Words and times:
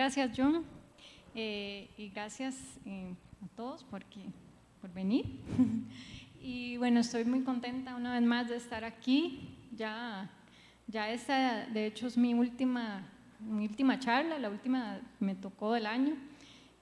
Gracias, 0.00 0.30
John. 0.34 0.64
Eh, 1.34 1.90
y 1.98 2.08
gracias 2.08 2.56
eh, 2.86 3.12
a 3.44 3.48
todos 3.54 3.84
por, 3.84 4.02
por 4.80 4.90
venir. 4.94 5.26
y 6.40 6.78
bueno, 6.78 7.00
estoy 7.00 7.26
muy 7.26 7.42
contenta 7.42 7.94
una 7.96 8.14
vez 8.14 8.22
más 8.22 8.48
de 8.48 8.56
estar 8.56 8.82
aquí. 8.82 9.58
Ya, 9.76 10.30
ya 10.86 11.10
esta, 11.10 11.66
de 11.66 11.84
hecho, 11.84 12.06
es 12.06 12.16
mi 12.16 12.32
última, 12.32 13.06
mi 13.40 13.66
última 13.66 13.98
charla, 13.98 14.38
la 14.38 14.48
última 14.48 15.00
me 15.18 15.34
tocó 15.34 15.74
del 15.74 15.84
año. 15.84 16.14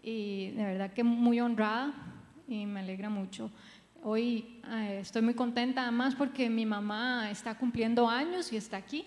Y 0.00 0.50
de 0.50 0.62
verdad 0.62 0.92
que 0.92 1.02
muy 1.02 1.40
honrada 1.40 1.92
y 2.46 2.66
me 2.66 2.78
alegra 2.78 3.10
mucho. 3.10 3.50
Hoy 4.04 4.60
eh, 4.70 4.98
estoy 5.00 5.22
muy 5.22 5.34
contenta 5.34 5.82
además 5.82 6.14
porque 6.14 6.48
mi 6.48 6.66
mamá 6.66 7.32
está 7.32 7.58
cumpliendo 7.58 8.08
años 8.08 8.52
y 8.52 8.56
está 8.56 8.76
aquí. 8.76 9.04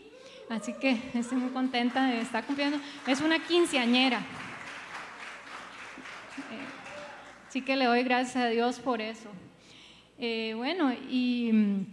Así 0.51 0.73
que 0.73 0.99
estoy 1.13 1.37
muy 1.37 1.51
contenta 1.51 2.07
de 2.07 2.19
estar 2.19 2.45
cumpliendo. 2.45 2.77
Es 3.07 3.21
una 3.21 3.39
quinceañera. 3.39 4.17
Eh, 6.37 6.67
así 7.47 7.61
que 7.61 7.77
le 7.77 7.85
doy 7.85 8.03
gracias 8.03 8.35
a 8.35 8.47
Dios 8.47 8.79
por 8.79 8.99
eso. 8.99 9.29
Eh, 10.17 10.51
bueno, 10.57 10.91
y 11.09 11.85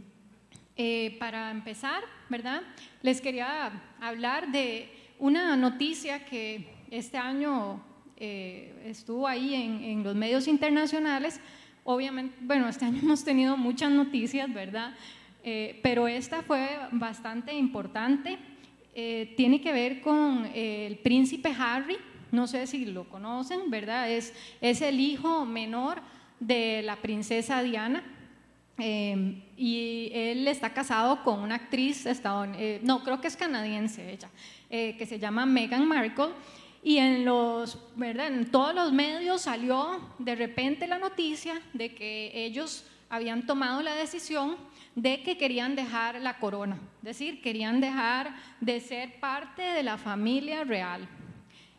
eh, 0.76 1.16
para 1.20 1.52
empezar, 1.52 2.02
¿verdad? 2.28 2.62
Les 3.02 3.20
quería 3.20 3.70
hablar 4.00 4.50
de 4.50 4.90
una 5.20 5.54
noticia 5.54 6.24
que 6.24 6.68
este 6.90 7.16
año 7.16 7.80
estuvo 8.16 9.28
ahí 9.28 9.54
en, 9.54 9.84
en 9.84 10.02
los 10.02 10.16
medios 10.16 10.48
internacionales. 10.48 11.40
Obviamente, 11.84 12.36
bueno, 12.40 12.68
este 12.68 12.86
año 12.86 12.98
hemos 13.04 13.22
tenido 13.22 13.56
muchas 13.56 13.92
noticias, 13.92 14.52
¿verdad? 14.52 14.96
Eh, 15.44 15.78
pero 15.82 16.08
esta 16.08 16.42
fue 16.42 16.68
bastante 16.92 17.52
importante. 17.54 18.38
Eh, 18.94 19.34
tiene 19.36 19.60
que 19.60 19.72
ver 19.72 20.00
con 20.00 20.46
eh, 20.54 20.86
el 20.86 20.98
príncipe 20.98 21.54
Harry, 21.58 21.96
no 22.32 22.46
sé 22.46 22.66
si 22.66 22.84
lo 22.84 23.08
conocen, 23.08 23.70
¿verdad? 23.70 24.10
Es, 24.10 24.34
es 24.60 24.82
el 24.82 25.00
hijo 25.00 25.46
menor 25.46 26.02
de 26.40 26.82
la 26.82 26.96
princesa 26.96 27.62
Diana. 27.62 28.02
y 28.78 30.10
él 30.12 30.46
está 30.46 30.72
casado 30.72 31.24
con 31.24 31.40
una 31.40 31.56
actriz 31.56 32.06
estadounidense, 32.06 32.80
no, 32.84 33.02
creo 33.02 33.20
que 33.20 33.26
es 33.26 33.36
canadiense 33.36 34.12
ella, 34.12 34.30
que 34.68 35.06
se 35.06 35.18
llama 35.18 35.46
Meghan 35.46 35.86
Markle. 35.86 36.28
Y 36.82 36.98
en, 36.98 37.24
los, 37.24 37.76
¿verdad? 37.96 38.28
en 38.28 38.50
todos 38.50 38.74
los 38.74 38.92
medios 38.92 39.42
salió 39.42 40.00
de 40.18 40.36
repente 40.36 40.86
la 40.86 40.98
noticia 40.98 41.60
de 41.72 41.92
que 41.92 42.30
ellos 42.32 42.84
habían 43.10 43.46
tomado 43.46 43.82
la 43.82 43.94
decisión 43.94 44.56
de 45.02 45.22
que 45.22 45.38
querían 45.38 45.76
dejar 45.76 46.20
la 46.20 46.40
corona, 46.40 46.76
es 46.98 47.04
decir, 47.04 47.40
querían 47.40 47.80
dejar 47.80 48.34
de 48.60 48.80
ser 48.80 49.20
parte 49.20 49.62
de 49.62 49.84
la 49.84 49.96
familia 49.96 50.64
real. 50.64 51.08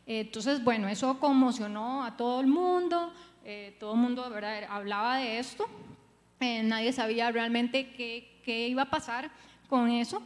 Entonces, 0.07 0.63
bueno, 0.63 0.87
eso 0.87 1.19
conmocionó 1.19 2.05
a 2.05 2.15
todo 2.15 2.39
el 2.39 2.47
mundo, 2.47 3.11
eh, 3.43 3.75
todo 3.77 3.93
el 3.93 3.99
mundo 3.99 4.23
hablaba 4.23 5.17
de 5.17 5.37
esto, 5.37 5.67
eh, 6.39 6.63
nadie 6.63 6.93
sabía 6.93 7.29
realmente 7.29 7.91
qué, 7.91 8.39
qué, 8.45 8.69
iba 8.69 8.83
a 8.83 8.89
pasar 8.89 9.29
con 9.67 9.89
eso. 9.89 10.23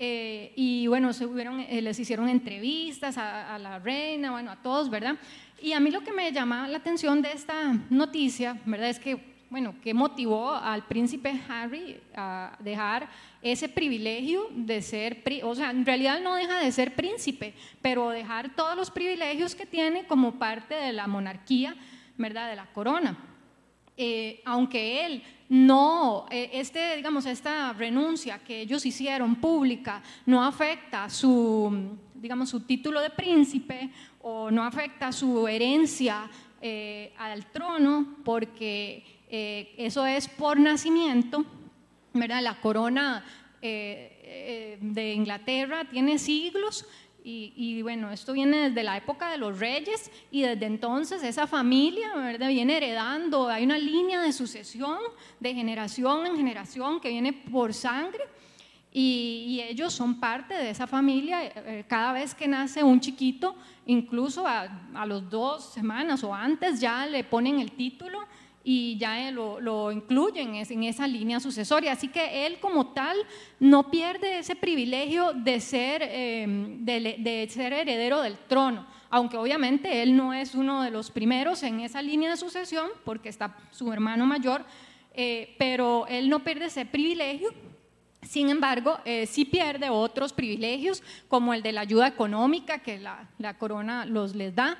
Eh, 0.00 0.52
y 0.54 0.86
bueno, 0.86 1.12
se 1.12 1.26
les 1.26 1.98
hicieron 1.98 2.28
entrevistas 2.28 3.18
a, 3.18 3.56
a, 3.56 3.58
la 3.58 3.80
reina, 3.80 4.30
bueno, 4.30 4.52
a 4.52 4.62
todos, 4.62 4.88
¿verdad? 4.88 5.16
Y 5.60 5.72
a 5.72 5.80
mí 5.80 5.90
lo 5.90 6.02
que 6.02 6.12
me 6.12 6.30
llama 6.30 6.68
la 6.68 6.78
atención 6.78 7.20
de 7.20 7.32
esta 7.32 7.72
noticia, 7.90 8.60
¿verdad? 8.64 8.90
Es 8.90 9.00
que 9.00 9.37
bueno, 9.50 9.74
¿qué 9.82 9.94
motivó 9.94 10.52
al 10.52 10.86
príncipe 10.86 11.40
Harry 11.48 12.00
a 12.14 12.56
dejar 12.60 13.08
ese 13.40 13.68
privilegio 13.68 14.48
de 14.50 14.82
ser, 14.82 15.22
o 15.42 15.54
sea, 15.54 15.70
en 15.70 15.86
realidad 15.86 16.20
no 16.20 16.34
deja 16.34 16.58
de 16.58 16.70
ser 16.70 16.94
príncipe, 16.94 17.54
pero 17.80 18.10
dejar 18.10 18.54
todos 18.54 18.76
los 18.76 18.90
privilegios 18.90 19.54
que 19.54 19.64
tiene 19.64 20.06
como 20.06 20.38
parte 20.38 20.74
de 20.74 20.92
la 20.92 21.06
monarquía, 21.06 21.74
¿verdad? 22.18 22.50
De 22.50 22.56
la 22.56 22.66
corona. 22.66 23.16
Eh, 23.96 24.42
aunque 24.44 25.06
él 25.06 25.22
no, 25.48 26.26
eh, 26.30 26.50
este, 26.52 26.94
digamos, 26.96 27.26
esta 27.26 27.72
renuncia 27.72 28.38
que 28.38 28.60
ellos 28.60 28.84
hicieron 28.86 29.36
pública 29.36 30.02
no 30.26 30.44
afecta 30.44 31.08
su, 31.08 31.96
digamos, 32.14 32.50
su 32.50 32.60
título 32.60 33.00
de 33.00 33.10
príncipe 33.10 33.90
o 34.20 34.50
no 34.50 34.62
afecta 34.62 35.10
su 35.10 35.48
herencia 35.48 36.30
eh, 36.60 37.12
al 37.18 37.46
trono, 37.46 38.18
porque 38.24 39.17
eh, 39.30 39.74
eso 39.76 40.06
es 40.06 40.26
por 40.26 40.58
nacimiento, 40.58 41.44
¿verdad? 42.14 42.42
La 42.42 42.60
corona 42.60 43.24
eh, 43.60 44.20
eh, 44.22 44.78
de 44.80 45.12
Inglaterra 45.12 45.84
tiene 45.84 46.18
siglos 46.18 46.86
y, 47.30 47.82
bueno, 47.82 48.10
esto 48.10 48.32
viene 48.32 48.70
desde 48.70 48.82
la 48.82 48.96
época 48.96 49.30
de 49.30 49.36
los 49.36 49.58
reyes 49.58 50.10
y 50.30 50.40
desde 50.40 50.64
entonces 50.64 51.22
esa 51.22 51.46
familia 51.46 52.14
¿verdad? 52.16 52.48
viene 52.48 52.78
heredando, 52.78 53.48
hay 53.48 53.64
una 53.64 53.76
línea 53.76 54.22
de 54.22 54.32
sucesión 54.32 54.96
de 55.38 55.52
generación 55.52 56.24
en 56.24 56.36
generación 56.38 56.98
que 57.00 57.10
viene 57.10 57.34
por 57.34 57.74
sangre. 57.74 58.24
Y, 58.90 59.60
ellos 59.68 59.92
son 59.92 60.18
parte 60.18 60.54
de 60.54 60.70
esa 60.70 60.86
familia. 60.86 61.52
Cada 61.86 62.14
vez 62.14 62.34
que 62.34 62.48
nace 62.48 62.82
un 62.82 62.98
chiquito, 62.98 63.54
incluso 63.84 64.46
a, 64.46 64.88
a 64.94 65.04
los 65.04 65.28
dos 65.28 65.64
semanas 65.74 66.24
o 66.24 66.34
antes, 66.34 66.80
ya 66.80 67.04
le 67.04 67.24
ponen 67.24 67.60
el 67.60 67.72
título 67.72 68.20
y 68.70 68.98
ya 68.98 69.30
lo, 69.30 69.58
lo, 69.62 69.90
incluyen 69.90 70.56
en 70.56 70.82
esa 70.84 71.06
línea 71.06 71.40
sucesoria. 71.40 71.92
Así 71.92 72.08
que 72.08 72.44
él 72.44 72.60
como 72.60 72.88
tal 72.88 73.16
no 73.58 73.90
pierde 73.90 74.40
ese 74.40 74.56
privilegio 74.56 75.32
de 75.32 75.58
ser, 75.58 76.02
em, 76.02 76.84
de, 76.84 77.48
ser 77.50 77.72
heredero 77.72 78.20
del 78.20 78.36
trono, 78.46 78.86
aunque 79.08 79.38
obviamente 79.38 80.02
él 80.02 80.14
no 80.14 80.34
es 80.34 80.54
uno 80.54 80.82
de 80.82 80.90
los 80.90 81.10
primeros 81.10 81.62
en 81.62 81.80
esa 81.80 82.02
línea 82.02 82.28
de 82.28 82.36
sucesión, 82.36 82.90
porque 83.06 83.30
está 83.30 83.56
su 83.70 83.90
hermano 83.90 84.26
mayor, 84.26 84.66
eh, 85.14 85.56
pero 85.58 86.06
él 86.06 86.28
no 86.28 86.44
pierde 86.44 86.66
ese 86.66 86.84
privilegio. 86.84 87.48
Sin 88.20 88.50
embargo, 88.50 88.98
eh, 89.06 89.24
sí 89.24 89.46
pierde 89.46 89.88
otros 89.88 90.34
privilegios, 90.34 91.02
como 91.28 91.54
el 91.54 91.62
de 91.62 91.72
la 91.72 91.80
ayuda 91.80 92.06
económica 92.06 92.80
que 92.80 92.98
la, 92.98 93.30
la 93.38 93.56
corona 93.56 94.04
los 94.04 94.34
les 94.34 94.54
da. 94.54 94.78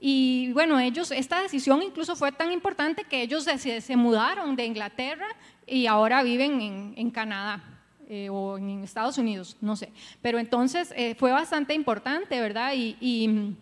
Y 0.00 0.52
bueno, 0.52 0.78
ellos, 0.78 1.10
esta 1.10 1.40
decisión 1.40 1.82
incluso 1.82 2.16
fue 2.16 2.32
tan 2.32 2.52
importante 2.52 3.04
que 3.04 3.22
ellos 3.22 3.44
se, 3.44 3.80
se 3.80 3.96
mudaron 3.96 4.56
de 4.56 4.66
Inglaterra 4.66 5.28
y 5.66 5.86
ahora 5.86 6.22
viven 6.22 6.60
en, 6.60 6.94
en 6.96 7.10
Canadá. 7.10 7.62
Eh, 8.06 8.28
o 8.28 8.58
en 8.58 8.84
Estados 8.84 9.16
Unidos, 9.16 9.56
no 9.62 9.76
sé. 9.76 9.90
Pero 10.20 10.38
entonces 10.38 10.92
eh, 10.94 11.14
fue 11.14 11.32
bastante 11.32 11.72
importante, 11.72 12.38
¿verdad? 12.38 12.74
Y, 12.74 12.98
y 13.00 13.56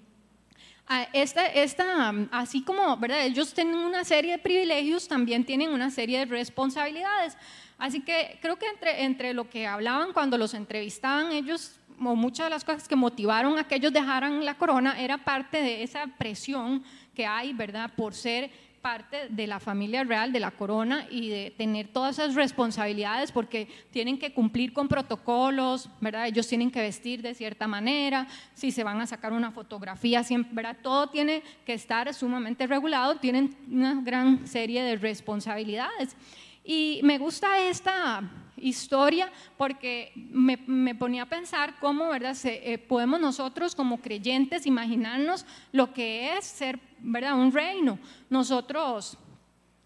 esta, 1.12 1.46
esta, 1.46 2.12
así 2.32 2.62
como, 2.64 2.96
¿verdad? 2.96 3.24
Ellos 3.24 3.54
tienen 3.54 3.76
una 3.76 4.04
serie 4.04 4.32
de 4.32 4.38
privilegios, 4.38 5.06
también 5.06 5.44
tienen 5.44 5.70
una 5.70 5.90
serie 5.90 6.18
de 6.18 6.24
responsabilidades. 6.24 7.36
Así 7.78 8.00
que 8.00 8.38
creo 8.42 8.56
que 8.58 8.66
entre, 8.66 9.04
entre 9.04 9.32
lo 9.32 9.48
que 9.48 9.66
hablaban 9.66 10.12
cuando 10.12 10.36
los 10.36 10.54
entrevistaban, 10.54 11.30
ellos 11.30 11.78
muchas 11.98 12.46
de 12.46 12.50
las 12.50 12.64
cosas 12.64 12.88
que 12.88 12.96
motivaron 12.96 13.58
a 13.58 13.64
que 13.64 13.76
ellos 13.76 13.92
dejaran 13.92 14.44
la 14.44 14.54
corona 14.54 15.00
era 15.00 15.18
parte 15.18 15.62
de 15.62 15.82
esa 15.82 16.06
presión 16.06 16.82
que 17.14 17.26
hay, 17.26 17.52
¿verdad?, 17.52 17.90
por 17.96 18.14
ser 18.14 18.50
parte 18.82 19.28
de 19.28 19.46
la 19.46 19.60
familia 19.60 20.02
real, 20.02 20.32
de 20.32 20.40
la 20.40 20.50
corona 20.50 21.06
y 21.08 21.28
de 21.28 21.54
tener 21.56 21.86
todas 21.88 22.18
esas 22.18 22.34
responsabilidades 22.34 23.30
porque 23.30 23.68
tienen 23.92 24.18
que 24.18 24.34
cumplir 24.34 24.72
con 24.72 24.88
protocolos, 24.88 25.88
¿verdad? 26.00 26.26
Ellos 26.26 26.48
tienen 26.48 26.70
que 26.70 26.80
vestir 26.80 27.22
de 27.22 27.32
cierta 27.32 27.68
manera, 27.68 28.26
si 28.54 28.72
se 28.72 28.82
van 28.82 29.00
a 29.00 29.06
sacar 29.06 29.32
una 29.32 29.52
fotografía, 29.52 30.24
siempre, 30.24 30.52
¿verdad? 30.52 30.76
Todo 30.82 31.06
tiene 31.06 31.44
que 31.64 31.74
estar 31.74 32.12
sumamente 32.12 32.66
regulado, 32.66 33.16
tienen 33.16 33.56
una 33.70 34.00
gran 34.02 34.48
serie 34.48 34.82
de 34.82 34.96
responsabilidades. 34.96 36.16
Y 36.64 37.00
me 37.04 37.18
gusta 37.18 37.60
esta 37.60 38.22
historia 38.62 39.30
porque 39.58 40.12
me, 40.14 40.94
ponía 40.94 41.24
a 41.24 41.26
pensar 41.26 41.78
cómo 41.80 42.08
¿verdad? 42.08 42.36
Eh, 42.44 42.78
podemos 42.78 43.20
nosotros 43.20 43.74
como 43.74 44.00
creyentes 44.00 44.66
imaginarnos 44.66 45.44
lo 45.72 45.92
que 45.92 46.36
es 46.36 46.44
ser 46.44 46.78
¿verdad? 47.00 47.34
un 47.34 47.52
reino. 47.52 47.98
Nosotros, 48.30 49.18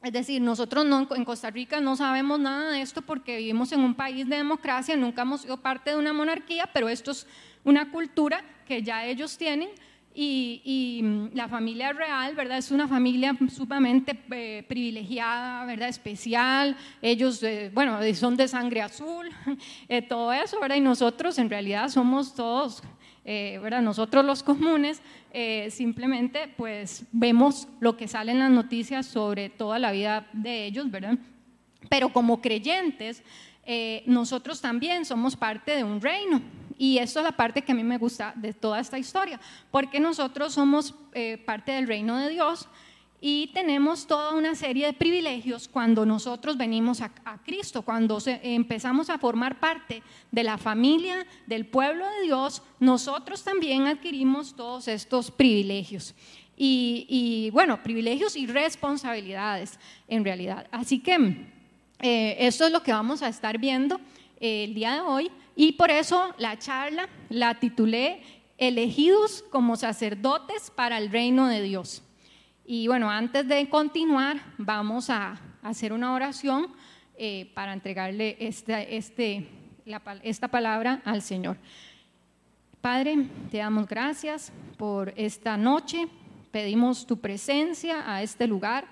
es 0.02 0.12
decir, 0.12 0.40
nosotros 0.40 0.84
no, 0.84 1.08
en 1.14 1.25
Costa 1.25 1.50
Rica 1.50 1.81
no 1.81 1.96
sabemos 1.96 2.38
nada 2.38 2.73
de 2.73 2.82
esto 2.82 3.02
porque 3.02 3.38
vivimos 3.38 3.73
en 3.73 3.81
un 3.81 3.94
país 3.94 4.28
de 4.28 4.37
democracia, 4.37 4.96
nunca 4.96 5.23
hemos 5.23 5.43
sido 5.43 5.56
parte 5.56 5.90
de 5.90 5.96
una 5.96 6.12
monarquía, 6.12 6.69
pero 6.73 6.88
esto 6.88 7.11
es 7.11 7.26
una 7.64 7.90
cultura 7.90 8.44
que 8.67 8.82
ya 8.82 9.05
ellos 9.05 9.37
tienen 9.37 9.70
y, 10.18 11.00
mm, 11.02 11.28
la 11.34 11.46
familia 11.48 11.92
real, 11.92 12.34
¿verdad? 12.34 12.58
Es 12.58 12.70
una 12.70 12.88
familia 12.88 13.36
sumamente 13.54 14.18
eh, 14.30 14.64
privilegiada, 14.66 15.66
¿verdad? 15.66 15.88
Especial. 15.88 16.76
Ellos, 17.02 17.42
eh, 17.42 17.70
bueno, 17.74 17.98
son 18.14 18.36
de 18.36 18.48
sangre 18.48 18.80
azul, 18.80 19.28
eh, 19.88 20.00
todo 20.00 20.32
eso, 20.32 20.58
¿verdad? 20.58 20.76
Y 20.76 20.80
nosotros 20.80 21.38
en 21.38 21.50
realidad 21.50 21.88
somos 21.88 22.34
todos, 22.34 22.82
¿verdad? 23.24 23.82
Nosotros 23.82 24.24
los 24.24 24.44
comunes, 24.44 25.02
simplemente 25.70 26.46
pues 26.56 27.04
vemos 27.10 27.66
lo 27.80 27.96
que 27.96 28.06
sale 28.06 28.30
en 28.30 28.38
las 28.38 28.52
noticias 28.52 29.04
sobre 29.04 29.50
toda 29.50 29.80
la 29.80 29.90
vida 29.90 30.28
de 30.32 30.64
ellos, 30.64 30.88
¿verdad? 30.88 31.18
Pero 31.88 32.10
como 32.10 32.40
creyentes, 32.40 33.24
nosotros 34.06 34.60
también 34.60 35.04
somos 35.04 35.34
parte 35.34 35.74
de 35.74 35.82
un 35.82 36.00
reino 36.00 36.40
Y 36.78 36.99
esto 36.99 37.20
es 37.20 37.25
la 37.25 37.32
parte 37.32 37.62
que 37.62 37.73
a 37.73 37.75
mí 37.75 37.84
me 37.84 37.99
gusta 37.99 38.32
de 38.37 38.52
toda 38.52 38.81
esta 38.81 38.99
historia, 38.99 39.40
porque 39.70 40.00
nosotros 40.00 40.52
somos 40.52 40.94
eh, 41.12 41.38
parte 41.38 41.73
del 41.73 41.87
reino 41.87 42.17
de 42.19 42.31
Dios 42.31 42.69
y 43.20 43.49
tenemos 43.49 44.06
toda 44.06 44.34
una 44.34 44.55
serie 44.55 44.87
de 44.87 44.93
privilegios 44.93 45.69
cuando 45.69 46.05
nosotros 46.05 46.56
venimos 46.56 47.00
a, 47.00 47.11
Cristo, 47.44 47.82
cuando 47.82 48.19
empezamos 48.26 49.08
a 49.08 49.19
formar 49.19 49.58
parte 49.58 50.02
de 50.31 50.44
la 50.44 50.58
familia 50.58 51.26
del 51.46 51.67
pueblo 51.67 52.06
de 52.06 52.23
Dios, 52.25 52.62
nosotros 52.78 53.43
también 53.43 53.87
adquirimos 53.87 54.55
todos 54.55 54.87
estos 54.88 55.31
privilegios. 55.31 56.14
Y, 56.58 57.50
bueno, 57.52 57.82
privilegios 57.82 58.37
y 58.37 58.46
responsabilidades 58.46 59.78
en 60.08 60.25
realidad. 60.25 60.67
Así 60.70 61.00
que 61.00 61.49
eh, 62.00 62.37
esto 62.38 62.67
es 62.67 62.73
lo 62.73 62.82
que 62.82 62.93
vamos 62.93 63.23
a 63.23 63.28
estar 63.28 63.58
viendo 63.58 64.00
eh, 64.40 64.64
el 64.64 64.75
día 64.75 64.94
de 64.94 65.00
hoy 65.00 65.31
y 65.56 65.73
por 65.73 65.91
eso 65.91 66.35
la 66.38 66.58
charla 66.58 67.08
la 67.31 67.58
titulé 67.58 68.20
Elegidos 68.58 69.44
como 69.50 69.76
sacerdotes 69.76 70.70
para 70.70 70.97
el 70.97 71.11
reino 71.11 71.49
de 71.49 71.61
Dios. 71.61 72.03
Y 72.64 72.87
bueno, 72.87 73.11
antes 73.11 73.47
de 73.47 73.69
continuar, 73.69 74.41
vamos 74.56 75.11
a 75.11 75.38
hacer 75.62 75.93
una 75.93 76.14
oración 76.14 76.69
eh, 77.19 77.50
para 77.55 77.73
entregarle 77.73 78.37
esta, 78.41 78.82
este, 78.82 79.47
esta 80.23 80.49
palabra 80.49 81.03
al 81.05 81.20
Señor. 81.20 81.59
Padre, 82.81 83.26
te 83.50 83.59
damos 83.59 83.87
gracias 83.87 84.52
por 84.76 85.12
esta 85.17 85.56
noche. 85.56 86.09
Pedimos 86.50 87.06
tu 87.06 87.19
presencia 87.19 88.11
a 88.11 88.23
este 88.23 88.47
lugar. 88.47 88.87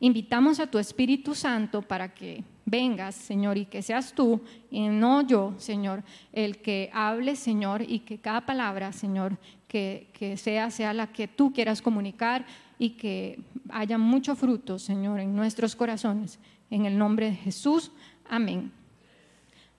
Invitamos 0.00 0.60
a 0.60 0.68
tu 0.68 0.78
Espíritu 0.78 1.34
Santo 1.34 1.82
para 1.82 2.14
que 2.14 2.44
vengas, 2.70 3.14
Señor, 3.14 3.56
y 3.56 3.66
que 3.66 3.82
seas 3.82 4.12
tú, 4.12 4.40
y 4.70 4.88
no 4.88 5.26
yo, 5.26 5.54
Señor, 5.58 6.02
el 6.32 6.58
que 6.58 6.90
hable, 6.92 7.36
Señor, 7.36 7.82
y 7.82 8.00
que 8.00 8.18
cada 8.18 8.46
palabra, 8.46 8.92
Señor, 8.92 9.36
que, 9.66 10.08
que 10.12 10.36
sea, 10.36 10.70
sea 10.70 10.92
la 10.92 11.08
que 11.12 11.28
tú 11.28 11.52
quieras 11.52 11.82
comunicar 11.82 12.46
y 12.78 12.90
que 12.90 13.40
haya 13.70 13.98
mucho 13.98 14.36
fruto, 14.36 14.78
Señor, 14.78 15.20
en 15.20 15.34
nuestros 15.34 15.74
corazones. 15.74 16.38
En 16.70 16.84
el 16.84 16.98
nombre 16.98 17.30
de 17.30 17.36
Jesús. 17.36 17.90
Amén. 18.28 18.70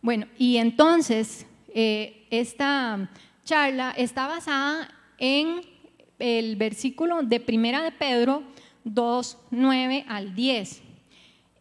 Bueno, 0.01 0.27
y 0.38 0.57
entonces 0.57 1.45
eh, 1.74 2.25
esta 2.30 3.09
charla 3.44 3.92
está 3.92 4.27
basada 4.27 4.89
en 5.18 5.62
el 6.18 6.56
versículo 6.56 7.21
de 7.21 7.39
Primera 7.39 7.81
de 7.83 7.92
Pedro 7.92 8.44
2, 8.83 9.38
9 9.51 10.06
al 10.07 10.35
10. 10.35 10.81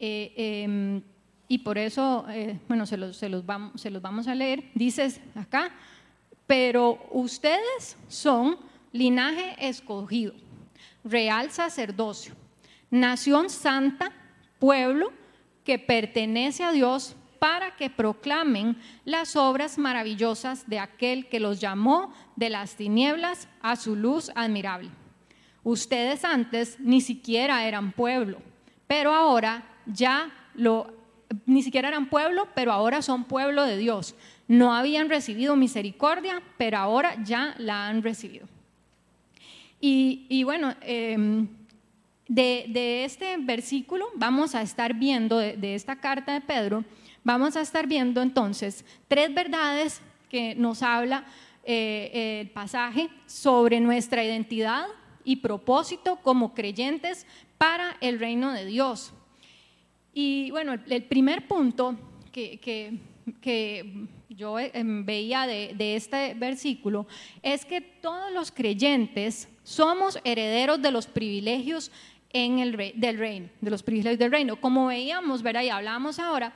Eh, 0.01 0.33
em, 0.65 1.03
y 1.49 1.59
por 1.59 1.79
eso, 1.79 2.27
eh, 2.29 2.59
bueno, 2.69 2.85
se 2.87 2.97
los, 2.97 3.47
vamos, 3.47 3.81
se 3.81 3.91
los 3.91 4.03
vamos 4.03 4.29
a 4.29 4.35
leer. 4.35 4.65
Dices 4.75 5.21
acá, 5.35 5.71
pero 6.47 6.99
ustedes 7.11 7.97
son 8.09 8.59
linaje 8.93 9.57
escogido 9.59 10.35
real 11.05 11.51
sacerdocio, 11.51 12.35
nación 12.91 13.51
santa, 13.51 14.13
pueblo 14.59 15.13
que 15.65 15.79
pertenece 15.79 16.65
a 16.65 16.73
Dios 16.73 17.15
para 17.39 17.77
que 17.77 17.89
proclamen 17.89 18.77
las 19.05 19.37
obras 19.37 19.79
maravillosas 19.79 20.69
de 20.69 20.81
aquel 20.81 21.29
que 21.29 21.41
los 21.41 21.61
llamó 21.61 22.13
de 22.37 22.51
las 22.51 22.75
tinieblas 22.75 23.49
a 23.63 23.77
su 23.77 23.95
luz 23.95 24.31
admirable. 24.35 24.91
Ustedes 25.63 26.25
antes 26.25 26.81
ni 26.81 27.01
siquiera 27.01 27.67
eran 27.67 27.93
pueblo, 27.93 28.39
pero 28.87 29.15
ahora 29.15 29.65
ya 29.87 30.31
lo, 30.55 30.98
ni 31.47 31.63
siquiera 31.63 31.89
eran 31.89 32.09
pueblo, 32.09 32.49
pero 32.55 32.73
ahora 32.73 33.03
son 33.03 33.25
pueblo 33.25 33.65
de 33.65 33.77
Dios. 33.77 34.15
No 34.47 34.75
habían 34.75 35.09
recibido 35.09 35.57
misericordia, 35.57 36.43
pero 36.57 36.79
ahora 36.79 37.23
ya 37.23 37.55
la 37.59 37.89
han 37.89 38.03
recibido. 38.03 38.47
Y, 39.81 40.43
bueno, 40.43 40.75
em, 40.81 41.47
de, 42.27 43.05
este 43.05 43.37
versículo 43.39 44.07
vamos 44.17 44.55
a 44.55 44.63
estar 44.63 44.95
viendo, 44.95 45.39
de, 45.39 45.75
esta 45.75 45.97
carta 45.97 46.33
de 46.33 46.41
Pedro, 46.41 46.85
vamos 47.23 47.57
a 47.57 47.61
estar 47.61 47.87
viendo 47.87 48.21
entonces 48.23 48.85
tres 49.07 49.33
verdades 49.33 50.01
que 50.29 50.55
nos 50.57 50.83
habla 50.83 51.25
eh, 51.65 52.41
el 52.41 52.51
pasaje 52.51 53.09
sobre 53.27 53.81
nuestra 53.81 54.25
identidad 54.25 54.87
y 55.25 55.37
propósito 55.37 56.17
como 56.17 56.55
creyentes 56.55 57.27
para 57.57 57.97
el 58.01 58.19
reino 58.19 58.53
de 58.53 58.65
Dios. 58.65 59.13
Y 60.21 60.51
bueno, 60.51 60.73
el, 60.73 61.05
primer 61.05 61.47
punto 61.47 61.97
que, 62.33 62.59
que 63.41 64.09
yo 64.29 64.59
em, 64.59 65.07
veía 65.07 65.47
de, 65.47 65.95
este 65.95 66.35
versículo 66.35 67.07
es 67.41 67.65
que 67.65 67.81
todos 67.81 68.33
los 68.33 68.51
creyentes 68.51 69.47
somos 69.63 70.19
herederos 70.25 70.83
de 70.83 70.91
los 70.91 71.07
privilegios 71.07 71.93
en 72.33 72.59
el 72.59 72.77
del 72.97 73.17
reino, 73.17 73.49
de 73.61 73.71
los 73.71 73.85
privilegios 73.85 74.19
del 74.19 74.33
reino. 74.33 74.61
Como 74.61 74.89
veíamos, 74.89 75.41
¿verdad? 75.41 75.63
Y 75.63 75.69
hablábamos 75.69 76.19
ahora, 76.19 76.53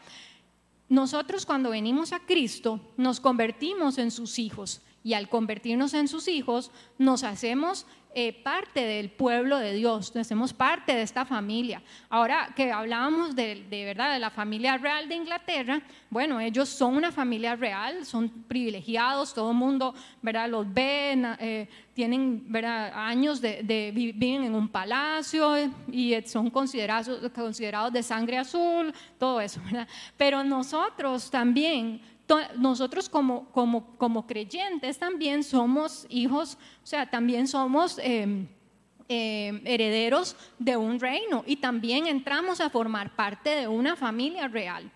nosotros 0.89 1.47
cuando 1.47 1.71
venimos 1.71 2.13
a 2.13 2.19
Cristo 2.19 2.81
nos 2.97 3.21
convertimos 3.21 3.97
en 3.99 4.11
sus 4.11 4.41
hijos 4.41 4.81
y 5.05 5.15
al 5.15 5.29
convertirnos 5.29 5.95
en 5.95 6.09
sus 6.09 6.27
hijos 6.27 6.73
nos 6.99 7.23
hacemos 7.23 7.87
eh, 8.15 8.33
parte 8.33 8.81
del 8.81 9.11
pueblo 9.11 9.59
de 9.59 9.73
Dios, 9.73 10.15
hacemos 10.17 10.53
parte 10.53 10.95
de 10.95 11.03
esta 11.03 11.25
familia. 11.25 11.83
Ahora 12.11 12.53
que 12.55 12.71
hablábamos 12.71 13.35
de, 13.35 13.67
verdad 13.71 14.13
de 14.13 14.19
la 14.19 14.31
familia 14.31 14.77
real 14.77 15.09
de 15.09 15.15
Inglaterra, 15.15 15.81
bueno, 16.11 16.39
ellos 16.39 16.69
son 16.69 16.97
una 16.97 17.11
familia 17.11 17.57
real, 17.57 18.05
son 18.05 18.29
privilegiados, 18.29 19.33
todo 19.33 19.51
el 19.53 19.57
mundo, 19.57 19.95
verdad, 20.21 20.49
los 20.49 20.73
ven, 20.73 21.27
eh, 21.41 21.69
tienen 21.95 22.47
años 22.95 23.41
de, 23.41 23.63
de, 23.63 23.93
viven 23.93 24.45
en 24.45 24.55
un 24.55 24.69
palacio 24.69 25.55
y 25.91 26.15
son 26.27 26.51
considerados, 26.51 27.31
considerados 27.35 27.93
de 27.93 28.03
sangre 28.03 28.39
azul, 28.39 28.93
todo 29.19 29.41
eso. 29.41 29.61
Pero 30.17 30.45
nosotros 30.45 31.31
también 31.31 32.01
nosotros 32.57 33.09
como, 33.09 34.27
creyentes 34.27 34.99
también 34.99 35.45
somos 35.45 36.07
hijos, 36.09 36.59
o 36.83 36.87
sea, 36.87 37.09
también 37.09 37.49
somos... 37.49 37.99
Em, 37.99 38.49
em, 39.09 39.61
herederos 39.67 40.37
de 40.59 40.77
un 40.77 40.99
reino 40.99 41.45
y 41.47 41.57
también 41.57 42.07
entramos 42.07 42.61
a 42.61 42.71
formar 42.71 43.15
parte 43.15 43.51
de 43.51 43.69
una 43.69 43.95
familia 43.95 44.49
real. 44.49 44.91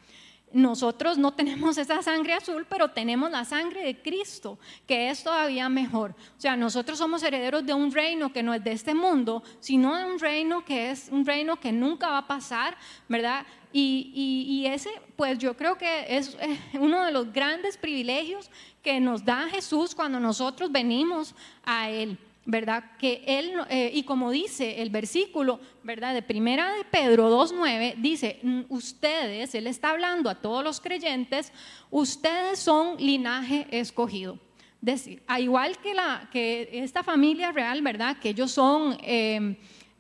Nosotros 0.53 1.19
no 1.19 1.35
tenemos 1.35 1.77
esa 1.77 2.03
sangre 2.03 2.33
azul, 2.33 2.67
pero 2.69 2.89
tenemos 2.89 3.31
la 3.31 3.45
sangre 3.45 3.85
de 3.85 4.01
Cristo, 4.01 4.59
que 4.87 5.11
es 5.11 5.23
todavía 5.23 5.69
mejor. 5.69 6.13
O 6.13 6.41
sea, 6.41 6.57
nosotros 6.57 6.97
somos 6.99 7.23
herederos 7.23 7.67
de 7.67 7.75
un 7.75 7.93
reino 7.93 8.33
que 8.33 8.43
no 8.43 8.55
es 8.55 8.63
de 8.63 8.73
este 8.73 8.95
mundo, 8.95 9.43
sino 9.61 9.95
de 9.97 10.05
un 10.05 10.19
reino 10.19 10.65
que 10.65 10.91
es 10.91 11.09
un 11.11 11.27
reino 11.27 11.59
que 11.59 11.73
nunca 11.73 12.09
va 12.09 12.19
a 12.19 12.27
pasar, 12.27 12.77
¿verdad? 13.09 13.45
Y, 13.79 14.65
ese, 14.67 14.91
pues 15.17 15.39
yo 15.39 15.55
creo 15.55 15.77
que 15.77 16.07
es 16.09 16.37
eh, 16.41 16.59
uno 16.81 17.05
de 17.05 17.13
los 17.13 17.31
grandes 17.33 17.77
privilegios 17.77 18.51
que 18.83 19.01
nos 19.01 19.25
da 19.25 19.49
Jesús 19.51 19.95
cuando 19.95 20.19
nosotros 20.19 20.73
venimos 20.73 21.35
a 21.65 21.91
Él. 21.91 22.19
¿verdad? 22.49 22.93
Que 22.97 23.25
él, 23.27 23.55
eh, 23.69 23.91
y 23.93 24.05
como 24.05 24.31
dice 24.31 24.81
el 24.81 24.91
versículo, 24.91 25.59
¿verdad? 25.83 26.15
De 26.15 26.23
primera 26.23 26.73
de 26.75 26.85
Pedro 26.85 27.29
2.9, 27.29 27.97
dice, 27.97 28.39
mm, 28.41 28.61
ustedes, 28.69 29.53
él 29.57 29.67
está 29.67 29.91
hablando 29.91 30.31
a 30.31 30.37
todos 30.37 30.63
los 30.63 30.81
creyentes, 30.81 31.53
ustedes 31.91 32.61
son 32.61 32.99
linaje 32.99 33.67
escogido. 33.73 34.39
Decir, 34.81 35.25
a 35.27 35.41
igual 35.41 35.77
que, 35.79 35.93
la, 35.93 36.29
que 36.31 36.69
esta 36.73 37.03
familia 37.03 37.51
real, 37.51 37.83
¿verdad? 37.83 38.17
Que 38.21 38.29
ellos 38.29 38.53
son... 38.53 38.97
Eh, 39.03 39.57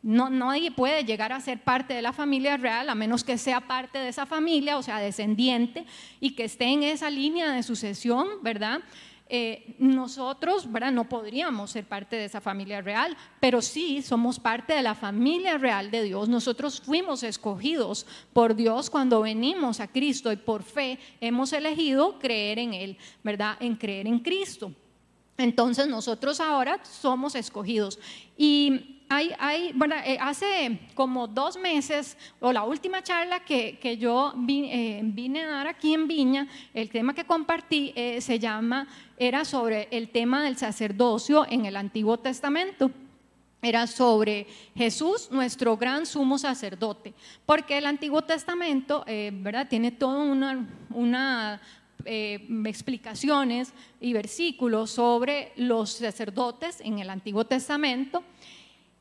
no, 0.06 0.30
nadie 0.30 0.70
puede 0.70 1.02
llegar 1.02 1.32
a 1.32 1.40
ser 1.40 1.64
parte 1.64 1.92
de 1.92 2.00
la 2.00 2.12
familia 2.12 2.56
real 2.56 2.88
a 2.88 2.94
menos 2.94 3.24
que 3.24 3.36
sea 3.36 3.66
parte 3.66 3.98
de 3.98 4.08
esa 4.08 4.24
familia, 4.24 4.78
o 4.78 4.82
sea, 4.84 5.00
descendiente, 5.00 5.84
y 6.20 6.36
que 6.36 6.44
esté 6.44 6.66
en 6.66 6.84
esa 6.84 7.10
línea 7.10 7.50
de 7.50 7.64
sucesión, 7.64 8.28
¿verdad? 8.40 8.82
Eh, 9.28 9.74
nosotros, 9.80 10.70
¿verdad? 10.70 10.92
No 10.92 11.08
podríamos 11.08 11.72
ser 11.72 11.86
parte 11.86 12.14
de 12.14 12.26
esa 12.26 12.40
familia 12.40 12.80
real, 12.82 13.16
pero 13.40 13.60
sí 13.60 14.00
somos 14.00 14.38
parte 14.38 14.74
de 14.74 14.82
la 14.82 14.94
familia 14.94 15.58
real 15.58 15.90
de 15.90 16.04
Dios. 16.04 16.28
Nosotros 16.28 16.80
fuimos 16.80 17.24
escogidos 17.24 18.06
por 18.32 18.54
Dios 18.54 18.88
cuando 18.88 19.22
venimos 19.22 19.80
a 19.80 19.88
Cristo 19.88 20.30
y 20.30 20.36
por 20.36 20.62
fe 20.62 21.00
hemos 21.20 21.52
elegido 21.52 22.20
creer 22.20 22.60
en 22.60 22.74
Él, 22.74 22.96
¿verdad? 23.24 23.56
En 23.58 23.74
creer 23.74 24.06
en 24.06 24.20
Cristo. 24.20 24.70
Entonces 25.36 25.88
nosotros 25.88 26.38
ahora 26.38 26.78
somos 26.84 27.34
escogidos. 27.34 27.98
Y 28.38 28.95
hay, 29.08 29.72
bueno, 29.74 29.94
eh, 30.04 30.18
hace 30.20 30.80
como 30.94 31.26
dos 31.28 31.56
meses, 31.56 32.16
o 32.40 32.52
la 32.52 32.64
última 32.64 33.02
charla 33.02 33.40
que, 33.40 33.78
que 33.78 33.96
yo 33.96 34.34
eh, 34.48 35.00
vine, 35.04 35.42
a 35.42 35.48
dar 35.48 35.66
aquí 35.68 35.94
en 35.94 36.08
Viña, 36.08 36.48
el 36.74 36.90
tema 36.90 37.14
que 37.14 37.24
compartí 37.24 37.92
eh, 37.94 38.20
se 38.20 38.38
llama, 38.38 38.88
era 39.16 39.44
sobre 39.44 39.88
el 39.90 40.10
tema 40.10 40.42
del 40.42 40.56
sacerdocio 40.56 41.46
en 41.48 41.66
el 41.66 41.76
Antiguo 41.76 42.18
Testamento. 42.18 42.90
Era 43.62 43.86
sobre 43.86 44.46
Jesús, 44.76 45.28
nuestro 45.30 45.76
gran 45.76 46.04
sumo 46.04 46.38
sacerdote, 46.38 47.14
porque 47.46 47.78
el 47.78 47.86
Antiguo 47.86 48.22
Testamento, 48.22 49.04
¿verdad? 49.06 49.66
Tiene 49.68 49.90
toda 49.90 50.22
una, 50.22 51.60
explicaciones 52.04 53.72
y 53.98 54.12
versículos 54.12 54.90
sobre 54.90 55.52
los 55.56 55.90
sacerdotes 55.90 56.80
en 56.82 56.98
el 56.98 57.08
Antiguo 57.08 57.46
Testamento. 57.46 58.22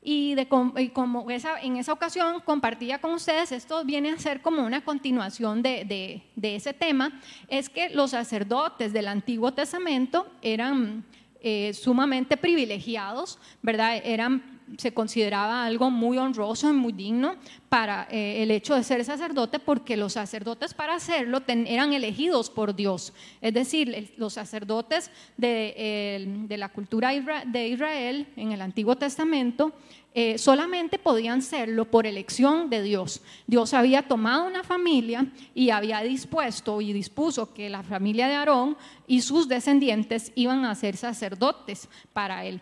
Y, 0.07 0.35
de, 0.35 0.47
como 0.47 1.25
en 1.31 1.77
esa 1.77 1.91
ocasión 1.91 2.39
compartía 2.41 3.01
con 3.01 3.13
ustedes, 3.13 3.51
esto 3.51 3.83
viene 3.83 4.11
a 4.11 4.19
ser 4.19 4.39
como 4.39 4.63
una 4.63 4.81
continuación 4.85 5.63
de, 5.63 6.21
de, 6.35 6.55
ese 6.55 6.73
tema, 6.73 7.19
es 7.47 7.69
que 7.69 7.89
los 7.89 8.11
sacerdotes 8.11 8.93
del 8.93 9.07
Antiguo 9.07 9.51
Testamento 9.51 10.27
eran 10.43 11.03
eh, 11.41 11.73
sumamente 11.73 12.37
privilegiados, 12.37 13.39
¿verdad? 13.63 13.99
Eran 14.03 14.54
se 14.77 14.93
consideraba 14.93 15.65
algo 15.65 15.91
muy 15.91 16.17
honroso 16.17 16.69
y 16.69 16.73
muy 16.73 16.93
digno 16.93 17.35
para 17.69 18.07
eh, 18.09 18.43
el 18.43 18.51
hecho 18.51 18.75
de 18.75 18.83
ser 18.83 19.03
sacerdote, 19.05 19.59
porque 19.59 19.97
los 19.97 20.13
sacerdotes 20.13 20.73
para 20.73 20.95
hacerlo 20.95 21.41
eran 21.47 21.93
elegidos 21.93 22.49
por 22.49 22.75
Dios. 22.75 23.13
Es 23.41 23.53
decir, 23.53 24.13
los 24.17 24.33
sacerdotes 24.33 25.11
de, 25.37 26.45
la 26.49 26.69
cultura 26.69 27.11
de 27.45 27.67
Israel 27.67 28.27
en 28.35 28.51
el 28.51 28.61
Antiguo 28.61 28.95
Testamento 28.95 29.73
eh, 30.17 30.37
solamente 30.37 30.97
podían 30.97 31.41
serlo 31.41 31.91
por 31.91 32.07
elección 32.07 32.69
de 32.69 32.81
Dios. 32.81 33.21
Dios 33.47 33.73
había 33.73 34.03
tomado 34.03 34.47
una 34.47 34.63
familia 34.63 35.27
y 35.53 35.71
había 35.71 36.01
dispuesto 36.01 36.79
y 36.79 36.93
dispuso 36.93 37.53
que 37.53 37.69
la 37.69 37.83
familia 37.83 38.27
de 38.27 38.35
Aarón 38.35 38.77
y 39.07 39.21
sus 39.21 39.49
descendientes 39.49 40.31
iban 40.35 40.63
a 40.63 40.73
ser 40.75 40.95
sacerdotes 40.95 41.89
para 42.13 42.45
él. 42.45 42.61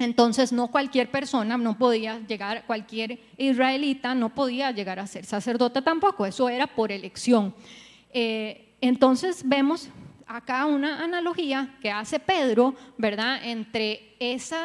Entonces 0.00 0.50
no 0.50 0.68
cualquier 0.68 1.10
persona 1.10 1.58
no 1.58 1.76
podía 1.76 2.20
llegar, 2.20 2.64
cualquier 2.66 3.20
israelita 3.36 4.14
no 4.14 4.34
podía 4.34 4.70
llegar 4.70 4.98
a 4.98 5.06
ser 5.06 5.26
sacerdote 5.26 5.82
tampoco, 5.82 6.24
eso 6.24 6.48
era 6.48 6.66
por 6.66 6.90
elección. 6.90 7.54
Eh, 8.10 8.74
entonces 8.80 9.42
vemos 9.44 9.90
acá 10.26 10.64
una 10.64 11.04
analogía 11.04 11.76
que 11.82 11.90
hace 11.90 12.18
Pedro, 12.18 12.74
¿verdad?, 12.96 13.44
entre 13.44 14.16
ese 14.18 14.56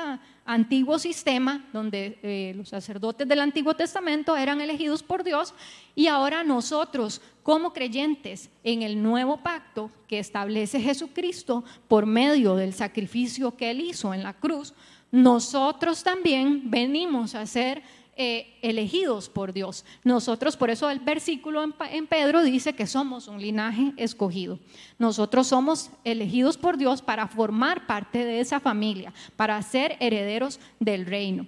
antiguo 0.45 0.99
sistema 0.99 1.65
donde 1.73 2.17
eh, 2.23 2.53
los 2.55 2.69
sacerdotes 2.69 3.27
del 3.27 3.41
Antiguo 3.41 3.75
Testamento 3.75 4.37
eran 4.37 4.61
elegidos 4.61 5.03
por 5.03 5.23
Dios 5.23 5.53
y 5.95 6.07
ahora 6.07 6.45
nosotros 6.45 7.21
como 7.43 7.73
creyentes 7.73 8.49
en 8.63 8.83
el 8.83 9.01
nuevo 9.03 9.37
pacto 9.37 9.91
que 10.07 10.19
establece 10.19 10.79
Jesucristo 10.79 11.65
por 11.87 12.05
medio 12.05 12.55
del 12.55 12.73
sacrificio 12.73 13.57
que 13.57 13.71
él 13.71 13.81
hizo 13.81 14.13
en 14.13 14.23
la 14.23 14.33
cruz, 14.33 14.73
nosotros 15.15 16.03
también 16.03 16.69
venimos 16.69 17.35
a 17.35 17.45
ser 17.45 17.81
eh, 18.17 18.57
elegidos 18.61 19.29
por 19.29 19.53
Dios. 19.53 19.85
Nosotros, 20.03 20.57
por 20.57 20.69
eso 20.69 20.89
el 20.89 20.99
versículo 20.99 21.63
en, 21.63 22.07
Pedro 22.07 22.43
dice 22.43 22.75
que 22.75 22.85
somos 22.85 23.29
un 23.29 23.41
linaje 23.41 23.93
escogido. 23.95 24.59
Nosotros 24.99 25.47
somos 25.47 25.89
elegidos 26.03 26.57
por 26.57 26.75
Dios 26.75 27.01
para 27.01 27.27
formar 27.27 27.87
parte 27.87 28.25
de 28.25 28.41
esa 28.41 28.59
familia, 28.59 29.13
para 29.37 29.61
ser 29.61 29.95
herederos 30.01 30.59
del 30.81 31.05
reino. 31.05 31.47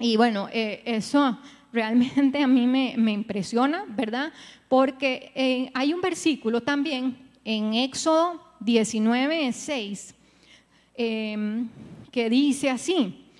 Y 0.00 0.16
bueno, 0.16 0.48
eh, 0.52 0.82
eso 0.84 1.38
realmente 1.72 2.42
a 2.42 2.48
mí 2.48 2.66
me, 2.66 3.12
impresiona, 3.12 3.84
¿verdad? 3.86 4.32
Porque 4.68 5.30
eh, 5.36 5.70
hay 5.72 5.94
un 5.94 6.00
versículo 6.00 6.62
también 6.62 7.16
en 7.44 7.74
Éxodo 7.74 8.42
19, 8.58 9.52
6 9.52 10.14
dice 12.28 12.70
así, 12.70 13.30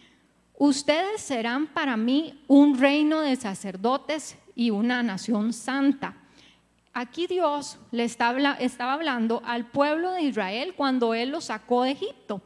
ustedes 0.56 1.20
serán 1.20 1.66
para 1.66 1.97
mí 1.97 2.38
un 2.47 2.78
reino 2.78 3.20
de 3.20 3.37
sacerdotes 3.37 4.37
y 4.54 4.70
una 4.70 5.02
nación 5.02 5.52
santa. 5.52 6.16
Aquí 6.92 7.26
Dios 7.26 7.78
le 7.92 8.04
estaba, 8.04 8.92
hablando 8.92 9.42
al 9.44 9.66
pueblo 9.66 10.12
de 10.12 10.23
Israel 10.23 10.75
cuando 10.76 11.14
Él 11.14 11.30
los 11.30 11.44
sacó 11.44 11.85
de 11.85 11.92
Egipto. 11.92 12.42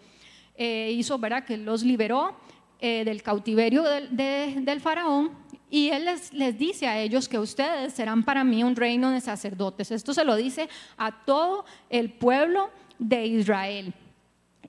Eh, 0.56 0.92
hizo, 0.94 1.18
¿verdad? 1.18 1.44
Que 1.44 1.56
los 1.56 1.82
liberó 1.82 2.36
eh, 2.78 3.04
del 3.04 3.22
cautiverio 3.22 3.82
del, 3.82 4.80
faraón 4.80 5.30
y 5.70 5.88
Él 5.88 6.04
les, 6.04 6.34
les 6.34 6.58
dice 6.58 6.86
a 6.86 7.00
ellos 7.00 7.28
que 7.28 7.38
ustedes 7.38 7.94
serán 7.94 8.24
para 8.24 8.44
mí 8.44 8.62
un 8.62 8.76
reino 8.76 9.10
de 9.10 9.20
sacerdotes. 9.22 9.90
Esto 9.90 10.12
se 10.12 10.24
lo 10.24 10.36
dice 10.36 10.68
a 10.98 11.24
todo 11.24 11.64
el 11.88 12.12
pueblo 12.12 12.70
de 12.98 13.24
Israel. 13.26 13.94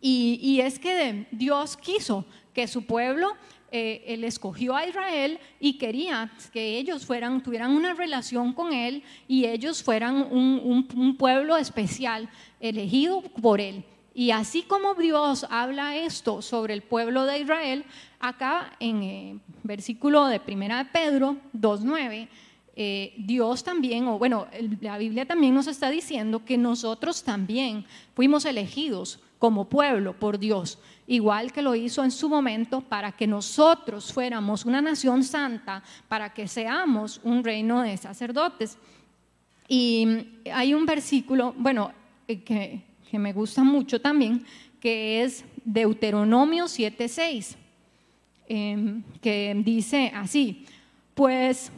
Y, 0.05 0.59
es 0.59 0.79
que 0.79 1.27
Dios 1.31 1.77
quiso 1.77 2.25
que 2.53 2.67
su 2.67 2.85
pueblo, 2.85 3.37
eh, 3.71 4.03
Él 4.05 4.25
escogió 4.25 4.75
a 4.75 4.85
Israel 4.85 5.39
y 5.61 5.77
quería 5.77 6.29
que 6.51 6.77
ellos 6.77 7.05
fueran, 7.05 7.41
tuvieran 7.41 7.71
una 7.71 7.93
relación 7.93 8.51
con 8.51 8.73
Él 8.73 9.01
y 9.29 9.45
ellos 9.45 9.81
fueran 9.81 10.27
un, 10.29 11.15
pueblo 11.17 11.55
especial, 11.55 12.29
elegido 12.59 13.21
por 13.21 13.61
Él. 13.61 13.85
Y 14.13 14.31
así 14.31 14.63
como 14.63 14.93
Dios 14.93 15.47
habla 15.49 15.95
esto 15.95 16.41
sobre 16.41 16.73
el 16.73 16.81
pueblo 16.81 17.23
de 17.23 17.39
Israel, 17.39 17.85
acá 18.19 18.75
en 18.81 19.03
eh, 19.03 19.39
versículo 19.63 20.25
de 20.25 20.41
Primera 20.41 20.83
de 20.83 20.89
Pedro 20.91 21.37
2.9, 21.57 22.27
eh, 22.75 23.13
Dios 23.17 23.63
también, 23.63 24.05
o 24.07 24.19
bueno, 24.19 24.47
la 24.81 24.97
Biblia 24.97 25.25
también 25.25 25.53
nos 25.55 25.67
está 25.67 25.89
diciendo 25.89 26.43
que 26.43 26.57
nosotros 26.57 27.23
también 27.23 27.85
fuimos 28.13 28.43
elegidos 28.43 29.22
como 29.43 29.65
pueblo 29.65 30.13
por 30.13 30.39
Dios, 30.39 30.79
igual 31.05 31.51
que 31.51 31.61
lo 31.61 31.75
hizo 31.75 32.01
en 32.01 32.11
su 32.11 32.29
momento 32.29 32.79
para 32.79 33.11
que 33.11 33.27
nosotros 33.27 34.13
fuéramos 34.13 34.63
una 34.63 34.81
nación 34.81 35.21
santa, 35.21 35.83
para 36.07 36.33
que 36.33 36.47
seamos 36.47 37.19
un 37.25 37.43
reino 37.43 37.81
de 37.81 37.97
sacerdotes. 37.97 38.77
Y 39.67 40.07
hay 40.49 40.73
un 40.73 40.85
versículo, 40.85 41.53
bueno, 41.57 41.91
eh, 42.25 42.41
que, 42.41 43.19
me 43.19 43.33
gusta 43.33 43.65
mucho 43.65 43.99
también, 43.99 44.45
que 44.79 45.23
es 45.23 45.43
Deuteronomio 45.65 46.69
7:6, 46.69 47.57
em, 48.47 49.03
que 49.21 49.53
dice 49.57 50.09
así, 50.15 50.65
pues 51.13 51.69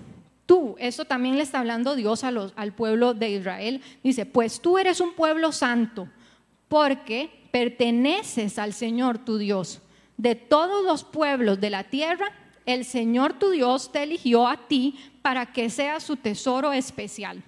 tú, 0.46 0.76
eso 0.78 1.04
también 1.06 1.36
le 1.36 1.42
está 1.42 1.62
hablando 1.62 1.96
Dios 1.96 2.24
a 2.24 2.28
al 2.28 2.74
pueblo 2.74 3.16
de 3.16 3.32
Israel, 3.32 3.82
dice, 4.04 4.28
pues 4.28 4.62
tú 4.62 4.78
eres 4.78 5.02
un 5.02 5.14
pueblo 5.14 5.52
santo, 5.52 6.08
porque 6.68 7.45
perteneces 7.56 8.60
al 8.60 8.74
Señor 8.74 9.18
tu 9.18 9.38
Dios. 9.38 9.82
De 10.18 10.36
todos 10.36 10.84
los 10.84 11.06
pueblos 11.06 11.62
de 11.62 11.70
la 11.70 11.86
tierra, 11.86 12.34
el 12.66 12.84
Señor 12.84 13.40
tu 13.40 13.50
Dios 13.50 13.94
te 13.94 14.04
eligió 14.04 14.46
a 14.46 14.68
ti 14.68 15.00
para 15.22 15.54
que 15.54 15.70
seas 15.70 16.04
su 16.04 16.18
tesoro 16.18 16.74
especial. 16.74 17.42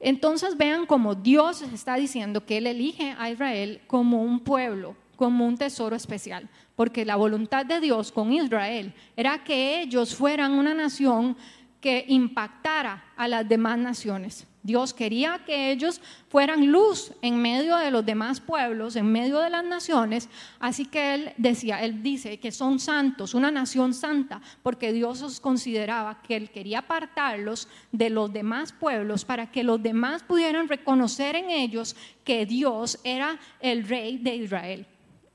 Entonces 0.00 0.56
vean 0.56 0.86
cómo 0.86 1.14
Dios 1.14 1.60
está 1.60 1.96
diciendo 1.96 2.46
que 2.46 2.56
Él 2.56 2.66
elige 2.66 3.14
a 3.18 3.28
Israel 3.28 3.82
como 3.86 4.22
un 4.22 4.40
pueblo, 4.40 4.96
como 5.16 5.46
un 5.46 5.58
tesoro 5.58 5.94
especial, 5.94 6.48
porque 6.74 7.04
la 7.04 7.16
voluntad 7.16 7.66
de 7.66 7.80
Dios 7.80 8.12
con 8.12 8.32
Israel 8.32 8.94
era 9.14 9.44
que 9.44 9.82
ellos 9.82 10.14
fueran 10.14 10.52
una 10.52 10.72
nación 10.72 11.36
que 11.82 12.06
impactara 12.08 13.04
a 13.14 13.28
las 13.28 13.46
demás 13.46 13.76
naciones. 13.76 14.46
Dios 14.62 14.94
quería 14.94 15.40
que 15.44 15.72
ellos 15.72 16.00
fueran 16.28 16.70
luz 16.70 17.12
en 17.20 17.42
medio 17.42 17.76
de 17.76 17.90
los 17.90 18.06
demás 18.06 18.40
pueblos, 18.40 18.94
en 18.94 19.10
medio 19.10 19.40
de 19.40 19.50
las 19.50 19.64
naciones. 19.64 20.28
Así 20.60 20.84
que 20.84 21.14
Él 21.14 21.32
decía, 21.36 21.82
Él 21.82 22.02
dice 22.02 22.38
que 22.38 22.52
son 22.52 22.78
santos, 22.78 23.34
una 23.34 23.50
nación 23.50 23.92
santa, 23.92 24.40
porque 24.62 24.92
Dios 24.92 25.20
os 25.22 25.40
consideraba 25.40 26.22
que 26.22 26.36
Él 26.36 26.50
quería 26.50 26.80
apartarlos 26.80 27.66
de 27.90 28.10
los 28.10 28.32
demás 28.32 28.72
pueblos 28.72 29.24
para 29.24 29.50
que 29.50 29.64
los 29.64 29.82
demás 29.82 30.22
pudieran 30.22 30.68
reconocer 30.68 31.34
en 31.34 31.50
ellos 31.50 31.96
que 32.24 32.46
Dios 32.46 33.00
era 33.02 33.40
el 33.60 33.86
rey 33.88 34.18
de 34.18 34.36
Israel. 34.36 34.86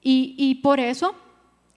Y, 0.09 0.55
por 0.63 0.79
eso 0.79 1.13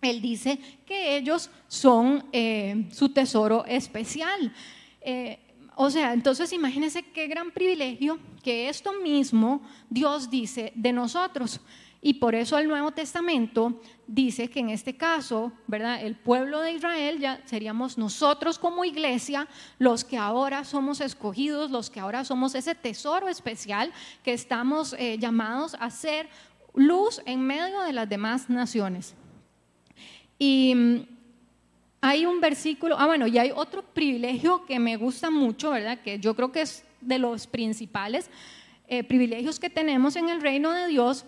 Él 0.03 0.23
dice 0.23 0.57
que 0.87 1.17
ellos 1.17 1.51
son 1.67 2.25
eh, 2.33 2.87
su 2.93 3.09
tesoro 3.09 3.65
especial. 3.65 4.53
Eh, 5.01 5.41
o 5.83 5.89
sea, 5.89 6.13
entonces 6.13 6.53
imagínense 6.53 7.03
qué 7.03 7.27
gran 7.27 7.53
privilegio 7.53 8.19
que 8.43 8.69
esto 8.69 8.93
mismo 9.01 9.63
Dios 9.89 10.29
dice 10.29 10.75
de 10.77 10.93
nosotros. 10.93 11.59
Y 12.03 12.15
por 12.15 12.35
eso 12.35 12.59
el 12.59 12.69
Nuevo 12.69 12.91
Testamento 12.91 13.81
dice 14.07 14.51
que 14.51 14.61
en 14.61 14.69
este 14.69 14.99
caso, 14.99 15.53
¿verdad? 15.67 16.05
El 16.05 16.17
pueblo 16.17 16.61
de 16.61 16.73
Israel 16.73 17.19
ya 17.19 17.41
seríamos 17.47 17.97
nosotros 17.97 18.59
como 18.59 18.85
iglesia 18.85 19.49
los 19.79 20.05
que 20.05 20.19
ahora 20.19 20.65
somos 20.65 21.01
escogidos, 21.01 21.71
los 21.71 21.89
que 21.89 21.99
ahora 21.99 22.27
somos 22.27 22.55
ese 22.55 22.75
tesoro 22.75 23.29
especial 23.29 23.91
que 24.23 24.35
estamos 24.35 24.95
eh, 24.99 25.17
llamados 25.19 25.79
a 25.81 25.89
ser 25.89 26.29
luz 26.75 27.23
en 27.25 27.41
medio 27.41 27.81
de 27.81 27.95
las 27.95 28.07
demás 28.07 28.51
naciones. 28.51 29.15
Y 30.39 30.75
mm, 30.75 31.20
hay 32.01 32.27
un 32.27 32.41
versículo, 32.41 32.97
ah 32.99 33.07
bueno, 33.07 33.27
y 33.27 33.39
hay 33.39 33.51
otro 33.55 33.83
privilegio 33.83 34.65
que 34.65 34.79
me 34.79 34.97
gusta 34.97 35.31
mucho, 35.31 35.71
¿verdad? 35.71 36.01
Que 36.01 36.19
yo 36.19 36.35
creo 36.35 36.51
que 36.51 36.63
es 36.63 36.85
de 37.01 37.19
los 37.19 37.47
principales 37.47 38.31
eh, 38.89 39.05
privilegios 39.05 39.61
que 39.61 39.71
tenemos 39.71 40.17
en 40.17 40.29
el 40.29 40.41
reino 40.41 40.73
de 40.73 40.89
Dios, 40.89 41.25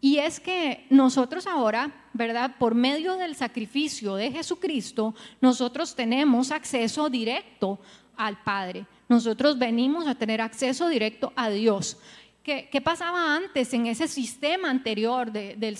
y 0.00 0.18
es 0.18 0.40
que 0.40 0.84
nosotros 0.90 1.46
ahora, 1.46 2.08
¿verdad? 2.12 2.56
Por 2.58 2.74
medio 2.74 3.14
del 3.16 3.36
sacrificio 3.36 4.16
de 4.16 4.32
Jesucristo, 4.32 5.14
nosotros 5.40 5.94
tenemos 5.94 6.50
acceso 6.50 7.08
directo 7.08 7.78
al 8.16 8.42
Padre. 8.42 8.84
Nosotros 9.08 9.60
venimos 9.60 10.08
a 10.08 10.16
tener 10.16 10.40
acceso 10.40 10.88
directo 10.88 11.32
a 11.36 11.50
Dios. 11.50 11.98
¿Qué, 12.42 12.80
pasaba 12.82 13.36
antes 13.36 13.72
en 13.72 13.86
ese 13.86 14.08
sistema 14.08 14.68
anterior 14.68 15.30
de, 15.30 15.54
del 15.54 15.78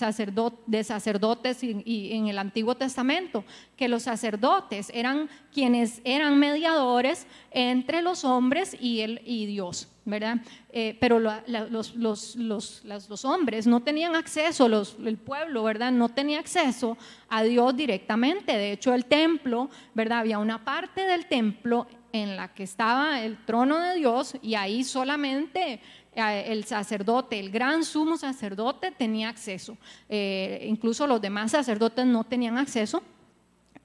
de 0.67 0.85
sacerdotes 0.85 1.65
y, 1.65 2.13
en 2.13 2.29
el 2.29 2.39
Antiguo 2.39 2.77
Testamento? 2.77 3.45
Que 3.77 3.89
los 3.89 4.05
sacerdotes 4.05 4.89
eran 4.95 5.29
quienes 5.53 6.01
eran 6.05 6.39
mediadores 6.39 7.27
entre 7.51 8.01
los 8.01 8.25
hombres 8.25 8.77
y, 8.81 9.01
el, 9.01 9.21
y 9.25 9.47
Dios, 9.47 9.89
¿verdad? 10.05 10.37
Eh, 10.73 10.97
pero 11.01 11.19
los, 11.19 11.97
los, 11.97 12.37
los, 12.37 13.25
hombres 13.25 13.67
no 13.67 13.81
tenían 13.81 14.15
acceso, 14.15 14.69
el 15.05 15.17
pueblo, 15.17 15.65
¿verdad? 15.65 15.91
No 15.91 16.11
tenía 16.11 16.39
acceso 16.39 16.97
a 17.29 17.43
Dios 17.43 17.77
directamente. 17.77 18.53
De 18.53 18.71
hecho, 18.71 18.95
el 18.95 19.07
templo, 19.07 19.69
¿verdad? 19.95 20.21
Había 20.21 20.39
una 20.39 20.65
parte 20.65 21.09
del 21.09 21.27
templo 21.27 21.89
en 22.13 22.37
la 22.37 22.53
que 22.53 22.63
estaba 22.63 23.21
el 23.23 23.43
trono 23.45 23.79
de 23.79 23.97
Dios 23.97 24.37
y 24.43 24.55
ahí 24.55 24.85
solamente 24.85 25.81
el 26.15 26.65
sacerdote, 26.65 27.39
el 27.39 27.51
gran 27.51 27.85
sumo 27.85 28.17
sacerdote 28.17 28.91
tenía 28.91 29.29
acceso. 29.29 29.77
Eh, 30.09 30.67
incluso 30.69 31.07
los 31.07 31.21
demás 31.21 31.53
sacerdotes 31.53 32.07
no 32.07 32.25
tenían 32.25 32.59
acceso. 32.59 33.03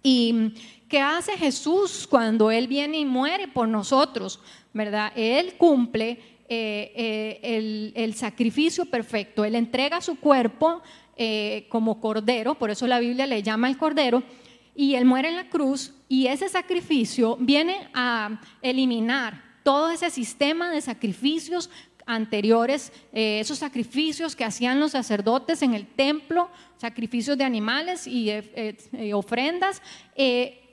¿Y 0.03 0.53
qué 0.87 0.99
hace 0.99 1.37
Jesús 1.37 2.07
cuando 2.07 2.51
Él 2.51 2.67
viene 2.67 2.99
y 2.99 3.05
muere 3.05 3.47
por 3.47 3.67
nosotros? 3.67 4.39
¿Verdad? 4.73 5.11
Él 5.15 5.55
cumple 5.57 6.19
eh, 6.49 6.91
eh, 7.43 7.93
el, 7.95 8.13
sacrificio 8.13 8.85
perfecto. 8.85 9.43
Él 9.43 9.55
entrega 9.55 10.01
su 10.01 10.15
cuerpo 10.17 10.81
como 11.69 11.99
cordero, 11.99 12.53
por 12.53 12.69
eso 12.69 12.85
la 12.85 12.99
Biblia 12.99 13.25
le 13.25 13.41
llama 13.41 13.67
el 13.69 13.77
cordero, 13.77 14.21
y 14.75 14.93
Él 14.93 15.05
muere 15.05 15.29
en 15.29 15.35
la 15.35 15.49
cruz 15.49 15.91
y 16.07 16.27
ese 16.27 16.47
sacrificio 16.47 17.37
viene 17.39 17.89
a 17.95 18.39
eliminar 18.61 19.47
todo 19.63 19.89
ese 19.89 20.09
sistema 20.09 20.71
de 20.71 20.79
sacrificios 20.79 21.69
anteriores, 22.07 22.91
eh, 23.13 23.39
esos 23.39 23.59
sacrificios 23.59 24.35
que 24.35 24.45
hacían 24.45 24.79
los 24.79 24.93
sacerdotes 24.93 25.61
en 25.61 25.73
el 25.73 25.85
templo, 25.85 26.49
sacrificios 26.77 27.37
de 27.37 27.43
animales 27.43 28.07
y 28.07 28.31
eh, 28.31 28.77
eh, 28.93 29.13
ofrendas. 29.13 29.81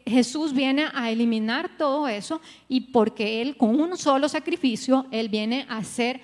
Jesús 0.06 0.52
viene 0.52 0.86
a 0.92 1.10
eliminar 1.10 1.78
todo 1.78 2.08
eso 2.08 2.40
y 2.68 2.92
porque 2.92 3.40
Él 3.40 3.56
con 3.56 3.80
un 3.80 3.96
solo 3.96 4.28
sacrificio, 4.28 5.06
Él 5.10 5.30
viene 5.30 5.66
a 5.68 5.78
hacer 5.78 6.20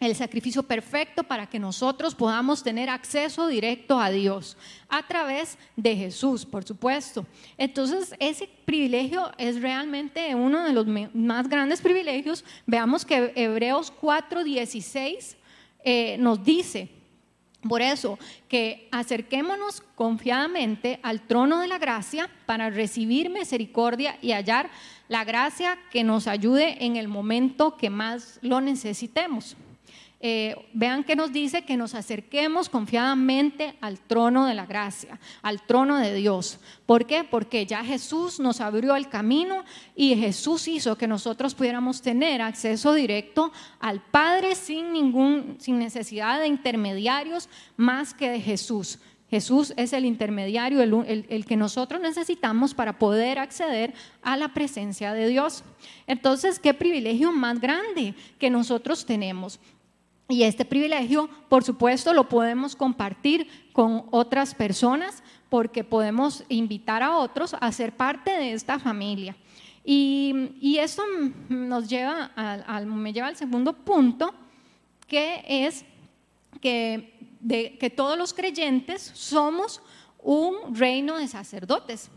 el 0.00 0.14
sacrificio 0.14 0.62
perfecto 0.62 1.24
para 1.24 1.48
que 1.48 1.58
nosotros 1.58 2.14
podamos 2.14 2.62
tener 2.62 2.88
acceso 2.88 3.48
directo 3.48 3.98
a 3.98 4.10
Dios 4.10 4.56
a 4.88 5.06
través 5.06 5.58
de 5.76 5.96
Jesús, 5.96 6.46
por 6.46 6.64
supuesto. 6.64 7.26
Entonces, 7.56 8.14
ese 8.20 8.48
privilegio 8.64 9.32
es 9.38 9.60
realmente 9.60 10.34
uno 10.34 10.64
de 10.64 10.72
los 10.72 10.86
más 11.14 11.48
grandes 11.48 11.80
privilegios. 11.80 12.44
Veamos 12.66 13.04
que 13.04 13.32
Hebreos 13.34 13.92
4:16 14.00 15.36
eh, 15.84 16.16
nos 16.18 16.44
dice, 16.44 16.90
por 17.68 17.82
eso, 17.82 18.20
que 18.46 18.88
acerquémonos 18.92 19.80
confiadamente 19.96 21.00
al 21.02 21.22
trono 21.22 21.58
de 21.58 21.66
la 21.66 21.78
gracia 21.78 22.30
para 22.46 22.70
recibir 22.70 23.30
misericordia 23.30 24.16
y 24.22 24.30
hallar 24.30 24.70
la 25.08 25.24
gracia 25.24 25.76
que 25.90 26.04
nos 26.04 26.28
ayude 26.28 26.84
en 26.84 26.96
el 26.96 27.08
momento 27.08 27.76
que 27.76 27.90
más 27.90 28.38
lo 28.42 28.60
necesitemos. 28.60 29.56
Eh, 30.20 30.56
vean 30.72 31.04
que 31.04 31.14
nos 31.14 31.32
dice 31.32 31.62
que 31.62 31.76
nos 31.76 31.94
acerquemos 31.94 32.68
confiadamente 32.68 33.76
al 33.80 34.00
trono 34.00 34.46
de 34.46 34.54
la 34.54 34.66
gracia, 34.66 35.20
al 35.42 35.62
trono 35.62 35.96
de 35.98 36.12
Dios. 36.12 36.58
¿Por 36.86 37.06
qué? 37.06 37.22
Porque 37.22 37.66
ya 37.66 37.84
Jesús 37.84 38.40
nos 38.40 38.60
abrió 38.60 38.96
el 38.96 39.08
camino 39.08 39.64
y 39.94 40.16
Jesús 40.16 40.66
hizo 40.66 40.98
que 40.98 41.06
nosotros 41.06 41.54
pudiéramos 41.54 42.02
tener 42.02 42.42
acceso 42.42 42.94
directo 42.94 43.52
al 43.78 44.00
Padre 44.00 44.56
sin 44.56 44.92
ningún, 44.92 45.56
sin 45.60 45.78
necesidad 45.78 46.40
de 46.40 46.48
intermediarios 46.48 47.48
más 47.76 48.12
que 48.12 48.28
de 48.28 48.40
Jesús. 48.40 48.98
Jesús 49.30 49.74
es 49.76 49.92
el 49.92 50.06
intermediario, 50.06 50.80
el, 50.82 51.44
que 51.46 51.56
nosotros 51.56 52.00
necesitamos 52.00 52.72
para 52.72 52.98
poder 52.98 53.38
acceder 53.38 53.92
a 54.22 54.38
la 54.38 54.54
presencia 54.54 55.12
de 55.12 55.28
Dios. 55.28 55.64
Entonces, 56.06 56.58
qué 56.58 56.72
privilegio 56.72 57.30
más 57.30 57.60
grande 57.60 58.14
que 58.38 58.48
nosotros 58.48 59.04
tenemos. 59.04 59.60
Y 60.30 60.42
este 60.42 60.66
privilegio, 60.66 61.30
por 61.48 61.64
supuesto, 61.64 62.12
lo 62.12 62.28
podemos 62.28 62.76
compartir 62.76 63.48
con 63.72 64.04
otras 64.10 64.54
personas 64.54 65.22
porque 65.48 65.84
podemos 65.84 66.44
invitar 66.50 67.02
a 67.02 67.16
otros 67.16 67.56
a 67.58 67.72
ser 67.72 67.96
parte 67.96 68.30
de 68.30 68.52
esta 68.52 68.78
familia. 68.78 69.34
Y, 69.84 70.50
y 70.60 70.76
esto 70.78 71.02
nos 71.48 71.88
lleva 71.88 72.26
al, 72.36 72.84
me 72.84 73.14
lleva 73.14 73.28
al 73.28 73.36
segundo 73.36 73.72
punto, 73.72 74.34
que 75.06 75.42
es 75.48 75.86
que, 76.60 77.14
que 77.80 77.88
todos 77.88 78.18
los 78.18 78.34
creyentes 78.34 79.00
somos 79.14 79.80
un 80.18 80.74
reino 80.74 81.16
de 81.16 81.26
sacerdotes. 81.26 82.10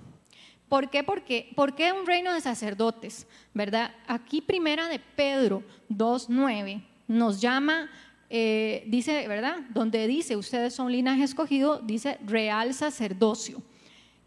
¿Por 0.68 0.90
qué? 0.90 1.02
Porque, 1.02 1.50
¿Por 1.56 1.76
qué 1.76 1.94
un 1.94 2.06
reino 2.06 2.34
de 2.34 2.42
sacerdotes? 2.42 3.26
¿Verdad? 3.54 3.96
Aquí 4.06 4.42
primera 4.42 4.90
de 4.90 5.00
Pedro 5.00 5.64
2.9 5.90 6.91
nos 7.12 7.42
llama, 7.42 7.90
eh, 8.30 8.84
dice, 8.88 9.28
¿verdad? 9.28 9.58
Donde 9.70 10.08
dice, 10.08 10.36
ustedes 10.36 10.74
son 10.74 10.92
linaje 10.92 11.24
escogido, 11.24 11.80
dice 11.80 12.18
real 12.26 12.74
sacerdocio. 12.74 13.62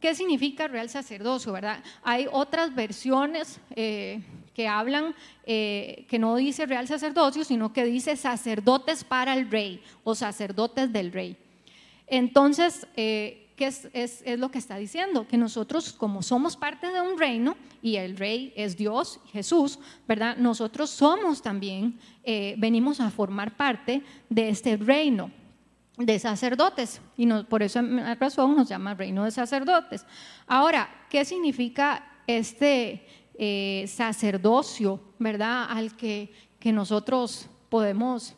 ¿Qué 0.00 0.14
significa 0.14 0.68
real 0.68 0.90
sacerdocio, 0.90 1.52
verdad? 1.52 1.82
Hay 2.02 2.26
otras 2.30 2.74
versiones 2.74 3.58
eh, 3.74 4.20
que 4.52 4.68
hablan, 4.68 5.14
eh, 5.46 6.04
que 6.08 6.18
no 6.18 6.36
dice 6.36 6.66
real 6.66 6.86
sacerdocio, 6.86 7.42
sino 7.44 7.72
que 7.72 7.84
dice 7.84 8.14
sacerdotes 8.16 9.02
para 9.02 9.32
el 9.32 9.50
rey 9.50 9.82
o 10.04 10.14
sacerdotes 10.14 10.92
del 10.92 11.10
rey. 11.10 11.36
Entonces, 12.06 12.86
¿qué 13.56 13.66
es, 13.66 13.88
es, 13.92 14.38
lo 14.38 14.50
que 14.50 14.58
está 14.58 14.76
diciendo? 14.76 15.26
Que 15.26 15.36
nosotros, 15.36 15.92
como 15.92 16.22
somos 16.22 16.56
parte 16.56 16.90
de 16.90 17.00
un 17.00 17.18
reino, 17.18 17.56
y 17.82 17.96
el 17.96 18.16
rey 18.16 18.52
es 18.56 18.76
Dios, 18.76 19.20
Jesús, 19.32 19.78
¿verdad? 20.08 20.36
Nosotros 20.36 20.90
somos 20.90 21.42
también, 21.42 21.98
eh, 22.24 22.54
venimos 22.58 23.00
a 23.00 23.10
formar 23.10 23.56
parte 23.56 24.02
de 24.28 24.48
este 24.48 24.76
reino 24.76 25.30
de 25.96 26.18
sacerdotes, 26.18 27.00
y 27.16 27.26
por 27.44 27.62
eso 27.62 27.78
en 27.78 28.18
razón 28.18 28.56
nos 28.56 28.68
llama 28.68 28.94
reino 28.94 29.24
de 29.24 29.30
sacerdotes. 29.30 30.04
Ahora, 30.46 31.06
¿qué 31.08 31.24
significa 31.24 32.04
este 32.26 33.06
eh, 33.34 33.84
sacerdocio, 33.86 35.00
¿verdad? 35.18 35.66
Al 35.68 35.96
que, 35.96 36.32
que 36.58 36.72
nosotros 36.72 37.48
podemos 37.68 38.34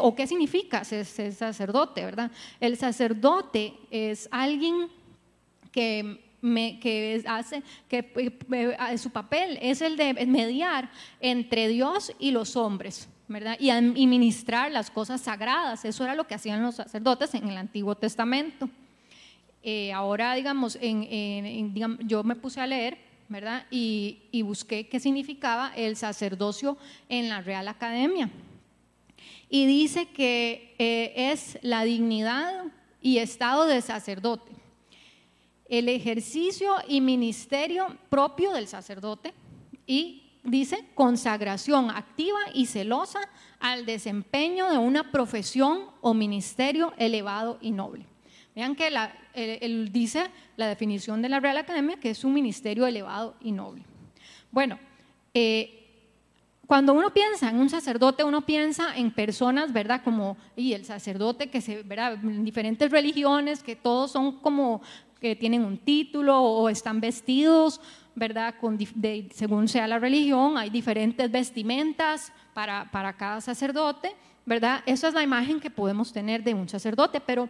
¿O 0.00 0.14
qué 0.14 0.26
significa 0.26 0.84
ser, 0.84 1.04
sacerdote, 1.04 2.04
verdad? 2.04 2.30
El 2.60 2.76
sacerdote 2.76 3.74
es 3.90 4.28
alguien 4.30 4.88
que 5.72 6.24
me, 6.40 6.78
que 6.78 7.22
hace 7.26 7.62
que 7.88 8.12
eh, 8.52 8.98
su 8.98 9.10
papel 9.10 9.58
es 9.60 9.80
el 9.80 9.96
de 9.96 10.14
mediar 10.26 10.90
entre 11.20 11.66
Dios 11.66 12.12
y 12.20 12.30
los 12.30 12.54
hombres, 12.56 13.08
¿verdad? 13.26 13.56
Y, 13.58 13.70
administrar 13.70 14.70
las 14.70 14.90
cosas 14.90 15.20
sagradas. 15.22 15.84
Eso 15.84 16.04
era 16.04 16.14
lo 16.14 16.26
que 16.26 16.34
hacían 16.34 16.62
los 16.62 16.76
sacerdotes 16.76 17.34
en 17.34 17.48
el 17.48 17.56
Antiguo 17.56 17.96
Testamento. 17.96 18.68
Eh, 19.64 19.92
ahora, 19.92 20.34
digamos, 20.34 20.78
yo 20.80 22.22
me 22.22 22.36
puse 22.36 22.60
a 22.60 22.66
leer, 22.66 22.96
¿verdad? 23.28 23.66
Y, 23.72 24.20
y 24.30 24.42
busqué 24.42 24.86
qué 24.86 25.00
significaba 25.00 25.72
el 25.74 25.96
sacerdocio 25.96 26.78
en 27.08 27.28
la 27.28 27.40
Real 27.40 27.66
Academia 27.66 28.30
y 29.48 29.66
dice 29.66 30.06
que 30.06 30.74
eh, 30.78 31.32
es 31.32 31.58
la 31.62 31.84
dignidad 31.84 32.64
y 33.00 33.18
estado 33.18 33.66
de 33.66 33.80
sacerdote, 33.80 34.52
el 35.68 35.88
ejercicio 35.88 36.74
y 36.86 37.00
ministerio 37.00 37.96
propio 38.08 38.52
del 38.52 38.68
sacerdote 38.68 39.34
y 39.86 40.22
dice 40.42 40.84
consagración 40.94 41.90
activa 41.90 42.38
y 42.54 42.66
celosa 42.66 43.20
al 43.60 43.86
desempeño 43.86 44.70
de 44.70 44.78
una 44.78 45.10
profesión 45.10 45.90
o 46.00 46.14
ministerio 46.14 46.92
elevado 46.96 47.58
y 47.60 47.70
noble. 47.70 48.06
Vean 48.54 48.74
que 48.74 48.90
él 49.34 49.92
dice 49.92 50.30
la 50.56 50.66
definición 50.66 51.22
de 51.22 51.28
la 51.28 51.40
Real 51.40 51.58
Academia 51.58 52.00
que 52.00 52.10
es 52.10 52.24
un 52.24 52.32
ministerio 52.32 52.86
elevado 52.86 53.36
y 53.40 53.52
noble. 53.52 53.84
Bueno, 54.50 54.78
eh, 55.34 55.77
cuando 56.68 56.92
uno 56.92 57.14
piensa 57.14 57.48
en 57.48 57.56
un 57.56 57.70
sacerdote, 57.70 58.24
uno 58.24 58.42
piensa 58.42 58.94
en 58.94 59.10
personas, 59.10 59.72
¿verdad? 59.72 60.02
Como, 60.04 60.36
y 60.54 60.74
el 60.74 60.84
sacerdote 60.84 61.48
que 61.48 61.62
se, 61.62 61.82
¿verdad? 61.82 62.22
En 62.22 62.44
diferentes 62.44 62.90
religiones, 62.90 63.62
que 63.62 63.74
todos 63.74 64.10
son 64.10 64.32
como, 64.40 64.82
que 65.18 65.34
tienen 65.34 65.64
un 65.64 65.78
título 65.78 66.38
o 66.42 66.68
están 66.68 67.00
vestidos, 67.00 67.80
¿verdad? 68.14 68.54
Según 69.30 69.66
sea 69.66 69.88
la 69.88 69.98
religión, 69.98 70.58
hay 70.58 70.68
diferentes 70.68 71.30
vestimentas 71.30 72.34
para, 72.52 72.90
para 72.90 73.14
cada 73.14 73.40
sacerdote, 73.40 74.14
¿verdad? 74.44 74.82
Esa 74.84 75.08
es 75.08 75.14
la 75.14 75.22
imagen 75.22 75.60
que 75.60 75.70
podemos 75.70 76.12
tener 76.12 76.44
de 76.44 76.52
un 76.52 76.68
sacerdote, 76.68 77.18
pero 77.18 77.48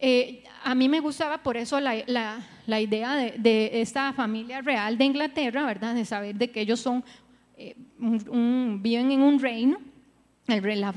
eh, 0.00 0.42
a 0.64 0.74
mí 0.74 0.88
me 0.88 0.98
gustaba 0.98 1.38
por 1.38 1.56
eso 1.56 1.78
la, 1.78 2.02
la, 2.08 2.44
la 2.66 2.80
idea 2.80 3.14
de, 3.14 3.36
de, 3.38 3.80
esta 3.80 4.12
familia 4.12 4.60
real 4.60 4.98
de 4.98 5.04
Inglaterra, 5.04 5.64
¿verdad? 5.64 5.94
De 5.94 6.04
saber 6.04 6.34
de 6.34 6.50
que 6.50 6.62
ellos 6.62 6.80
son 6.80 7.04
eh, 7.56 7.76
viven 7.98 9.12
en 9.12 9.22
un 9.22 9.38
reino 9.38 9.78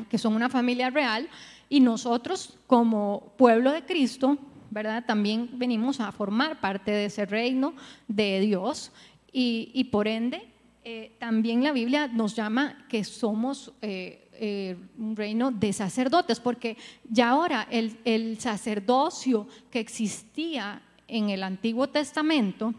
que 0.10 0.17
son 0.17 0.36
una 0.36 0.50
familia 0.50 0.89
real, 0.89 1.30
y 1.70 1.80
nosotros 1.80 2.58
como 2.67 3.34
pueblo 3.38 3.72
de 3.72 3.84
Cristo, 3.84 4.38
¿verdad? 4.70 5.06
También 5.06 5.50
venimos 5.54 6.00
a 6.00 6.12
formar 6.12 6.60
parte 6.60 6.91
de 6.91 7.06
ese 7.06 7.26
reino 7.26 7.74
de 8.08 8.41
Dios 8.41 8.91
y, 9.32 9.84
por 9.86 10.08
ende 10.08 10.48
eh, 10.84 11.15
también 11.20 11.63
la 11.63 11.72
Biblia 11.72 12.08
nos 12.08 12.36
llama 12.36 12.86
que 12.89 13.04
somos 13.04 13.74
eh, 13.82 14.78
un 14.98 15.15
reino 15.15 15.52
de 15.52 15.72
sacerdotes, 15.74 16.39
porque 16.39 16.78
ya 17.10 17.30
ahora 17.30 17.67
el, 17.72 17.98
el, 18.06 18.39
sacerdocio 18.39 19.48
que 19.72 19.80
existía 19.80 20.82
en 21.08 21.30
el 21.30 21.43
Antiguo 21.43 21.88
Testamento 21.88 22.74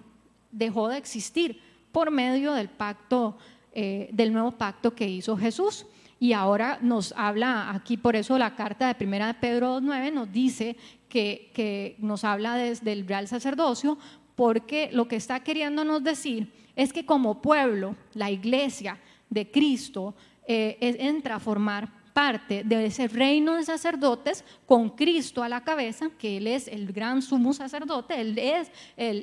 dejó 0.50 0.88
de 0.88 0.98
existir 0.98 1.60
por 1.92 2.10
medio 2.10 2.52
del 2.52 2.68
pacto, 2.68 3.36
del 3.74 4.32
nuevo 4.32 4.52
pacto 4.52 4.94
que 4.94 5.08
hizo 5.08 5.36
Jesús. 5.36 5.86
Y 6.20 6.32
ahora 6.32 6.78
nos 6.82 7.14
habla 7.16 7.70
aquí, 7.70 7.96
por 7.96 8.16
eso 8.16 8.38
la 8.38 8.56
carta 8.56 8.88
de 8.88 8.94
primera 8.96 9.28
de 9.28 9.34
Pedro 9.34 9.80
2.9 9.80 10.12
nos 10.12 10.32
dice 10.32 10.76
que, 11.08 11.52
que 11.54 11.94
nos 11.98 12.24
habla 12.24 12.56
desde 12.56 12.92
el 12.92 13.06
real 13.06 13.28
sacerdocio, 13.28 13.98
porque 14.34 14.90
lo 14.92 15.06
que 15.06 15.16
está 15.16 15.40
queriéndonos 15.40 16.02
decir 16.02 16.52
es 16.74 16.92
que 16.92 17.04
como 17.04 17.42
pueblo, 17.42 17.96
la 18.14 18.30
iglesia 18.30 18.98
de 19.30 19.50
Cristo 19.50 20.14
eh, 20.46 20.78
entra 20.80 21.34
a 21.34 21.40
formar 21.40 21.90
parte 22.18 22.64
de 22.64 22.86
ese 22.86 23.06
reino 23.06 23.54
de 23.54 23.62
sacerdotes 23.62 24.44
con 24.66 24.90
Cristo 24.90 25.40
a 25.40 25.48
la 25.48 25.62
cabeza, 25.62 26.10
que 26.18 26.38
Él 26.38 26.48
es 26.48 26.66
el 26.66 26.92
gran 26.92 27.22
sumo 27.22 27.52
sacerdote, 27.52 28.20
Él 28.20 28.36
es 28.36 28.72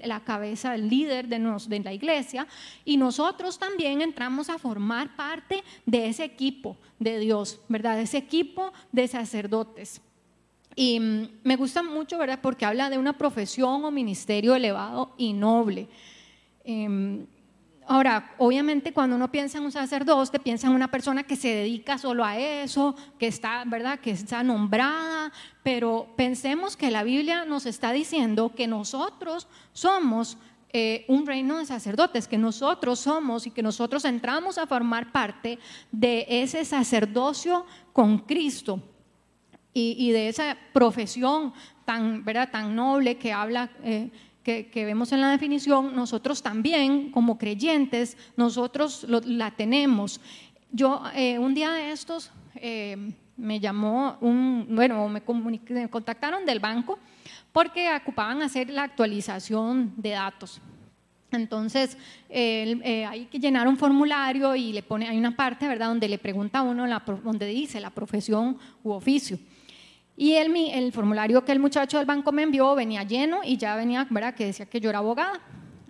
la 0.07 0.21
cabeza, 0.21 0.73
el 0.75 0.87
líder 0.87 1.27
de, 1.27 1.37
de 1.67 1.79
la 1.81 1.91
iglesia, 1.91 2.47
y 2.85 2.95
nosotros 2.95 3.59
también 3.59 4.01
entramos 4.01 4.49
a 4.49 4.57
formar 4.57 5.13
parte 5.17 5.61
de 5.85 6.07
ese 6.07 6.23
equipo 6.23 6.77
de 6.97 7.19
Dios, 7.19 7.59
¿verdad? 7.67 7.99
Ese 7.99 8.17
equipo 8.17 8.71
de 8.93 9.09
sacerdotes. 9.09 9.99
Y 10.73 10.97
mm, 10.97 11.29
me 11.43 11.57
gusta 11.57 11.83
mucho, 11.83 12.17
¿verdad? 12.17 12.39
Porque 12.41 12.63
habla 12.63 12.89
de 12.89 12.97
una 12.97 13.17
profesión 13.17 13.83
o 13.83 13.91
ministerio 13.91 14.55
elevado 14.55 15.13
y 15.17 15.33
noble. 15.33 15.89
Em, 16.63 17.25
Ahora, 17.87 18.33
obviamente 18.39 18.93
cuando 18.93 19.15
uno 19.15 19.31
piensa 19.31 19.59
en 19.59 19.65
un 19.65 19.71
sacerdote, 19.71 20.39
piensa 20.39 20.67
en 20.67 20.73
una 20.73 20.89
persona 20.89 21.23
que 21.23 21.35
se 21.35 21.49
dedica 21.49 21.99
solo 21.99 22.25
a 22.25 22.37
eso, 22.37 22.95
que 23.19 23.27
está, 23.27 23.63
¿verdad? 23.65 23.99
Que 23.99 24.09
está 24.09 24.41
nombrada, 24.41 25.31
pero 25.61 26.07
pensemos 26.15 26.75
que 26.75 26.89
la 26.89 27.03
Biblia 27.03 27.45
nos 27.45 27.67
está 27.67 27.91
diciendo 27.91 28.53
que 28.55 28.65
nosotros 28.65 29.47
somos 29.71 30.37
eh, 30.73 31.05
un 31.07 31.27
reino 31.27 31.59
de 31.59 31.65
sacerdotes, 31.65 32.27
que 32.27 32.39
nosotros 32.39 32.99
somos 32.99 33.45
y 33.45 33.51
que 33.51 33.61
nosotros 33.61 34.03
entramos 34.03 34.57
a 34.57 34.65
formar 34.65 35.11
parte 35.11 35.59
de 35.91 36.25
ese 36.27 36.65
sacerdocio 36.65 37.67
con 37.93 38.17
Cristo 38.17 38.81
y, 39.73 40.11
de 40.11 40.29
esa 40.29 40.57
profesión 40.73 41.53
tan, 41.83 42.25
¿verdad? 42.25 42.49
tan 42.51 42.75
noble 42.75 43.17
que 43.17 43.31
habla... 43.31 43.69
Eh, 43.83 44.09
que, 44.45 44.85
vemos 44.85 45.11
en 45.11 45.21
la 45.21 45.31
definición, 45.31 45.95
nosotros 45.95 46.43
también, 46.43 47.09
como 47.09 47.37
creyentes, 47.39 48.15
nosotros 48.37 49.05
la 49.09 49.51
tenemos. 49.51 50.21
Yo, 50.71 51.01
eh, 51.15 51.39
un 51.39 51.55
día 51.55 51.71
de 51.71 51.91
estos, 51.91 52.31
eh, 52.55 53.11
me 53.37 53.59
llamó 53.59 54.17
un, 54.21 54.67
bueno, 54.69 55.09
me, 55.09 55.23
me 55.69 55.89
contactaron 55.89 56.45
del 56.45 56.59
banco 56.59 56.99
porque 57.51 57.89
ocupaban 57.95 58.43
hacer 58.43 58.69
la 58.69 58.83
actualización 58.83 59.93
de 59.97 60.11
datos. 60.11 60.61
Entonces, 61.31 61.97
eh, 62.29 63.05
hay 63.09 63.25
que 63.25 63.39
llenar 63.39 63.67
un 63.67 63.77
formulario 63.77 64.55
y 64.55 64.71
le 64.73 64.83
pone, 64.83 65.09
hay 65.09 65.17
una 65.17 65.35
parte, 65.35 65.67
¿verdad?, 65.67 65.87
donde 65.87 66.07
le 66.07 66.19
pregunta 66.19 66.59
a 66.59 66.61
uno, 66.61 66.85
la, 66.85 67.03
donde 67.23 67.47
dice 67.47 67.81
la 67.81 67.89
profesión 67.89 68.57
u 68.83 68.91
oficio. 68.91 69.39
Y 70.17 70.33
el, 70.33 70.55
el 70.55 70.91
formulario 70.91 71.43
que 71.43 71.51
el 71.51 71.59
muchacho 71.59 71.97
del 71.97 72.05
banco 72.05 72.31
me 72.31 72.43
envió 72.43 72.73
venía 72.75 73.03
lleno 73.03 73.41
y 73.43 73.57
ya 73.57 73.75
venía, 73.75 74.07
¿verdad? 74.09 74.33
Que 74.33 74.45
decía 74.45 74.65
que 74.65 74.79
yo 74.79 74.89
era 74.89 74.99
abogada. 74.99 75.41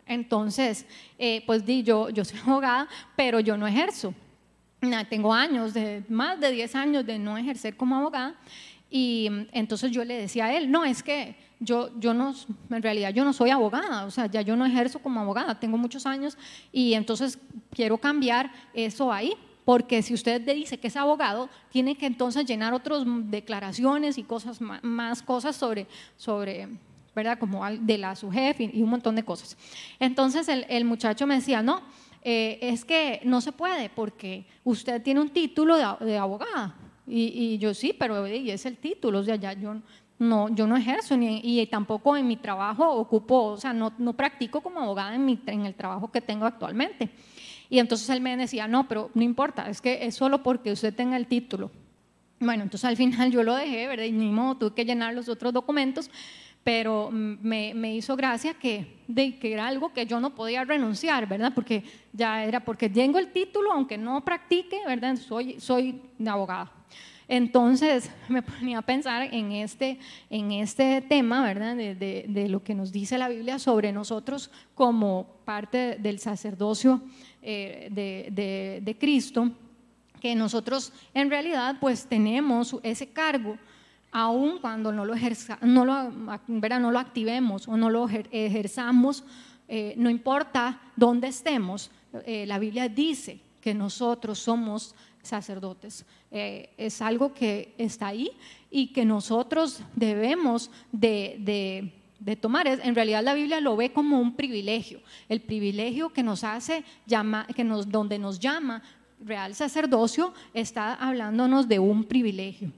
Entonces, 0.08 0.86
eh, 1.18 1.44
pues 1.46 1.66
di, 1.66 1.84
yo, 1.84 2.10
yo 2.10 2.26
soy 2.26 2.40
abogada, 2.46 2.88
pero 3.16 3.40
yo 3.40 3.58
no 3.58 3.68
ejerzo. 3.68 4.14
Tengo 5.10 5.34
años, 5.34 5.74
de, 5.74 6.04
más 6.10 6.40
de 6.40 6.52
10 6.52 6.76
años 6.76 7.06
de 7.06 7.18
no 7.18 7.38
ejercer 7.38 7.76
como 7.76 7.96
abogada. 7.96 8.36
Y 8.90 9.30
entonces 9.52 9.92
yo 9.92 10.04
le 10.06 10.16
decía 10.16 10.46
a 10.46 10.54
él, 10.56 10.70
no, 10.70 10.86
es 10.86 11.02
que 11.02 11.36
yo, 11.60 11.90
yo 12.00 12.14
no, 12.14 12.36
en 12.70 12.84
realidad 12.84 13.12
yo 13.12 13.26
no 13.26 13.34
soy 13.34 13.50
abogada, 13.50 14.06
o 14.06 14.12
sea, 14.12 14.28
ya 14.28 14.42
yo 14.42 14.56
no 14.56 14.66
ejerzo 14.66 15.00
como 15.00 15.20
abogada, 15.20 15.60
tengo 15.60 15.78
muchos 15.78 16.06
años 16.06 16.38
y 16.72 16.94
entonces 16.94 17.40
quiero 17.72 17.98
cambiar 17.98 18.52
eso 18.74 19.12
ahí 19.12 19.34
porque 19.66 20.04
si 20.04 20.14
usted 20.14 20.46
le 20.46 20.54
dice 20.54 20.80
que 20.80 20.88
es 20.88 20.96
abogado, 20.96 21.50
tiene 21.70 21.98
que 21.98 22.06
entonces 22.06 22.46
llenar 22.46 22.74
otras 22.74 23.04
declaraciones 23.06 24.18
y 24.18 24.24
cosas 24.24 24.62
más 24.62 25.24
cosas 25.24 25.56
sobre, 25.56 25.88
sobre 26.16 26.70
¿verdad? 27.16 27.40
Como 27.40 27.66
de 27.68 27.98
la 27.98 28.16
su 28.16 28.30
jefe 28.30 28.70
y 28.72 28.82
un 28.82 28.90
montón 28.90 29.16
de 29.16 29.24
cosas. 29.24 29.58
Entonces 30.00 30.48
el, 30.48 30.86
muchacho 30.86 31.26
me 31.26 31.36
decía, 31.36 31.64
no, 31.64 31.82
eh, 32.22 32.60
es 32.62 32.86
que 32.86 33.22
no 33.24 33.42
se 33.42 33.52
puede 33.52 33.90
porque 33.90 34.46
usted 34.64 35.02
tiene 35.02 35.22
un 35.22 35.30
título 35.30 35.78
de, 36.00 36.18
abogada. 36.18 36.76
Y, 37.08 37.58
yo 37.58 37.74
sí, 37.74 37.96
pero 37.98 38.26
es 38.26 38.66
el 38.66 38.78
título, 38.78 39.20
o 39.20 39.24
sea, 39.24 39.36
yo 39.36 39.76
no, 40.18 40.50
yo 40.50 40.68
no 40.68 40.76
ejerzo 40.76 41.16
ni, 41.18 41.40
y 41.44 41.66
tampoco 41.68 42.18
en 42.18 42.28
mi 42.28 42.38
trabajo 42.38 42.90
ocupo, 42.90 43.44
o 43.44 43.58
sea, 43.58 43.74
no, 43.74 43.94
no 43.98 44.14
practico 44.14 44.62
como 44.62 44.80
abogada 44.80 45.14
en, 45.14 45.26
mi, 45.26 45.40
en 45.46 45.66
el 45.66 45.76
trabajo 45.76 46.12
que 46.12 46.22
tengo 46.22 46.46
actualmente. 46.46 47.10
Y 47.70 47.80
entonces 47.80 48.10
él 48.10 48.22
me 48.22 48.36
decía, 48.38 48.68
no, 48.68 48.88
pero 48.88 49.10
no 49.14 49.24
importa, 49.24 49.70
es 49.70 49.82
que 49.82 50.06
es 50.06 50.16
solo 50.16 50.44
porque 50.44 50.72
usted 50.72 50.94
tenga 50.94 51.18
el 51.18 51.28
título. 51.28 51.72
Bueno, 52.40 52.64
entonces 52.64 52.86
al 52.86 52.98
final 52.98 53.32
yo 53.32 53.44
lo 53.44 53.56
dejé, 53.56 53.88
¿verdad? 53.88 54.06
Y 54.06 54.12
ni 54.12 54.30
modo, 54.30 54.56
tuve 54.58 54.76
que 54.76 54.86
llenar 54.86 55.14
los 55.14 55.30
otros 55.30 55.54
documentos, 55.54 56.12
pero 56.64 57.10
me, 57.12 57.74
me 57.74 57.96
hizo 57.96 58.16
gracia 58.16 58.56
que, 58.56 58.98
de, 59.08 59.38
que 59.38 59.54
era 59.54 59.68
algo 59.68 59.94
que 59.94 60.06
yo 60.06 60.20
no 60.20 60.34
podía 60.36 60.64
renunciar, 60.64 61.28
¿verdad? 61.28 61.52
Porque 61.54 61.84
ya 62.12 62.44
era 62.44 62.60
porque 62.60 62.90
tengo 62.90 63.20
el 63.20 63.32
título, 63.32 63.72
aunque 63.72 63.98
no 63.98 64.26
practique, 64.26 64.82
¿verdad? 64.86 65.16
Soy, 65.16 65.60
soy 65.60 66.02
abogada. 66.26 66.72
Entonces 67.28 68.12
me 68.30 68.42
ponía 68.42 68.80
a 68.80 68.82
pensar 68.82 69.34
en 69.34 69.52
este, 69.52 70.00
en 70.30 70.52
este 70.52 71.02
tema, 71.02 71.44
¿verdad? 71.44 71.76
De, 71.76 71.96
de, 71.96 72.50
lo 72.50 72.64
que 72.64 72.76
nos 72.76 72.92
dice 72.92 73.18
la 73.18 73.30
Biblia 73.30 73.60
sobre 73.60 73.92
nosotros 73.92 74.52
como 74.74 75.28
parte 75.46 75.98
del 76.00 76.20
sacerdocio 76.20 77.02
eh, 77.42 77.90
de, 77.92 78.82
de, 78.84 78.98
Cristo, 78.98 79.52
que 80.22 80.36
nosotros 80.36 80.94
en 81.14 81.30
realidad 81.30 81.78
pues 81.80 82.06
tenemos 82.06 82.76
ese 82.84 83.08
cargo, 83.08 83.58
aun 84.12 84.60
cuando 84.60 84.92
no 84.92 85.06
lo, 85.06 85.14
ejerza, 85.14 85.58
no 85.62 85.86
lo, 85.86 86.12
no 86.12 86.92
lo 86.92 87.00
activemos 87.00 87.68
o 87.68 87.76
no 87.76 87.90
lo 87.90 88.08
ejerzamos, 88.10 89.24
eh, 89.68 89.94
no 89.98 90.10
importa 90.10 90.80
dónde 90.96 91.28
estemos, 91.28 91.92
eh, 92.26 92.46
la 92.46 92.60
Biblia 92.60 92.88
dice 92.88 93.40
que 93.62 93.74
nosotros 93.74 94.40
somos 94.40 94.96
sacerdotes. 95.26 96.06
es 96.32 97.02
algo 97.02 97.34
que 97.34 97.74
está 97.78 98.08
ahí 98.08 98.32
y 98.72 98.88
que 98.88 99.06
nosotros 99.06 99.82
debemos 99.96 100.72
de 100.92 101.92
de 102.20 102.36
tomar. 102.36 102.68
En 102.68 102.96
realidad 102.96 103.24
la 103.24 103.34
Biblia 103.34 103.60
lo 103.60 103.76
ve 103.76 103.92
como 103.92 104.20
un 104.20 104.36
privilegio, 104.36 105.00
el 105.30 105.42
privilegio 105.42 106.10
que 106.10 106.24
nos 106.24 106.44
hace, 106.44 106.84
llama, 107.06 107.46
que 107.56 107.64
nos, 107.64 107.90
donde 107.90 108.18
nos 108.18 108.40
llama 108.40 108.82
real 109.24 109.56
sacerdocio, 109.56 110.34
está 110.54 110.94
hablándonos 110.96 111.68
de 111.68 111.80
un 111.80 112.04
privilegio. 112.04 112.72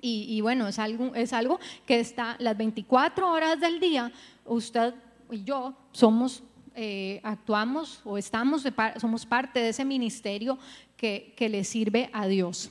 Y, 0.00 0.40
bueno, 0.42 0.68
es 0.68 0.78
algo, 0.78 1.12
es 1.16 1.32
algo 1.32 1.58
que 1.84 1.98
está 1.98 2.36
las 2.38 2.56
24 2.56 3.28
horas 3.28 3.58
del 3.58 3.80
día, 3.80 4.12
usted 4.44 4.94
y 5.28 5.42
yo 5.42 5.74
somos, 5.90 6.44
eh, 6.80 7.20
actuamos 7.24 8.00
o 8.04 8.16
estamos, 8.16 8.64
somos 9.00 9.26
parte 9.26 9.58
de 9.58 9.70
ese 9.70 9.84
ministerio 9.84 10.56
que, 10.96 11.34
que 11.36 11.48
le 11.48 11.64
sirve 11.64 12.08
a 12.12 12.28
Dios. 12.28 12.70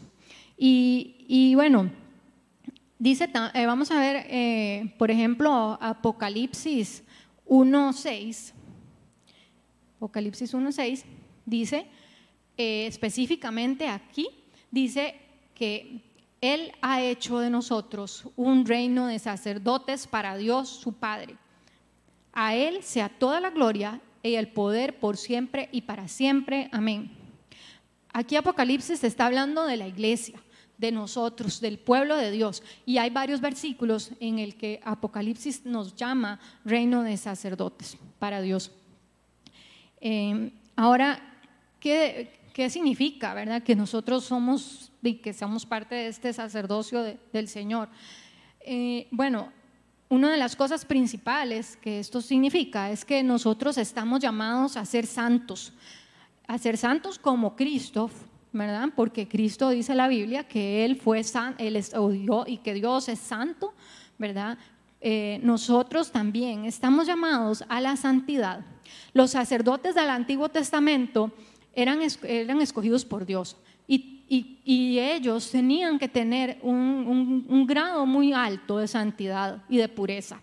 Y, 0.58 1.26
y 1.28 1.56
bueno, 1.56 1.92
Dice, 3.00 3.30
eh, 3.54 3.66
vamos 3.68 3.92
a 3.92 4.00
ver, 4.00 4.26
eh, 4.28 4.96
por 4.98 5.12
ejemplo, 5.12 5.78
Apocalipsis 5.80 7.04
1.6. 7.46 8.54
Apocalipsis 9.98 10.54
1.6 10.54 11.04
dice 11.46 11.86
específicamente 12.58 13.88
aquí, 13.88 14.28
dice 14.72 15.14
que 15.54 16.02
Él 16.42 16.72
ha 16.82 17.04
hecho 17.04 17.38
de 17.38 17.52
nosotros 17.52 18.28
un 18.36 18.66
reino 18.66 19.06
de 19.06 19.20
sacerdotes 19.20 20.08
para 20.08 20.36
Dios 20.38 20.68
su 20.68 20.94
Padre. 20.94 21.36
A 22.40 22.54
Él 22.54 22.84
sea 22.84 23.10
toda 23.10 23.42
la 23.42 23.50
gloria 23.50 24.00
y 24.22 24.36
el 24.36 24.50
poder 24.50 25.00
por 25.00 25.18
siempre 25.18 25.70
y 25.72 25.82
para 25.82 26.08
siempre. 26.08 26.70
Amén. 26.72 27.10
Aquí 28.14 28.36
Apocalipsis 28.36 29.04
está 29.04 29.26
hablando 29.26 29.66
de 29.66 29.76
la 29.76 29.88
iglesia 29.88 30.40
de 30.78 30.92
nosotros, 30.92 31.60
del 31.60 31.80
pueblo 31.80 32.16
de 32.16 32.30
Dios. 32.30 32.62
Y 32.86 33.00
hay 33.00 33.10
varios 33.10 33.42
versículos 33.42 34.12
en 34.20 34.38
el 34.38 34.56
que 34.56 34.80
Apocalipsis 34.84 35.66
nos 35.66 35.96
llama 35.96 36.40
reino 36.64 37.02
de 37.02 37.18
sacerdotes 37.18 37.98
para 38.20 38.40
Dios. 38.40 38.72
Eh, 40.00 40.52
ahora, 40.76 41.20
¿qué, 41.80 42.40
¿qué 42.54 42.70
significa, 42.70 43.34
verdad? 43.34 43.64
Que 43.64 43.76
nosotros 43.76 44.26
somos 44.26 44.92
y 45.02 45.16
que 45.16 45.34
somos 45.34 45.66
parte 45.66 45.96
de 45.96 46.10
este 46.10 46.32
sacerdocio 46.34 47.04
del 47.34 47.48
Señor. 47.48 47.90
Eh, 48.60 49.08
bueno, 49.10 49.52
una 50.10 50.32
de 50.32 50.38
las 50.38 50.56
cosas 50.56 50.86
principales 50.86 51.78
que 51.82 52.00
esto 52.00 52.22
significa 52.22 52.92
es 52.92 53.04
que 53.04 53.24
nosotros 53.24 53.78
estamos 53.78 54.20
llamados 54.22 54.78
a 54.78 54.86
ser 54.86 55.06
santos, 55.06 55.74
a 56.48 56.58
ser 56.58 56.78
santos 56.78 57.20
como 57.20 57.56
Cristo, 57.56 58.10
¿verdad? 58.54 58.90
Porque 58.96 59.28
Cristo 59.28 59.70
dice 59.70 59.92
en 59.92 59.98
la 59.98 60.08
Biblia 60.08 60.48
que 60.48 60.86
Él 60.86 60.96
fue 60.96 61.24
santo, 61.24 61.62
Él 61.62 61.76
es, 61.76 61.92
y 62.48 62.58
que 62.58 62.74
Dios 62.74 63.10
es 63.10 63.20
santo, 63.20 63.74
¿verdad? 64.18 64.58
Eh, 65.02 65.40
nosotros 65.44 66.12
también 66.12 66.66
estamos 66.66 67.06
llamados 67.06 67.66
a 67.68 67.82
la 67.82 67.98
santidad. 67.98 68.62
Los 69.14 69.32
sacerdotes 69.32 69.94
del 69.94 70.10
Antiguo 70.10 70.50
Testamento 70.50 71.32
eran, 71.76 72.00
eran 72.24 72.62
escogidos 72.62 73.04
por 73.04 73.26
Dios 73.26 73.58
y, 74.30 75.00
ellos 75.00 75.50
tenían 75.52 75.98
que 75.98 76.08
tener 76.08 76.60
un, 76.62 77.66
grado 77.68 78.06
muy 78.06 78.34
alto 78.34 78.78
de 78.78 78.88
santidad 78.88 79.64
y 79.70 79.78
de 79.78 79.88
pureza. 79.88 80.42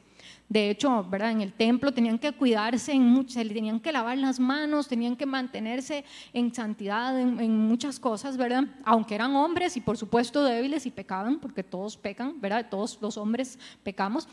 De 0.48 0.70
hecho, 0.70 1.02
¿verdad? 1.04 1.32
en 1.32 1.40
el 1.40 1.52
templo 1.52 1.92
tenían 1.92 2.18
que 2.18 2.30
cuidarse, 2.32 2.92
en 2.92 3.28
se 3.28 3.44
tenían 3.44 3.80
que 3.80 3.90
lavar 3.90 4.16
las 4.18 4.38
manos, 4.38 4.88
tenían 4.88 5.16
que 5.16 5.26
mantenerse 5.26 6.04
en 6.32 6.54
santidad 6.54 7.18
en, 7.18 7.58
muchas 7.58 7.98
cosas, 7.98 8.36
¿verdad? 8.36 8.64
Aunque 8.84 9.14
eran 9.14 9.34
hombres 9.34 9.76
y 9.76 9.80
por 9.80 9.96
supuesto 9.96 10.44
débiles 10.44 10.86
y 10.86 10.90
pecaban, 10.90 11.40
porque 11.40 11.62
todos 11.62 11.96
pecan, 11.96 12.40
¿verdad? 12.40 12.66
Todos 12.70 12.98
los 13.00 13.16
hombres 13.16 13.58
pecamos 13.82 14.28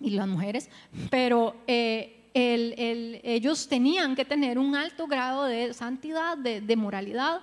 y 0.00 0.10
las 0.10 0.26
mujeres, 0.26 0.70
pero 1.10 1.56
eh, 1.66 2.18
ellos 2.34 3.68
tenían 3.68 4.14
que 4.14 4.24
tener 4.24 4.58
un 4.58 4.76
alto 4.76 5.06
grado 5.06 5.44
de 5.44 5.74
santidad, 5.74 6.36
de, 6.38 6.76
moralidad. 6.76 7.40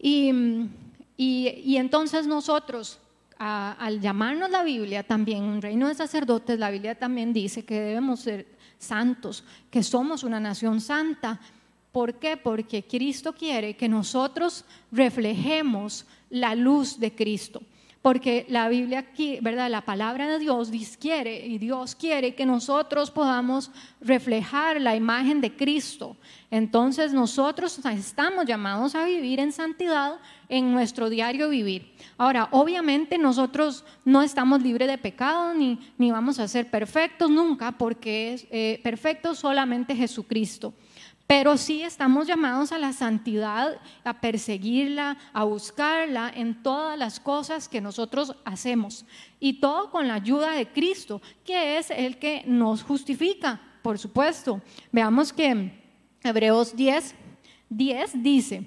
Y, 0.00 1.76
entonces 1.76 2.26
nosotros, 2.26 2.98
al 3.38 4.00
llamarnos 4.00 4.50
la 4.50 4.62
Biblia, 4.62 5.02
también 5.02 5.42
un 5.42 5.62
reino 5.62 5.88
de 5.88 5.94
sacerdotes, 5.94 6.58
la 6.58 6.70
Biblia 6.70 6.94
también 6.94 7.32
dice 7.32 7.64
que 7.64 7.80
debemos 7.80 8.20
ser 8.20 8.46
santos, 8.78 9.44
que 9.70 9.82
somos 9.82 10.22
una 10.22 10.40
nación 10.40 10.80
santa. 10.80 11.40
¿Por 11.92 12.14
qué? 12.14 12.36
Porque 12.36 12.84
Cristo 12.84 13.32
quiere 13.32 13.76
que 13.76 13.88
nosotros 13.88 14.64
reflejemos 14.90 16.06
la 16.30 16.54
luz 16.54 16.98
de 16.98 17.14
Cristo 17.14 17.62
porque 18.04 18.44
la 18.50 18.68
Biblia 18.68 18.98
aquí, 18.98 19.38
¿verdad? 19.40 19.70
La 19.70 19.80
palabra 19.80 20.28
de 20.28 20.38
Dios 20.38 20.70
quiere 21.00 21.46
y 21.46 21.56
Dios 21.56 21.94
quiere 21.94 22.34
que 22.34 22.44
nosotros 22.44 23.10
podamos 23.10 23.70
reflejar 23.98 24.78
la 24.78 24.94
imagen 24.94 25.40
de 25.40 25.56
Cristo. 25.56 26.14
Entonces 26.50 27.14
nosotros 27.14 27.80
estamos 27.86 28.44
llamados 28.44 28.94
a 28.94 29.06
vivir 29.06 29.40
en 29.40 29.52
santidad 29.52 30.18
en 30.50 30.70
nuestro 30.70 31.08
diario 31.08 31.48
vivir. 31.48 31.94
Ahora, 32.18 32.48
obviamente 32.50 33.16
nosotros 33.16 33.86
no 34.04 34.20
estamos 34.20 34.60
libres 34.60 34.88
de 34.88 34.98
pecado 34.98 35.54
ni, 35.54 35.78
ni 35.96 36.10
vamos 36.10 36.38
a 36.38 36.46
ser 36.46 36.70
perfectos 36.70 37.30
nunca 37.30 37.72
porque 37.72 38.34
es 38.34 38.46
eh, 38.50 38.80
perfecto 38.82 39.34
solamente 39.34 39.96
Jesucristo. 39.96 40.74
Pero 41.26 41.56
sí 41.56 41.82
estamos 41.82 42.26
llamados 42.26 42.70
a 42.70 42.78
la 42.78 42.92
santidad, 42.92 43.80
a 44.04 44.20
perseguirla, 44.20 45.16
a 45.32 45.44
buscarla 45.44 46.30
en 46.34 46.62
todas 46.62 46.98
las 46.98 47.18
cosas 47.18 47.66
que 47.66 47.80
nosotros 47.80 48.36
hacemos. 48.44 49.06
Y 49.40 49.54
todo 49.54 49.90
con 49.90 50.06
la 50.06 50.14
ayuda 50.14 50.52
de 50.52 50.68
Cristo, 50.68 51.22
que 51.44 51.78
es 51.78 51.90
el 51.90 52.18
que 52.18 52.42
nos 52.46 52.82
justifica, 52.82 53.58
por 53.82 53.98
supuesto. 53.98 54.60
Veamos 54.92 55.32
que 55.32 55.72
Hebreos 56.22 56.76
10, 56.76 57.14
10 57.70 58.22
dice, 58.22 58.66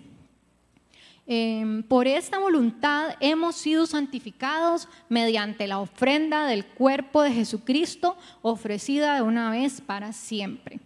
em, 1.28 1.84
por 1.84 2.08
esta 2.08 2.40
voluntad 2.40 3.16
hemos 3.20 3.56
sido 3.56 3.86
santificados 3.86 4.88
mediante 5.10 5.68
la 5.68 5.80
ofrenda 5.80 6.48
del 6.48 6.66
cuerpo 6.66 7.22
de 7.22 7.34
Jesucristo 7.34 8.18
ofrecida 8.42 9.14
de 9.14 9.22
una 9.22 9.52
vez 9.52 9.80
para 9.80 10.12
siempre. 10.12 10.80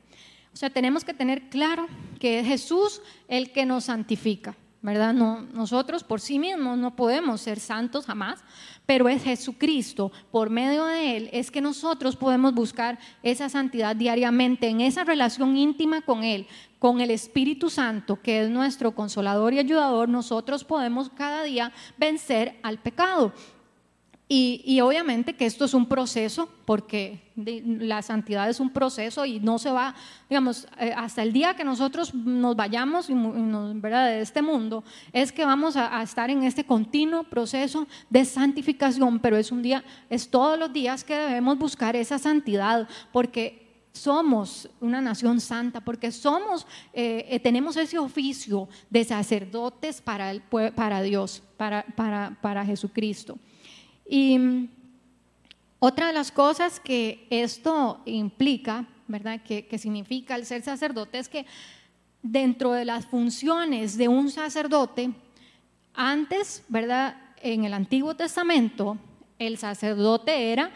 O 0.53 0.57
sea, 0.57 0.69
tenemos 0.69 1.03
que 1.03 1.13
tener 1.13 1.49
claro 1.49 1.87
que 2.19 2.39
es 2.39 2.47
Jesús 2.47 3.01
el 3.27 3.51
que 3.51 3.65
nos 3.65 3.85
santifica, 3.85 4.55
¿verdad? 4.81 5.13
No, 5.13 5.41
nosotros 5.53 6.03
por 6.03 6.19
sí 6.19 6.39
mismos 6.39 6.77
no 6.77 6.95
podemos 6.95 7.41
ser 7.41 7.59
santos 7.59 8.05
jamás, 8.05 8.43
pero 8.85 9.07
es 9.07 9.23
Jesucristo, 9.23 10.11
por 10.31 10.49
medio 10.49 10.85
de 10.85 11.15
Él, 11.15 11.29
es 11.31 11.51
que 11.51 11.61
nosotros 11.61 12.15
podemos 12.17 12.53
buscar 12.53 12.99
esa 13.23 13.47
santidad 13.47 13.95
diariamente, 13.95 14.67
en 14.67 14.81
esa 14.81 15.03
relación 15.03 15.55
íntima 15.55 16.01
con 16.01 16.23
Él, 16.23 16.47
con 16.79 16.99
el 16.99 17.11
Espíritu 17.11 17.69
Santo, 17.69 18.19
que 18.21 18.43
es 18.43 18.49
nuestro 18.49 18.93
consolador 18.93 19.53
y 19.53 19.59
ayudador, 19.59 20.09
nosotros 20.09 20.63
podemos 20.65 21.09
cada 21.09 21.43
día 21.43 21.71
vencer 21.97 22.59
al 22.63 22.79
pecado. 22.79 23.33
Y, 24.33 24.79
obviamente 24.79 25.33
que 25.33 25.45
esto 25.45 25.65
es 25.65 25.73
un 25.73 25.87
proceso, 25.87 26.47
porque 26.63 27.19
la 27.35 28.01
santidad 28.01 28.49
es 28.49 28.61
un 28.61 28.69
proceso 28.69 29.25
y 29.25 29.41
no 29.41 29.59
se 29.59 29.71
va, 29.71 29.93
digamos, 30.29 30.69
eh, 30.79 30.93
hasta 30.95 31.21
el 31.21 31.33
día 31.33 31.53
que 31.53 31.65
nosotros 31.65 32.15
nos 32.15 32.55
vayamos 32.55 33.07
¿verdad? 33.09 34.07
de 34.07 34.21
este 34.21 34.41
mundo, 34.41 34.85
es 35.11 35.33
que 35.33 35.43
vamos 35.43 35.75
a, 35.75 36.01
estar 36.01 36.29
en 36.29 36.43
este 36.43 36.63
continuo 36.63 37.25
proceso 37.25 37.85
de 38.09 38.23
santificación, 38.23 39.19
pero 39.19 39.35
es 39.35 39.51
un 39.51 39.61
día, 39.61 39.83
es 40.09 40.29
todos 40.29 40.57
los 40.57 40.71
días 40.71 41.03
que 41.03 41.13
debemos 41.13 41.57
buscar 41.57 41.97
esa 41.97 42.17
santidad, 42.17 42.87
porque 43.11 43.83
somos 43.91 44.69
una 44.79 45.01
nación 45.01 45.41
santa, 45.41 45.81
porque 45.81 46.09
somos, 46.09 46.65
eh, 46.93 47.25
eh, 47.27 47.39
tenemos 47.41 47.75
ese 47.75 47.97
oficio 47.97 48.69
de 48.89 49.03
sacerdotes 49.03 49.99
para, 49.99 50.31
el, 50.31 50.41
para 50.73 51.01
Dios, 51.01 51.43
para, 51.57 51.83
para, 51.97 52.37
para 52.41 52.65
Jesucristo. 52.65 53.37
Y 54.11 54.37
mm, 54.37 54.67
otra 55.79 56.07
de 56.07 56.13
las 56.13 56.33
cosas 56.33 56.81
que 56.81 57.25
esto 57.29 58.01
implica, 58.05 58.85
¿verdad? 59.07 59.41
Que, 59.41 59.65
significa 59.77 60.35
el 60.35 60.45
ser 60.45 60.61
sacerdote 60.63 61.17
es 61.17 61.29
que 61.29 61.45
dentro 62.21 62.73
de 62.73 62.83
las 62.83 63.05
funciones 63.05 63.97
de 63.97 64.09
un 64.09 64.29
sacerdote, 64.29 65.11
antes, 65.93 66.65
¿verdad? 66.67 67.15
En 67.41 67.63
el 67.63 67.73
Antiguo 67.73 68.13
Testamento, 68.13 68.97
el 69.39 69.57
sacerdote 69.57 70.51
era 70.51 70.71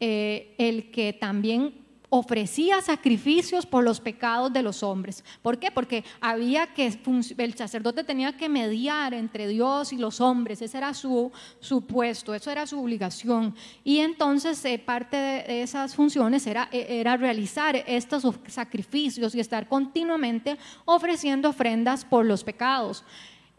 eh, 0.00 0.56
el 0.58 0.90
que 0.90 1.12
también 1.12 1.81
ofrecía 2.14 2.82
sacrificios 2.82 3.64
por 3.64 3.82
los 3.82 3.98
pecados 3.98 4.52
de 4.52 4.62
los 4.62 4.82
hombres. 4.82 5.24
¿Por 5.40 5.58
qué? 5.58 5.70
Porque 5.70 6.04
había 6.20 6.66
que, 6.66 7.00
el 7.38 7.54
sacerdote 7.54 8.04
tenía 8.04 8.36
que 8.36 8.50
mediar 8.50 9.14
entre 9.14 9.48
Dios 9.48 9.94
y 9.94 9.96
los 9.96 10.20
hombres, 10.20 10.60
ese 10.60 10.76
era 10.76 10.92
su, 10.92 11.32
su 11.58 11.86
puesto, 11.86 12.34
eso 12.34 12.50
era 12.50 12.66
su 12.66 12.78
obligación. 12.78 13.54
Y 13.82 14.00
entonces 14.00 14.62
eh, 14.66 14.78
parte 14.78 15.16
de 15.16 15.62
esas 15.62 15.94
funciones 15.94 16.46
era, 16.46 16.68
eh, 16.70 16.86
era 17.00 17.16
realizar 17.16 17.76
estos 17.86 18.26
sacrificios 18.46 19.34
y 19.34 19.40
estar 19.40 19.66
continuamente 19.66 20.58
ofreciendo 20.84 21.48
ofrendas 21.48 22.04
por 22.04 22.26
los 22.26 22.44
pecados. 22.44 23.04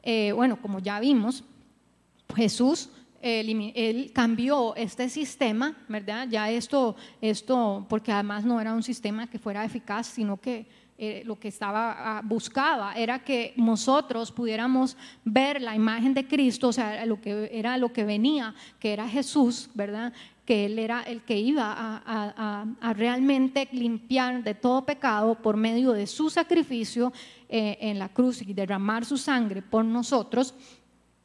Eh, 0.03 0.31
bueno, 0.31 0.61
como 0.61 0.77
ya 0.77 0.99
vimos, 0.99 1.43
Jesús 2.35 2.91
él, 3.23 4.11
cambió 4.13 4.75
este 4.75 5.07
sistema, 5.07 5.75
¿verdad? 5.87 6.27
Ya 6.29 6.51
esto, 6.51 6.95
esto, 7.21 7.85
porque 7.87 8.11
además 8.11 8.43
no 8.43 8.59
era 8.59 8.73
un 8.73 8.83
sistema 8.83 9.27
que 9.27 9.39
fuera 9.39 9.63
eficaz, 9.63 10.07
sino 10.07 10.39
que 10.39 10.65
eh, 10.97 11.23
lo 11.25 11.39
que 11.39 11.47
estaba 11.47 12.17
ah, 12.17 12.21
buscaba 12.23 12.93
era 12.93 13.23
que 13.23 13.53
nosotros 13.55 14.31
pudiéramos 14.31 14.95
ver 15.23 15.61
la 15.61 15.75
imagen 15.75 16.13
de 16.13 16.27
Cristo, 16.27 16.67
o 16.67 16.73
sea, 16.73 17.05
lo 17.05 17.19
que 17.19 17.49
era 17.51 17.77
lo 17.77 17.91
que 17.93 18.03
venía, 18.03 18.53
que 18.79 18.93
era 18.93 19.07
Jesús, 19.07 19.69
¿verdad? 19.73 20.13
Que 20.45 20.65
Él 20.65 20.77
era 20.77 21.01
el 21.03 21.21
que 21.21 21.39
iba 21.39 22.03
a, 22.05 22.93
realmente 22.93 23.69
limpiar 23.71 24.43
de 24.43 24.53
todo 24.53 24.85
pecado 24.85 25.35
por 25.35 25.55
medio 25.55 25.93
de 25.93 26.05
su 26.07 26.29
sacrificio 26.29 27.13
eh, 27.47 27.77
en 27.79 27.97
la 27.97 28.09
cruz 28.09 28.41
y 28.41 28.53
derramar 28.53 29.05
su 29.05 29.17
sangre 29.17 29.61
por 29.61 29.85
nosotros 29.85 30.53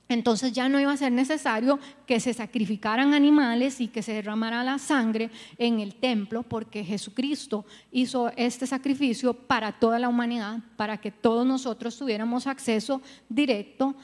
entonces 0.09 0.53
ya 0.53 0.69
no 0.69 0.81
iba 0.81 0.91
a 0.91 0.97
ser 0.97 1.13
necesario 1.13 1.79
que 2.07 2.19
se 2.19 2.33
sacrificaran 2.33 3.13
animales 3.13 3.81
y 3.81 3.89
que 3.89 4.03
se 4.03 4.15
derramara 4.15 4.65
la 4.65 4.79
sangre 4.79 5.31
en 5.59 5.81
el 5.81 5.97
templo, 5.97 6.43
porque 6.43 6.83
Jesucristo 6.83 7.67
hizo 7.93 8.33
este 8.37 8.67
sacrificio 8.67 9.35
para 9.35 9.73
toda 9.73 9.99
la 9.99 10.09
humanidad, 10.09 10.61
para 10.77 10.97
que 10.97 11.11
todos 11.11 11.47
nosotros 11.47 11.97
tuviéramos 11.99 12.47
acceso 12.47 13.03
directo 13.29 13.95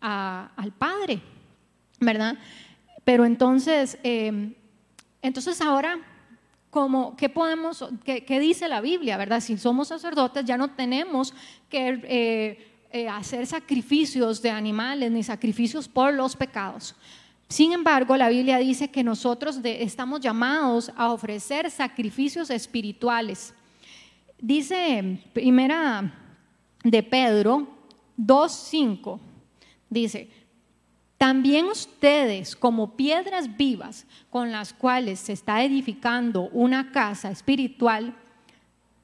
al 0.00 0.72
Padre, 0.76 1.22
¿verdad? 1.98 2.36
Pero 3.04 3.24
entonces, 3.24 3.98
em, 4.02 4.54
entonces 5.22 5.62
ahora, 5.62 5.98
¿qué 7.16 7.30
podemos, 7.30 7.82
qué, 8.04 8.40
dice 8.40 8.68
la 8.68 8.82
Biblia, 8.82 9.16
verdad? 9.16 9.40
Si 9.40 9.56
somos 9.56 9.88
sacerdotes 9.88 10.44
ya 10.44 10.58
no 10.58 10.72
tenemos 10.72 11.32
que... 11.70 12.00
Eh, 12.04 12.70
eh, 12.94 13.08
hacer 13.08 13.44
sacrificios 13.44 14.40
de 14.40 14.50
animales 14.50 15.10
ni 15.10 15.24
sacrificios 15.24 15.88
por 15.88 16.14
los 16.14 16.36
pecados. 16.36 16.94
Sin 17.48 17.72
embargo, 17.72 18.16
la 18.16 18.28
Biblia 18.28 18.58
dice 18.58 18.88
que 18.88 19.02
nosotros 19.02 19.58
estamos 19.64 20.20
llamados 20.20 20.92
a 20.94 21.12
ofrecer 21.12 21.72
sacrificios 21.72 22.50
espirituales. 22.50 23.52
Dice 24.38 25.18
primera 25.32 26.14
de 26.84 27.02
Pedro 27.02 27.66
2.5 28.16 29.18
dice, 29.90 30.30
también 31.18 31.64
ustedes 31.64 32.54
como 32.54 32.94
piedras 32.94 33.56
vivas 33.56 34.06
con 34.30 34.52
las 34.52 34.72
cuales 34.72 35.18
se 35.18 35.32
está 35.32 35.64
edificando 35.64 36.48
una 36.52 36.92
casa 36.92 37.32
espiritual, 37.32 38.14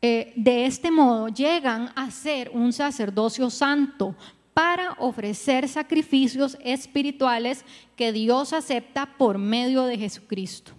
eh, 0.03 0.33
de 0.35 0.67
este 0.67 0.91
modo 0.91 1.29
llegan 1.29 1.93
a 1.95 2.11
ser 2.11 2.51
un 2.55 2.73
sacerdocio 2.73 3.51
santo 3.51 4.15
para 4.55 4.93
ofrecer 4.99 5.69
sacrificios 5.69 6.57
espirituales 6.63 7.65
que 7.97 8.13
Dios 8.13 8.53
acepta 8.53 9.07
por 9.19 9.39
medio 9.39 9.85
de 9.85 9.99
Jesucristo. 9.99 10.73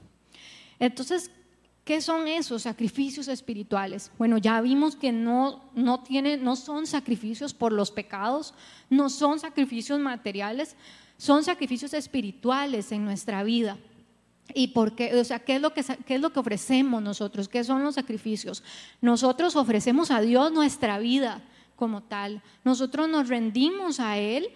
Entonces, 0.80 1.32
¿qué 1.86 2.02
son 2.02 2.28
esos 2.28 2.64
sacrificios 2.64 3.28
espirituales? 3.28 4.12
Bueno, 4.18 4.40
ya 4.40 4.60
vimos 4.62 4.96
que 4.96 5.12
no, 5.12 5.70
no, 5.76 6.04
no 6.40 6.56
son 6.56 6.88
sacrificios 6.88 7.54
por 7.54 7.72
los 7.72 7.92
pecados, 7.92 8.54
no 8.90 9.10
son 9.10 9.40
sacrificios 9.40 10.00
materiales, 10.00 10.76
son 11.18 11.44
sacrificios 11.44 11.94
espirituales 11.94 12.92
en 12.92 13.06
nuestra 13.06 13.44
vida. 13.44 13.78
¿Y 14.54 14.70
por 14.70 14.96
qué? 14.96 15.20
O 15.20 15.24
sea, 15.24 15.40
¿qué 15.40 15.56
es, 15.56 15.62
lo 15.62 15.74
que, 15.74 15.84
¿qué 16.06 16.16
es 16.16 16.22
lo 16.22 16.32
que 16.32 16.40
ofrecemos 16.40 17.02
nosotros? 17.02 17.48
¿Qué 17.48 17.64
son 17.64 17.84
los 17.84 17.96
sacrificios? 17.96 18.64
Nosotros 19.02 19.56
ofrecemos 19.56 20.12
a 20.12 20.22
Dios 20.22 20.52
nuestra 20.52 21.00
vida 21.00 21.42
como 21.76 22.02
tal. 22.04 22.42
Nosotros 22.64 23.10
nos 23.10 23.28
rendimos 23.28 24.00
a 24.00 24.18
Él 24.18 24.50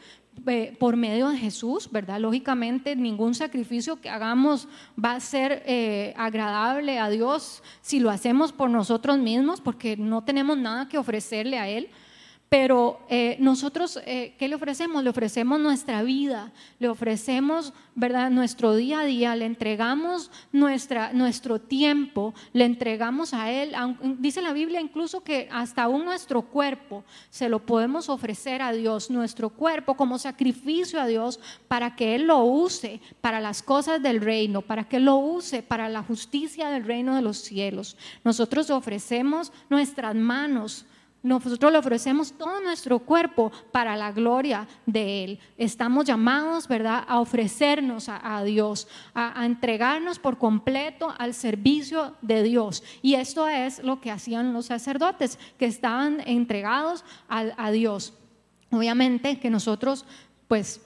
eh, 0.47 0.75
por 0.79 0.95
medio 0.95 1.29
de 1.29 1.37
Jesús, 1.37 1.89
¿verdad? 1.91 2.19
Lógicamente 2.19 2.95
ningún 2.95 3.33
sacrificio 3.33 3.99
que 3.99 4.09
hagamos 4.09 4.67
va 5.03 5.13
a 5.13 5.19
ser 5.19 5.63
eh, 5.65 6.13
agradable 6.17 6.99
a 6.99 7.09
Dios 7.09 7.63
si 7.81 7.99
lo 7.99 8.11
hacemos 8.11 8.51
por 8.51 8.69
nosotros 8.69 9.17
mismos, 9.17 9.59
porque 9.59 9.97
no 9.97 10.23
tenemos 10.23 10.57
nada 10.57 10.87
que 10.87 10.99
ofrecerle 10.99 11.57
a 11.57 11.67
Él. 11.67 11.89
Pero 12.57 13.01
eh, 13.09 13.35
nosotros, 13.41 13.99
eh, 14.05 14.33
¿qué 14.39 14.47
le 14.47 14.55
ofrecemos? 14.55 15.03
Le 15.03 15.09
ofrecemos 15.09 15.59
nuestra 15.59 16.03
vida, 16.03 16.53
le 16.79 16.87
ofrecemos, 16.87 17.73
¿verdad? 17.95 18.31
Nuestro 18.31 18.77
día 18.77 19.01
a 19.01 19.03
día, 19.03 19.35
le 19.35 19.43
entregamos 19.43 20.31
nuestra, 20.53 21.11
nuestro 21.11 21.59
tiempo, 21.59 22.33
le 22.53 22.63
entregamos 22.63 23.33
a 23.33 23.51
Él. 23.51 23.75
Dice 24.19 24.41
la 24.41 24.53
Biblia 24.53 24.79
incluso 24.79 25.21
que 25.21 25.49
hasta 25.51 25.83
aún 25.83 26.05
nuestro 26.05 26.43
cuerpo 26.43 27.03
se 27.29 27.49
lo 27.49 27.59
podemos 27.59 28.07
ofrecer 28.07 28.61
a 28.61 28.71
Dios, 28.71 29.09
nuestro 29.09 29.49
cuerpo 29.49 29.97
como 29.97 30.17
sacrificio 30.17 31.01
a 31.01 31.07
Dios 31.07 31.41
para 31.67 31.97
que 31.97 32.15
Él 32.15 32.27
lo 32.27 32.45
use 32.45 33.01
para 33.19 33.41
las 33.41 33.63
cosas 33.63 34.01
del 34.01 34.21
reino, 34.21 34.61
para 34.61 34.85
que 34.85 35.01
lo 35.01 35.17
use 35.17 35.61
para 35.61 35.89
la 35.89 36.03
justicia 36.03 36.69
del 36.69 36.85
reino 36.85 37.17
de 37.17 37.21
los 37.21 37.35
cielos. 37.35 37.97
Nosotros 38.23 38.69
ofrecemos 38.69 39.51
nuestras 39.69 40.15
manos 40.15 40.85
nosotros 41.25 41.71
le 41.71 41.79
ofrecemos 41.79 42.33
todo 42.33 42.61
nuestro 42.61 42.99
cuerpo 42.99 43.51
para 43.71 43.97
la 43.97 44.11
gloria 44.11 44.67
de 44.85 45.23
Él. 45.23 45.39
Estamos 45.57 46.05
llamados, 46.05 46.67
¿verdad?, 46.67 47.03
a 47.07 47.19
ofrecernos 47.19 48.09
a, 48.09 48.43
Dios, 48.43 48.87
a, 49.15 49.43
entregarnos 49.43 50.19
por 50.19 50.37
completo 50.37 51.11
al 51.17 51.33
servicio 51.33 52.13
de 52.21 52.43
Dios. 52.43 52.83
Y 53.01 53.15
esto 53.15 53.47
es 53.47 53.83
lo 53.83 53.99
que 54.01 54.11
hacían 54.11 54.53
los 54.53 54.67
sacerdotes, 54.67 55.39
que 55.57 55.65
estaban 55.65 56.21
entregados 56.27 57.03
a, 57.27 57.71
Dios. 57.71 58.13
Obviamente 58.69 59.39
que 59.39 59.49
nosotros, 59.49 60.05
pues, 60.47 60.79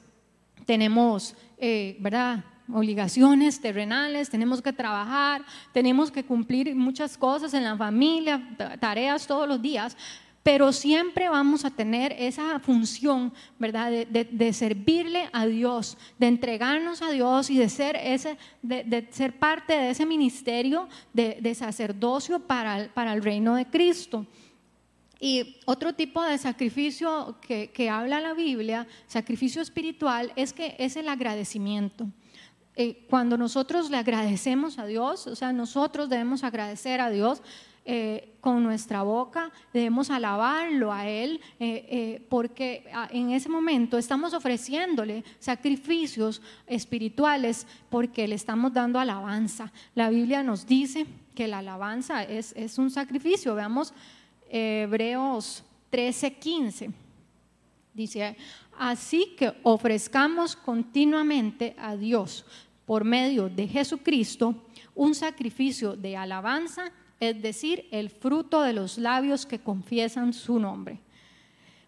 tenemos, 0.66 1.36
eh, 1.58 1.98
¿verdad?, 2.00 2.46
obligaciones 2.72 3.60
terrenales, 3.60 4.30
tenemos 4.30 4.62
que 4.62 4.72
trabajar, 4.72 5.44
tenemos 5.74 6.12
que 6.12 6.24
cumplir 6.24 6.74
muchas 6.76 7.18
cosas 7.18 7.54
en 7.54 7.64
la 7.64 7.76
familia, 7.76 8.56
tareas 8.80 9.26
todos 9.26 9.48
los 9.48 9.62
días, 9.62 9.98
pero 10.44 10.72
siempre 10.72 11.30
vamos 11.30 11.66
a 11.66 11.70
tener 11.70 12.16
esa 12.18 12.60
función, 12.60 13.34
¿verdad? 13.58 13.92
De, 13.92 14.54
servirle 14.54 15.30
a 15.34 15.46
Dios, 15.46 15.98
de 16.18 16.28
entregarnos 16.28 17.02
a 17.02 17.12
Dios 17.12 17.50
y 17.50 17.58
de 17.58 17.70
ser, 17.70 17.96
ese, 17.96 18.38
de, 18.62 19.08
ser 19.12 19.38
parte 19.38 19.74
de 19.74 19.90
ese 19.92 20.06
ministerio 20.06 20.88
de, 21.14 21.54
sacerdocio 21.56 22.40
para, 22.40 22.90
para 22.94 23.14
el 23.14 23.22
reino 23.22 23.56
de 23.56 23.66
Cristo. 23.66 24.26
Y 25.20 25.58
otro 25.66 25.94
tipo 25.94 26.24
de 26.24 26.38
sacrificio 26.38 27.38
que, 27.42 27.90
habla 27.90 28.22
la 28.22 28.34
Biblia, 28.34 28.88
sacrificio 29.06 29.62
espiritual, 29.62 30.32
es 30.38 30.54
que 30.54 30.76
es 30.80 30.96
el 30.96 31.10
agradecimiento. 31.10 32.08
Eh, 32.76 33.06
cuando 33.10 33.38
nosotros 33.38 33.90
le 33.90 33.98
agradecemos 33.98 34.80
a 34.80 34.86
Dios, 34.86 35.28
o 35.28 35.36
sea, 35.36 35.52
nosotros 35.52 36.08
debemos 36.08 36.46
agradecer 36.46 37.02
a 37.02 37.10
Dios, 37.10 37.42
eh, 37.92 38.36
con 38.40 38.62
nuestra 38.62 39.02
boca, 39.02 39.52
debemos 39.74 40.12
alabarlo 40.12 40.94
a 40.94 41.08
Él, 41.08 41.42
eh, 41.60 41.88
eh, 41.90 42.26
porque 42.30 42.88
ah, 42.94 43.10
en 43.12 43.32
ese 43.32 43.50
momento 43.50 43.98
estamos 43.98 44.36
ofreciéndole 44.36 45.24
sacrificios 45.40 46.40
espirituales 46.68 47.66
porque 47.90 48.28
le 48.28 48.36
estamos 48.36 48.72
dando 48.74 49.00
alabanza. 49.00 49.74
La 49.96 50.12
Biblia 50.12 50.44
nos 50.44 50.68
dice 50.68 51.08
que 51.34 51.48
la 51.48 51.58
alabanza 51.58 52.22
es, 52.22 52.54
es 52.56 52.78
un 52.78 52.92
sacrificio. 52.92 53.56
Veamos 53.56 53.92
Hebreos 54.48 55.64
13:15. 55.92 56.94
Dice, 57.96 58.38
así 58.78 59.34
que 59.36 59.52
ofrezcamos 59.64 60.56
continuamente 60.56 61.76
a 61.80 61.96
Dios 61.96 62.46
por 62.86 63.04
medio 63.04 63.50
de 63.50 63.68
Jesucristo 63.68 64.54
un 64.94 65.16
sacrificio 65.16 65.96
de 65.96 66.16
alabanza 66.16 66.92
es 67.20 67.42
decir, 67.42 67.88
el 67.92 68.10
fruto 68.10 68.62
de 68.62 68.74
los 68.74 68.98
labios 68.98 69.46
que 69.46 69.60
confiesan 69.60 70.34
su 70.34 70.60
nombre. 70.60 71.00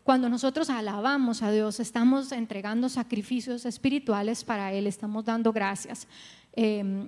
Cuando 0.04 0.30
nosotros 0.30 0.70
alabamos 0.70 1.44
a 1.44 1.52
Dios, 1.52 1.80
estamos 1.80 2.32
entregando 2.32 2.90
sacrificios 2.90 3.66
espirituales 3.66 4.44
para 4.44 4.74
Él, 4.74 4.88
estamos 4.88 5.26
dando 5.26 5.54
gracias. 5.54 6.08
Em, 6.54 7.08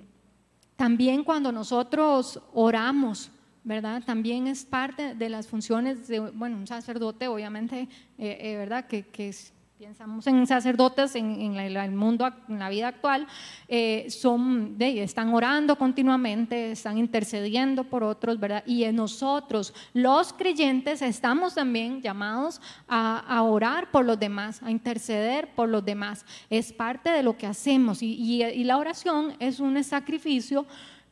también 0.76 1.24
cuando 1.24 1.52
nosotros 1.52 2.40
oramos, 2.54 3.32
¿verdad? 3.64 4.04
También 4.06 4.48
es 4.48 4.64
parte 4.64 5.16
de 5.16 5.30
las 5.30 5.48
funciones 5.48 6.08
de, 6.08 6.20
bueno, 6.20 6.58
un 6.58 6.68
sacerdote, 6.68 7.28
obviamente, 7.28 7.88
eh, 8.18 8.38
eh, 8.40 8.58
¿verdad? 8.58 8.86
Que, 8.88 9.04
que 9.08 9.34
pensamos 9.80 10.28
en 10.28 10.46
sacerdotes 10.46 11.16
en, 11.16 11.56
el 11.56 11.92
mundo, 11.92 12.32
en 12.48 12.60
la 12.60 12.70
vida 12.70 12.90
actual, 12.90 13.28
eh, 13.68 14.06
son, 14.10 14.76
están 14.80 15.34
orando 15.34 15.78
continuamente, 15.78 16.72
están 16.72 16.98
intercediendo 16.98 17.84
por 17.84 18.04
otros, 18.04 18.40
¿verdad? 18.40 18.64
Y 18.68 18.84
en 18.84 18.96
nosotros, 18.96 19.74
los 19.94 20.32
creyentes, 20.32 21.02
estamos 21.02 21.56
también 21.56 22.02
llamados 22.02 22.62
a, 22.88 23.42
orar 23.42 23.90
por 23.90 24.06
los 24.06 24.20
demás, 24.20 24.62
a 24.62 24.70
interceder 24.70 25.50
por 25.56 25.68
los 25.68 25.84
demás. 25.84 26.24
Es 26.50 26.72
parte 26.72 27.10
de 27.10 27.24
lo 27.24 27.36
que 27.36 27.48
hacemos 27.48 28.02
y, 28.02 28.64
la 28.64 28.78
oración 28.78 29.34
es 29.40 29.60
un 29.60 29.84
sacrificio. 29.84 30.66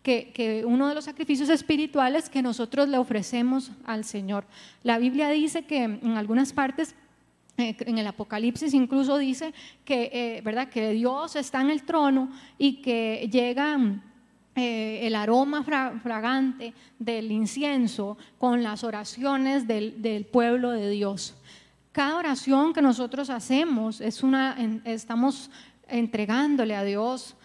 Que, 0.04 0.32
que, 0.34 0.66
uno 0.66 0.88
de 0.88 0.96
los 0.96 1.06
sacrificios 1.06 1.48
espirituales 1.50 2.28
que 2.28 2.42
nosotros 2.42 2.90
le 2.90 2.98
ofrecemos 2.98 3.72
al 3.86 4.04
Señor. 4.04 4.46
La 4.82 4.98
Biblia 4.98 5.30
dice 5.30 5.64
que 5.64 5.84
en 5.84 6.18
algunas 6.18 6.54
partes 6.54 6.96
en 7.58 7.98
el 7.98 8.08
Apocalipsis 8.08 8.74
incluso 8.74 9.18
dice 9.18 9.54
que, 9.86 10.10
eh, 10.14 10.42
¿verdad? 10.44 10.70
que 10.70 10.92
Dios 10.92 11.36
está 11.36 11.62
en 11.62 11.70
el 11.70 11.84
trono 11.84 12.32
y 12.58 12.82
que 12.82 13.30
llega 13.32 13.78
eh, 14.56 15.00
el 15.04 15.16
aroma 15.16 15.64
fragante 15.64 16.74
del 17.00 17.32
incienso 17.32 18.18
con 18.38 18.64
las 18.64 18.84
oraciones 18.84 19.68
del, 19.68 20.28
pueblo 20.32 20.72
de 20.72 20.90
Dios. 20.90 21.36
Cada 21.92 22.18
oración 22.18 22.74
que 22.74 22.82
nosotros 22.82 23.30
hacemos 23.30 24.02
es 24.02 24.24
una, 24.24 24.58
estamos 24.86 25.50
entregándole 25.88 26.76
a 26.76 26.84
Dios 26.84 27.36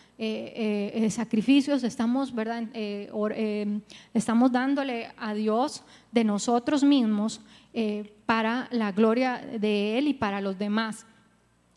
sacrificios, 1.10 1.84
estamos, 1.84 2.34
¿verdad? 2.34 2.64
estamos 4.14 4.52
dándole 4.52 5.12
a 5.16 5.34
Dios 5.34 5.82
de 6.12 6.24
nosotros 6.24 6.84
mismos 6.84 7.40
eh, 7.78 8.10
para 8.24 8.68
la 8.70 8.90
gloria 8.90 9.36
de 9.36 9.98
Él 9.98 10.08
y 10.08 10.14
para 10.14 10.40
los 10.40 10.58
demás. 10.58 11.04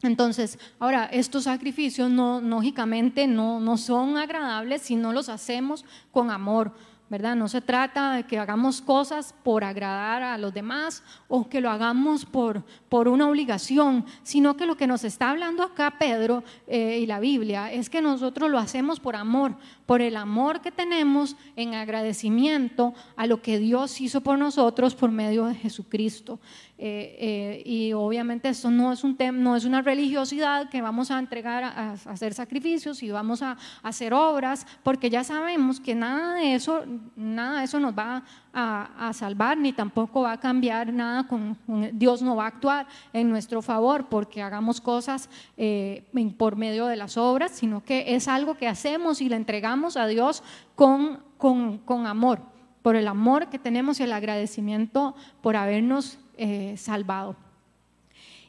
Entonces, 0.01 0.57
ahora, 0.79 1.09
estos 1.11 1.43
sacrificios 1.43 2.09
no, 2.09 2.39
lógicamente 2.39 3.27
no, 3.27 3.75
son 3.75 4.17
agradables 4.17 4.81
si 4.83 4.95
no 4.95 5.11
los 5.11 5.27
hacemos 5.27 5.83
con 6.13 6.31
amor. 6.31 6.71
¿verdad? 7.09 7.35
No 7.35 7.49
se 7.49 7.59
trata 7.59 8.13
de 8.13 8.23
que 8.23 8.39
hagamos 8.39 8.81
cosas 8.81 9.35
por 9.43 9.65
agradar 9.65 10.23
a 10.23 10.37
los 10.37 10.53
demás 10.53 11.03
o 11.27 11.49
que 11.49 11.59
lo 11.59 11.69
hagamos 11.69 12.23
por, 12.23 12.63
por 12.87 13.09
una 13.09 13.27
obligación, 13.27 14.05
sino 14.23 14.55
que 14.55 14.67
lo 14.67 14.77
que 14.77 14.87
nos 14.87 15.03
está 15.03 15.31
hablando 15.31 15.63
acá 15.63 15.95
Pedro 15.99 16.45
eh, 16.67 16.99
y 17.01 17.07
la 17.07 17.19
Biblia 17.19 17.73
es 17.73 17.89
que 17.89 18.01
nosotros 18.01 18.49
lo 18.49 18.59
hacemos 18.59 18.99
por 18.99 19.15
amor, 19.15 19.55
por 19.89 20.03
el 20.03 20.17
amor 20.17 20.61
que 20.61 20.71
tenemos 20.71 21.35
en 21.55 21.73
agradecimiento 21.73 22.93
a 23.15 23.25
lo 23.25 23.41
que 23.41 23.57
Dios 23.57 23.99
hizo 24.01 24.21
por 24.21 24.37
nosotros 24.37 24.93
por 24.93 25.09
medio 25.09 25.45
de 25.45 25.55
Jesucristo. 25.55 26.39
Eh, 26.77 27.17
eh, 27.19 27.63
y 27.65 27.93
obviamente 27.93 28.49
esto 28.49 28.69
no 28.69 28.93
es, 28.93 29.03
un 29.03 29.17
no 29.33 29.55
es 29.55 29.65
una 29.65 29.81
religiosidad 29.81 30.69
que 30.69 30.83
vamos 30.83 31.09
a 31.09 31.17
entregar 31.17 31.63
a, 31.63 31.93
hacer 31.93 32.35
sacrificios 32.35 33.01
y 33.01 33.09
vamos 33.09 33.41
a, 33.41 33.57
hacer 33.81 34.13
obras, 34.13 34.67
porque 34.83 35.09
ya 35.09 35.23
sabemos 35.23 35.79
que 35.79 35.95
nada 35.95 36.35
de 36.35 36.53
eso, 36.53 36.83
nada 37.15 37.57
de 37.57 37.65
eso 37.65 37.79
nos 37.79 37.97
va 37.97 38.23
a, 38.53 39.11
salvar, 39.13 39.57
ni 39.57 39.73
tampoco 39.73 40.21
va 40.21 40.33
a 40.33 40.39
cambiar 40.39 40.91
nada, 40.93 41.27
con, 41.27 41.57
Dios 41.93 42.21
no 42.21 42.35
va 42.35 42.45
a 42.45 42.47
actuar 42.47 42.87
en 43.13 43.29
nuestro 43.29 43.61
favor 43.61 44.07
porque 44.09 44.41
hagamos 44.41 44.81
cosas 44.81 45.29
eh, 45.57 46.03
por 46.37 46.55
medio 46.55 46.87
de 46.87 46.95
las 46.95 47.17
obras, 47.17 47.51
sino 47.51 47.83
que 47.83 48.15
es 48.15 48.27
algo 48.27 48.55
que 48.55 48.67
hacemos 48.67 49.21
y 49.21 49.29
le 49.29 49.35
entregamos 49.35 49.97
a 49.97 50.07
Dios 50.07 50.43
con, 50.75 51.21
con, 51.37 52.07
amor, 52.07 52.41
por 52.81 52.95
el 52.95 53.07
amor 53.07 53.49
que 53.49 53.59
tenemos 53.59 53.99
y 53.99 54.03
el 54.03 54.13
agradecimiento 54.13 55.15
por 55.41 55.55
habernos 55.55 56.19
eh, 56.37 56.75
salvado. 56.77 57.35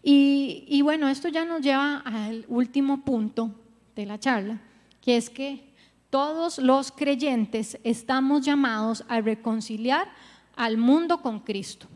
Y, 0.02 0.64
y 0.66 0.80
bueno, 0.82 1.08
esto 1.08 1.28
ya 1.28 1.44
nos 1.44 1.60
lleva 1.60 1.98
al 1.98 2.46
último 2.48 3.02
punto 3.02 3.50
de 3.94 4.06
la 4.06 4.18
charla, 4.18 4.58
que 5.02 5.16
es 5.16 5.28
que 5.28 5.69
todos 6.10 6.58
los 6.58 6.90
creyentes 6.90 7.78
estamos 7.84 8.44
llamados 8.44 9.04
a 9.08 9.20
reconciliar 9.20 10.08
al 10.56 10.76
mundo 10.76 11.22
con 11.22 11.40
Cristo. 11.40 11.86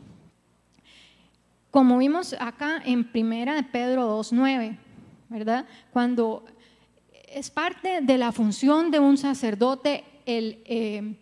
Como 1.69 1.97
vimos 1.97 2.33
acá 2.39 2.81
en 2.85 3.03
Primera 3.11 3.55
de 3.55 3.63
Pedro 3.63 4.17
2.9, 4.17 4.77
¿verdad? 5.27 5.67
Cuando 5.91 6.45
es 7.27 7.49
parte 7.49 7.99
de 8.01 8.17
la 8.17 8.31
función 8.31 8.91
de 8.91 8.99
un 8.99 9.17
sacerdote 9.17 10.05
el, 10.25 10.61
eh, 10.65 11.15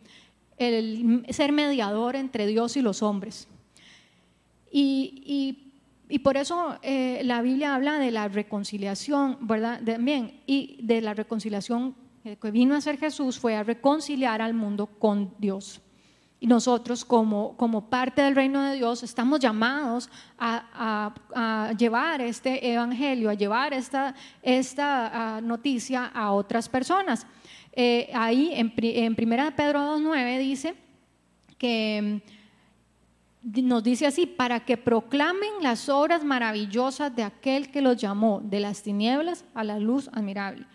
ser 1.30 1.52
mediador 1.52 2.16
entre 2.16 2.46
Dios 2.46 2.78
y 2.78 2.82
los 2.84 3.02
hombres. 3.02 3.48
Y, 4.72 5.60
por 6.24 6.38
eso 6.38 6.78
eh, 6.84 7.22
la 7.24 7.42
Biblia 7.42 7.74
habla 7.74 7.98
de 7.98 8.12
la 8.12 8.28
reconciliación, 8.28 9.40
¿verdad? 9.42 9.82
También, 9.84 10.42
y 10.46 10.78
de 10.84 11.02
la 11.02 11.16
reconciliación 11.16 11.96
que 12.24 12.52
vino 12.52 12.74
a 12.76 12.82
ser 12.82 12.98
Jesús 12.98 13.38
fue 13.38 13.56
a 13.56 13.64
reconciliar 13.64 14.42
al 14.42 14.54
mundo 14.54 14.88
con 14.88 15.34
Dios. 15.40 15.82
Y 16.40 16.48
nosotros 16.48 17.06
como, 17.06 17.56
como 17.58 17.90
parte 17.90 18.22
del 18.22 18.36
reino 18.36 18.62
de 18.64 18.76
Dios 18.76 19.04
estamos 19.04 19.40
llamados 19.40 20.10
a, 20.38 21.74
llevar 21.78 22.22
este 22.22 22.74
evangelio, 22.74 23.30
a 23.30 23.34
llevar 23.34 23.74
esta, 23.74 24.16
esta 24.42 25.42
noticia 25.42 26.06
a 26.06 26.32
otras 26.32 26.68
personas. 26.68 27.26
Eh, 27.72 28.10
ahí 28.14 28.52
en, 28.54 28.74
en 28.78 29.16
1 29.18 29.56
Pedro 29.56 29.98
2.9 29.98 30.40
dice 30.40 30.76
que 31.58 32.22
mm, 33.44 33.68
nos 33.68 33.84
dice 33.84 34.06
así, 34.06 34.26
para 34.26 34.62
que 34.62 34.78
proclamen 34.78 35.50
las 35.62 35.90
obras 35.90 36.24
maravillosas 36.24 37.14
de 37.16 37.24
aquel 37.24 37.72
que 37.72 37.82
los 37.82 37.98
llamó 37.98 38.42
de 38.44 38.60
las 38.60 38.84
tinieblas 38.84 39.44
a 39.54 39.64
la 39.64 39.80
luz 39.80 40.10
admirable. 40.14 40.66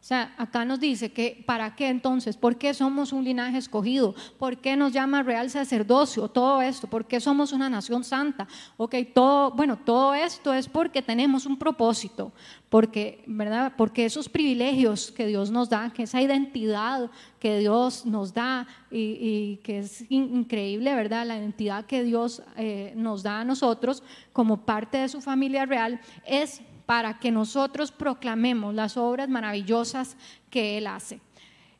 O 0.00 0.02
sea, 0.02 0.32
acá 0.38 0.64
nos 0.64 0.80
dice 0.80 1.12
que 1.12 1.44
para 1.44 1.76
qué 1.76 1.88
entonces, 1.88 2.34
por 2.34 2.56
qué 2.56 2.72
somos 2.72 3.12
un 3.12 3.22
linaje 3.22 3.58
escogido, 3.58 4.14
por 4.38 4.56
qué 4.56 4.74
nos 4.74 4.94
llama 4.94 5.22
real 5.22 5.50
sacerdocio, 5.50 6.26
todo 6.28 6.62
esto, 6.62 6.86
por 6.86 7.04
qué 7.04 7.20
somos 7.20 7.52
una 7.52 7.68
nación 7.68 8.02
santa. 8.02 8.48
Ok, 8.78 8.94
todo, 9.12 9.50
bueno, 9.50 9.76
todo 9.76 10.14
esto 10.14 10.54
es 10.54 10.68
porque 10.68 11.02
tenemos 11.02 11.44
un 11.44 11.58
propósito, 11.58 12.32
porque, 12.70 13.22
¿verdad? 13.26 13.74
Porque 13.76 14.06
esos 14.06 14.30
privilegios 14.30 15.12
que 15.12 15.26
Dios 15.26 15.50
nos 15.50 15.68
da, 15.68 15.92
que 15.92 16.04
esa 16.04 16.22
identidad 16.22 17.10
que 17.38 17.58
Dios 17.58 18.06
nos 18.06 18.32
da 18.32 18.66
y, 18.90 19.56
que 19.62 19.80
es 19.80 20.04
increíble, 20.10 20.94
¿verdad? 20.94 21.26
La 21.26 21.36
identidad 21.36 21.84
que 21.84 22.04
Dios 22.04 22.42
eh, 22.56 22.94
nos 22.96 23.22
da 23.22 23.40
a 23.40 23.44
nosotros 23.44 24.02
como 24.32 24.64
parte 24.64 24.96
de 24.96 25.08
su 25.10 25.20
familia 25.20 25.66
real 25.66 26.00
es 26.26 26.62
para 26.90 27.20
que 27.20 27.30
nosotros 27.30 27.92
proclamemos 27.92 28.74
las 28.74 28.96
obras 28.96 29.28
maravillosas 29.28 30.16
que 30.50 30.76
Él 30.76 30.88
hace. 30.88 31.20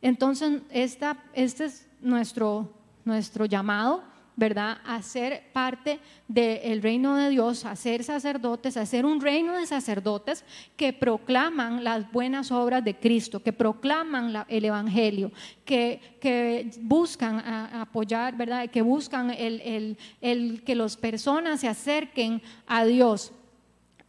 Entonces, 0.00 0.62
esta, 0.70 1.16
este 1.32 1.64
es 1.64 1.88
nuestro, 2.00 2.72
nuestro 3.04 3.44
llamado, 3.44 4.04
¿verdad? 4.36 4.78
A 4.86 5.02
ser 5.02 5.50
parte 5.52 5.98
del 6.28 6.80
reino 6.80 7.16
de 7.16 7.28
Dios, 7.28 7.64
a 7.64 7.74
ser 7.74 8.04
sacerdotes, 8.04 8.76
a 8.76 8.86
ser 8.86 9.04
un 9.04 9.20
reino 9.20 9.56
de 9.56 9.66
sacerdotes 9.66 10.44
que 10.76 10.92
proclaman 10.92 11.82
las 11.82 12.08
buenas 12.12 12.52
obras 12.52 12.84
de 12.84 12.94
Cristo, 12.94 13.42
que 13.42 13.52
proclaman 13.52 14.44
el 14.46 14.64
Evangelio, 14.64 15.32
que, 15.64 16.70
buscan 16.82 17.40
apoyar, 17.74 18.36
¿verdad? 18.36 18.70
Que 18.70 18.82
buscan 18.82 19.32
el, 19.32 19.98
el 20.20 20.62
que 20.62 20.76
las 20.76 20.96
personas 20.96 21.58
se 21.58 21.66
acerquen 21.66 22.40
a 22.68 22.84
Dios 22.84 23.32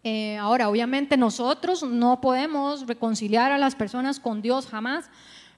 eh, 0.04 0.38
ahora, 0.38 0.70
obviamente 0.70 1.16
nosotros 1.16 1.84
no 1.84 2.22
podemos 2.22 2.88
reconciliar 2.88 3.52
a 3.52 3.58
las 3.58 3.76
personas 3.76 4.20
con 4.20 4.42
Dios 4.42 4.66
jamás, 4.68 5.10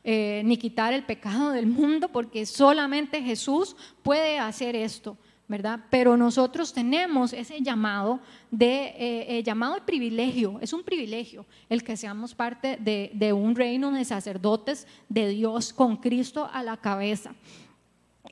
eh, 0.03 0.41
ni 0.43 0.57
quitar 0.57 0.91
el 0.91 1.03
pecado 1.03 1.51
del 1.51 1.65
mundo, 1.65 2.09
porque 2.09 2.45
solamente 2.45 3.21
Jesús 3.21 3.75
puede 4.01 4.37
hacer 4.37 4.75
esto, 4.75 5.17
¿verdad? 5.47 5.79
Pero 5.89 6.17
nosotros 6.17 6.73
tenemos 6.73 7.31
ese 7.31 7.61
llamado 7.61 8.19
de 8.51 8.93
eh, 8.97 9.43
llamado 9.43 9.77
privilegio, 9.85 10.59
es 10.59 10.73
un 10.73 10.83
privilegio 10.83 11.45
el 11.69 11.83
que 11.83 11.95
seamos 11.95 12.35
parte 12.35 12.77
de 12.77 13.33
un 13.33 13.55
reino 13.55 13.91
de 13.91 14.03
sacerdotes 14.03 14.87
de 15.07 15.29
Dios 15.29 15.71
con 15.71 15.95
Cristo 15.95 16.49
a 16.51 16.63
la 16.63 16.75
cabeza 16.75 17.33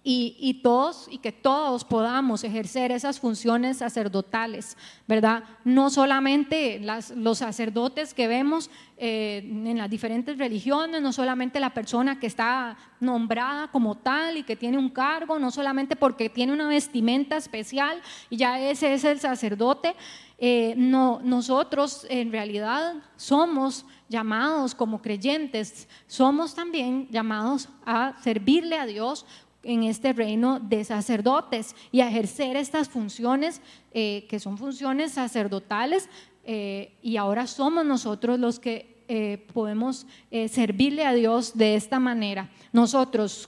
y, 0.03 0.61
todos 0.63 1.07
y 1.11 1.19
que 1.19 1.31
todos 1.31 1.83
podamos 1.83 2.43
ejercer 2.43 2.91
esas 2.91 3.19
funciones 3.19 3.77
sacerdotales, 3.77 4.75
¿verdad? 5.07 5.43
No 5.63 5.91
solamente 5.91 6.81
los 7.15 7.37
sacerdotes 7.37 8.15
que 8.15 8.27
vemos 8.27 8.71
eh, 8.97 9.43
en 9.45 9.77
las 9.77 9.89
diferentes 9.91 10.39
religiones, 10.39 11.03
no 11.03 11.13
solamente 11.13 11.59
la 11.59 11.73
persona 11.75 12.19
que 12.19 12.25
está 12.25 12.77
nombrada 12.99 13.67
como 13.67 13.95
tal 13.95 14.37
y 14.37 14.43
que 14.43 14.55
tiene 14.55 14.79
un 14.79 14.89
cargo, 14.89 15.37
no 15.37 15.51
solamente 15.51 15.95
porque 15.95 16.29
tiene 16.29 16.53
una 16.53 16.67
vestimenta 16.67 17.37
especial 17.37 18.01
y 18.31 18.37
ya 18.37 18.59
ese 18.59 18.95
es 18.95 19.03
el 19.03 19.19
sacerdote. 19.19 19.95
Eh, 20.39 20.73
no, 20.75 21.19
nosotros 21.23 22.07
en 22.09 22.31
realidad 22.31 22.95
somos 23.15 23.85
llamados 24.09 24.73
como 24.73 24.99
creyentes, 24.99 25.87
somos 26.07 26.55
también 26.55 27.07
llamados 27.11 27.69
a 27.85 28.15
servirle 28.23 28.79
a 28.79 28.87
Dios 28.87 29.27
en 29.63 29.83
este 29.83 30.13
reino 30.13 30.59
de 30.59 30.83
sacerdotes 30.83 31.75
y 31.91 32.01
ejercer 32.01 32.55
estas 32.55 32.89
funciones 32.89 33.61
eh, 33.93 34.25
que 34.29 34.39
son 34.39 34.57
funciones 34.57 35.13
sacerdotales 35.13 36.09
eh, 36.43 36.93
y 37.01 37.17
ahora 37.17 37.45
somos 37.45 37.85
nosotros 37.85 38.39
los 38.39 38.59
que 38.59 38.90
eh, 39.13 39.45
podemos 39.53 40.07
eh, 40.31 40.47
servirle 40.47 41.05
a 41.05 41.13
Dios 41.13 41.57
de 41.57 41.75
esta 41.75 41.99
manera. 41.99 42.49
Nosotros, 42.71 43.45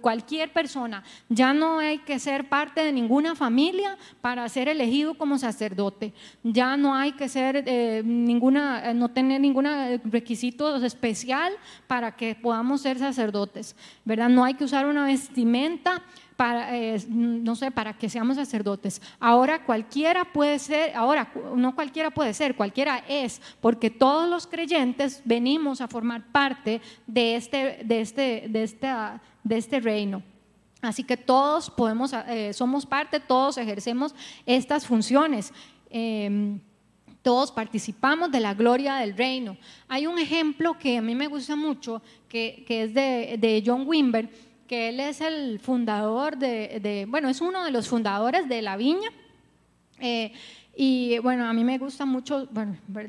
cualquier 0.00 0.52
persona, 0.52 1.04
ya 1.28 1.54
no 1.54 1.78
hay 1.78 1.98
que 1.98 2.18
ser 2.18 2.48
parte 2.48 2.82
de 2.82 2.90
ninguna 2.90 3.36
familia 3.36 3.96
para 4.20 4.48
ser 4.48 4.66
elegido 4.66 5.14
como 5.14 5.38
sacerdote. 5.38 6.12
Ya 6.42 6.76
no 6.76 6.96
hay 6.96 7.12
que 7.12 7.28
ser 7.28 7.62
eh, 7.64 8.02
ninguna, 8.04 8.92
no 8.92 9.08
tener 9.08 9.40
ningún 9.40 9.66
requisito 10.04 10.84
especial 10.84 11.52
para 11.86 12.16
que 12.16 12.34
podamos 12.34 12.80
ser 12.80 12.98
sacerdotes, 12.98 13.76
¿verdad? 14.04 14.28
No 14.28 14.42
hay 14.42 14.54
que 14.54 14.64
usar 14.64 14.84
una 14.84 15.06
vestimenta 15.06 16.02
para, 16.36 16.76
eh, 16.76 16.98
no 17.08 17.54
sé, 17.54 17.70
para 17.70 17.96
que 17.96 18.08
seamos 18.08 18.36
sacerdotes. 18.36 19.00
Ahora 19.20 19.64
cualquiera 19.64 20.24
puede 20.24 20.58
ser, 20.58 20.94
ahora 20.96 21.32
no 21.54 21.74
cualquiera 21.74 22.10
puede 22.10 22.34
ser, 22.34 22.56
cualquiera 22.56 23.04
es, 23.08 23.40
porque 23.60 23.90
todos 23.90 24.28
los 24.28 24.46
creyentes 24.46 25.22
venimos 25.24 25.80
a 25.80 25.88
formar 25.88 26.26
parte 26.32 26.80
de 27.06 27.36
este, 27.36 27.80
de 27.84 28.00
este, 28.00 28.46
de 28.48 28.62
esta, 28.62 29.22
de 29.42 29.56
este 29.56 29.80
reino. 29.80 30.22
Así 30.82 31.02
que 31.02 31.16
todos 31.16 31.70
podemos, 31.70 32.12
eh, 32.12 32.52
somos 32.52 32.84
parte, 32.84 33.20
todos 33.20 33.56
ejercemos 33.56 34.14
estas 34.44 34.86
funciones. 34.86 35.52
Em, 35.88 36.60
todos 37.22 37.50
participamos 37.50 38.30
de 38.30 38.40
la 38.40 38.52
gloria 38.52 38.96
del 38.96 39.16
reino. 39.16 39.56
Hay 39.88 40.06
un 40.06 40.18
ejemplo 40.18 40.78
que 40.78 40.98
a 40.98 41.02
mí 41.02 41.14
me 41.14 41.26
gusta 41.26 41.56
mucho, 41.56 42.02
que, 42.28 42.64
que 42.66 42.82
es 42.82 42.92
de, 42.92 43.36
de 43.38 43.62
John 43.64 43.84
Wimber, 43.86 44.28
que 44.66 44.88
él 44.88 45.00
es 45.00 45.20
el 45.20 45.58
fundador 45.58 46.36
de, 46.36 47.06
bueno, 47.08 47.28
es 47.28 47.40
uno 47.40 47.64
de 47.64 47.70
los 47.70 47.88
fundadores 47.88 48.48
de 48.48 48.62
la 48.62 48.76
viña. 48.76 49.10
Eh, 50.00 50.32
y 50.76 51.18
bueno, 51.18 51.46
a 51.46 51.52
mí 51.52 51.62
me 51.62 51.78
gusta 51.78 52.04
mucho 52.04 52.48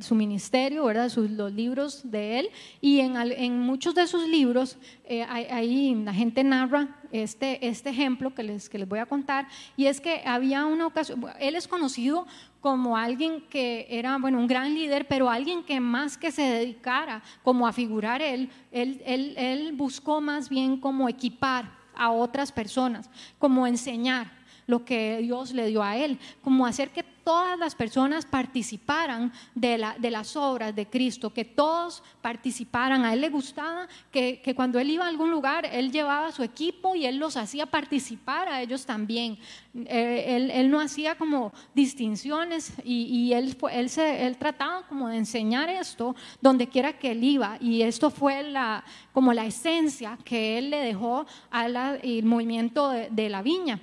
su 0.01 0.13
ministerio, 0.13 0.85
¿verdad? 0.85 1.09
Sus, 1.09 1.31
los 1.31 1.51
libros 1.51 2.01
de 2.03 2.39
él. 2.39 2.49
Y 2.79 2.99
en, 2.99 3.59
muchos 3.59 3.95
de 3.95 4.05
sus 4.05 4.27
libros, 4.27 4.77
eh, 5.05 5.23
ahí 5.23 5.95
la 5.95 6.13
gente 6.13 6.43
narra 6.43 6.99
este, 7.11 7.67
este 7.67 7.89
ejemplo 7.89 8.35
que 8.35 8.43
les, 8.43 8.69
que 8.69 8.77
les 8.77 8.87
voy 8.87 8.99
a 8.99 9.07
contar. 9.07 9.47
Y 9.75 9.87
es 9.87 9.99
que 9.99 10.21
había 10.25 10.65
una 10.65 10.85
ocasión, 10.85 11.25
él 11.39 11.55
es 11.55 11.67
conocido 11.67 12.27
como 12.65 12.97
alguien 12.97 13.41
que 13.41 13.85
era, 13.91 14.17
bueno, 14.17 14.39
un 14.39 14.47
gran 14.47 14.73
líder, 14.73 15.07
pero 15.07 15.29
alguien 15.29 15.63
que 15.63 15.79
más 15.79 16.17
que 16.17 16.31
se 16.31 16.41
dedicara 16.41 17.21
como 17.43 17.67
a 17.67 17.71
figurar 17.71 18.23
él, 18.23 18.49
él, 18.71 19.03
él, 19.05 19.35
él 19.37 19.73
buscó 19.73 20.19
más 20.19 20.49
bien 20.49 20.77
como 20.77 21.07
equipar 21.07 21.69
a 21.93 22.09
otras 22.09 22.51
personas, 22.51 23.07
como 23.37 23.67
enseñar 23.67 24.31
lo 24.67 24.85
que 24.85 25.19
Dios 25.21 25.51
le 25.53 25.67
dio 25.67 25.83
a 25.83 25.97
él, 25.97 26.19
como 26.41 26.65
hacer 26.65 26.89
que 26.89 27.03
todas 27.25 27.57
las 27.57 27.73
personas 27.73 28.23
participaran 28.23 29.33
de, 29.55 29.79
la, 29.79 29.95
de 29.97 30.11
las 30.11 30.35
obras 30.35 30.73
de 30.75 30.85
Cristo, 30.85 31.33
que 31.33 31.43
todos 31.43 32.03
participaran. 32.21 33.03
A 33.03 33.13
él 33.13 33.21
le 33.21 33.29
gustaba 33.29 33.87
que, 34.11 34.39
cuando 34.55 34.79
él 34.79 34.91
iba 34.91 35.05
a 35.05 35.07
algún 35.09 35.31
lugar, 35.31 35.65
él 35.65 35.91
llevaba 35.91 36.31
su 36.31 36.43
equipo 36.43 36.95
y 36.95 37.05
él 37.05 37.17
los 37.17 37.35
hacía 37.35 37.65
participar 37.65 38.47
a 38.47 38.61
ellos 38.61 38.85
también. 38.85 39.39
Eh, 39.73 40.51
él, 40.53 40.69
no 40.69 40.79
hacía 40.79 41.15
como 41.15 41.51
distinciones 41.73 42.73
y, 42.83 43.33
él, 43.33 43.89
se, 43.89 44.35
trataba 44.37 44.87
como 44.87 45.09
de 45.09 45.17
enseñar 45.17 45.67
esto 45.67 46.15
donde 46.41 46.67
quiera 46.67 46.93
que 46.93 47.11
él 47.11 47.23
iba. 47.23 47.57
Y 47.59 47.81
esto 47.81 48.11
fue 48.11 48.43
la, 48.43 48.83
como 49.11 49.33
la 49.33 49.47
esencia 49.47 50.17
que 50.23 50.59
él 50.59 50.69
le 50.69 50.77
dejó 50.77 51.25
al 51.49 51.99
movimiento 52.23 52.89
de 52.89 53.29
la 53.29 53.41
viña. 53.41 53.79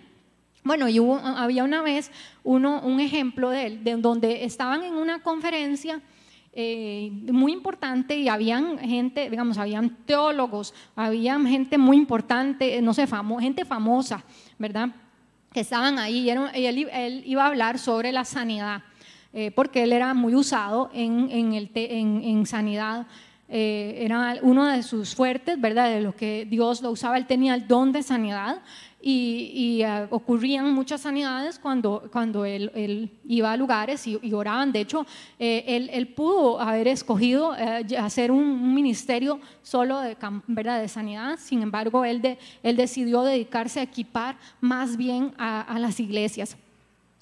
Bueno, 0.64 0.88
y 0.88 0.98
había 0.98 1.64
una 1.64 1.82
vez 1.82 2.10
uno, 2.44 2.80
un 2.82 3.00
ejemplo 3.00 3.50
de 3.50 3.66
él, 3.66 3.84
de 3.84 3.96
donde 3.96 4.44
estaban 4.44 4.84
en 4.84 4.94
una 4.94 5.20
conferencia 5.20 6.00
eh, 6.54 7.10
muy 7.32 7.52
importante 7.52 8.14
y 8.16 8.28
habían 8.28 8.78
gente, 8.78 9.30
digamos, 9.30 9.56
habían 9.56 9.96
teólogos, 10.04 10.74
habían 10.94 11.46
gente 11.46 11.78
muy 11.78 11.96
importante, 11.96 12.80
no 12.82 12.92
sé, 12.92 13.06
gente 13.40 13.64
famosa, 13.64 14.22
¿verdad? 14.58 14.90
Que 15.52 15.60
estaban 15.60 15.98
ahí 15.98 16.28
y, 16.28 16.30
él, 16.30 17.22
iba 17.24 17.44
a 17.44 17.46
hablar 17.46 17.78
sobre 17.78 18.12
la 18.12 18.26
sanidad, 18.26 18.82
eh, 19.32 19.50
porque 19.50 19.82
él 19.82 19.92
era 19.92 20.12
muy 20.12 20.34
usado 20.34 20.90
en, 20.92 21.30
en, 21.30 22.46
sanidad. 22.46 23.06
Eh, 23.48 23.96
era 24.00 24.36
uno 24.42 24.66
de 24.66 24.82
sus 24.82 25.14
fuertes, 25.14 25.60
¿verdad? 25.60 25.90
De 25.90 26.02
lo 26.02 26.14
que 26.14 26.46
Dios 26.48 26.82
lo 26.82 26.90
usaba, 26.90 27.16
él 27.16 27.26
tenía 27.26 27.54
el 27.54 27.66
don 27.66 27.92
de 27.92 28.02
sanidad 28.02 28.62
y, 29.04 29.82
eh, 29.82 30.06
ocurrían 30.10 30.72
muchas 30.72 31.00
sanidades 31.00 31.58
cuando, 31.58 32.08
cuando 32.12 32.44
él, 32.44 33.10
iba 33.24 33.52
a 33.52 33.56
lugares 33.56 34.06
y, 34.06 34.32
oraban. 34.32 34.70
De 34.70 34.80
hecho, 34.80 35.04
eh, 35.38 35.88
él, 35.92 36.08
pudo 36.08 36.60
haber 36.60 36.86
escogido 36.88 37.56
eh, 37.56 37.84
hacer 37.98 38.30
un, 38.30 38.72
ministerio 38.72 39.40
solo 39.62 40.00
de, 40.00 40.16
¿verdad? 40.46 40.80
de 40.80 40.88
sanidad, 40.88 41.38
sin 41.38 41.62
embargo, 41.62 42.04
él, 42.04 42.22
de, 42.22 42.38
él 42.62 42.76
decidió 42.76 43.22
dedicarse 43.22 43.80
a 43.80 43.82
equipar 43.82 44.36
más 44.60 44.96
bien 44.96 45.32
a, 45.36 45.62
a 45.62 45.78
las 45.78 45.98
iglesias. 45.98 46.56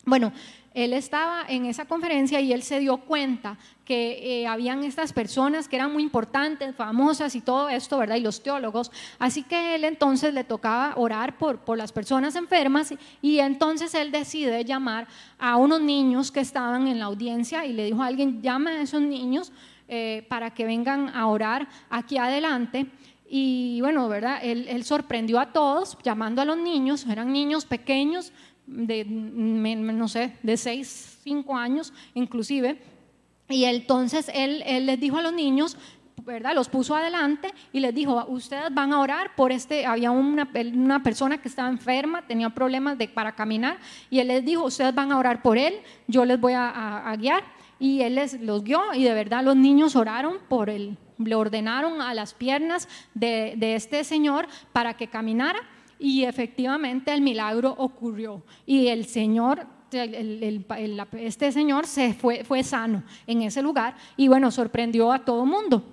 Bueno, 0.05 0.33
él 0.73 0.93
estaba 0.93 1.45
en 1.49 1.67
esa 1.67 1.85
conferencia 1.87 2.41
y 2.41 2.53
él 2.53 2.63
se 2.63 2.79
dio 2.79 2.99
cuenta 2.99 3.59
que 3.85 4.43
eh, 4.43 4.47
habían 4.47 4.85
estas 4.85 5.13
personas 5.13 5.67
que 5.67 5.75
eran 5.75 5.93
muy 5.93 6.05
importantes, 6.05 6.77
famosas 6.77 7.35
y 7.35 7.41
todo 7.41 7.69
esto, 7.69 7.99
¿verdad? 7.99 8.17
Y 8.17 8.21
los 8.21 8.41
teólogos. 8.41 8.93
Así 9.19 9.43
que 9.43 9.75
él 9.75 9.85
entonces 9.85 10.33
le 10.33 10.45
tocaba 10.45 10.95
orar 10.97 11.37
por, 11.39 11.59
por 11.59 11.77
las 11.77 11.91
personas 11.91 12.37
enfermas 12.37 12.95
y 13.21 13.41
entonces 13.41 13.95
él 13.95 14.13
decide 14.13 14.65
llamar 14.65 15.09
a 15.41 15.57
unos 15.57 15.81
niños 15.81 16.31
que 16.31 16.41
estaban 16.41 16.87
en 16.87 17.01
la 17.01 17.07
audiencia 17.07 17.67
y 17.67 17.73
le 17.73 17.87
dijo 17.87 18.03
a 18.03 18.07
alguien, 18.07 18.41
llame 18.41 18.71
a 18.71 18.83
esos 18.83 19.03
niños 19.03 19.53
eh, 19.89 20.25
para 20.29 20.55
que 20.55 20.65
vengan 20.65 21.09
a 21.09 21.27
orar 21.27 21.67
aquí 21.89 22.17
adelante. 22.17 22.87
Y 23.33 23.81
bueno, 23.81 24.09
¿verdad? 24.09 24.41
Él 24.43 24.83
sorprendió 24.83 25.39
a 25.39 25.53
todos 25.53 25.97
llamando 26.03 26.43
a 26.43 26.45
los 26.45 26.57
niños, 26.57 27.07
eran 27.07 27.33
niños 27.33 27.65
pequeños, 27.65 28.33
de, 28.71 29.05
no 29.05 30.09
sé, 30.09 30.33
de 30.43 30.57
6, 30.57 31.19
5 31.25 31.57
años 31.57 31.93
inclusive. 32.15 32.79
Y 33.49 33.65
entonces 33.65 34.31
él, 34.33 34.63
él 34.65 34.87
les 34.87 35.01
dijo 35.01 35.19
a 35.19 35.23
los 35.23 35.33
niños, 35.33 35.77
¿verdad? 36.25 36.55
Los 36.55 36.69
puso 36.69 36.95
adelante 36.95 37.53
y 37.73 37.81
les 37.81 37.95
dijo, 37.95 38.25
ustedes 38.29 38.73
van 38.73 38.93
a 38.93 39.01
orar 39.01 39.35
por 39.35 39.53
este, 39.53 39.87
había 39.87 40.11
una, 40.11 40.49
una 40.75 41.03
persona 41.03 41.39
que 41.39 41.49
estaba 41.49 41.69
enferma, 41.69 42.23
tenía 42.27 42.51
problemas 42.51 42.99
de, 42.99 43.09
para 43.09 43.35
caminar, 43.35 43.79
y 44.09 44.21
él 44.21 44.29
les 44.29 44.45
dijo, 44.45 44.65
ustedes 44.65 44.95
van 44.95 45.13
a 45.13 45.19
orar 45.19 45.43
por 45.43 45.59
él, 45.59 45.75
yo 46.07 46.25
les 46.25 46.41
voy 46.41 46.53
a, 46.55 47.15
guiar. 47.19 47.43
Y 47.79 48.03
él 48.03 48.17
les 48.17 48.39
los 48.43 48.63
guió 48.63 48.93
y 48.93 49.05
de 49.05 49.15
verdad 49.15 49.43
los 49.43 49.57
niños 49.57 49.97
oraron 49.97 50.37
por 50.51 50.69
él, 50.69 50.99
le 51.17 51.35
ordenaron 51.35 52.03
a 52.03 52.13
las 52.13 52.35
piernas 52.35 52.87
de, 53.15 53.55
de 53.57 53.75
este 53.75 54.05
señor 54.05 54.47
para 54.75 54.95
que 54.99 55.09
caminara 55.09 55.61
y 56.01 56.25
efectivamente 56.25 57.13
el 57.13 57.21
milagro 57.21 57.75
ocurrió. 57.79 58.43
Y 58.67 58.89
el 58.89 59.05
Señor 59.05 59.67
este 59.93 61.51
señor 61.51 61.85
se 61.85 62.15
fue, 62.15 62.45
fue 62.45 62.63
sano 62.63 63.03
en 63.27 63.43
ese 63.43 63.61
lugar 63.61 63.97
y 64.17 64.29
bueno, 64.29 64.51
sorprendió 64.53 65.13
a 65.13 65.25
todo 65.25 65.43
el 65.43 65.51
mundo. 65.51 65.85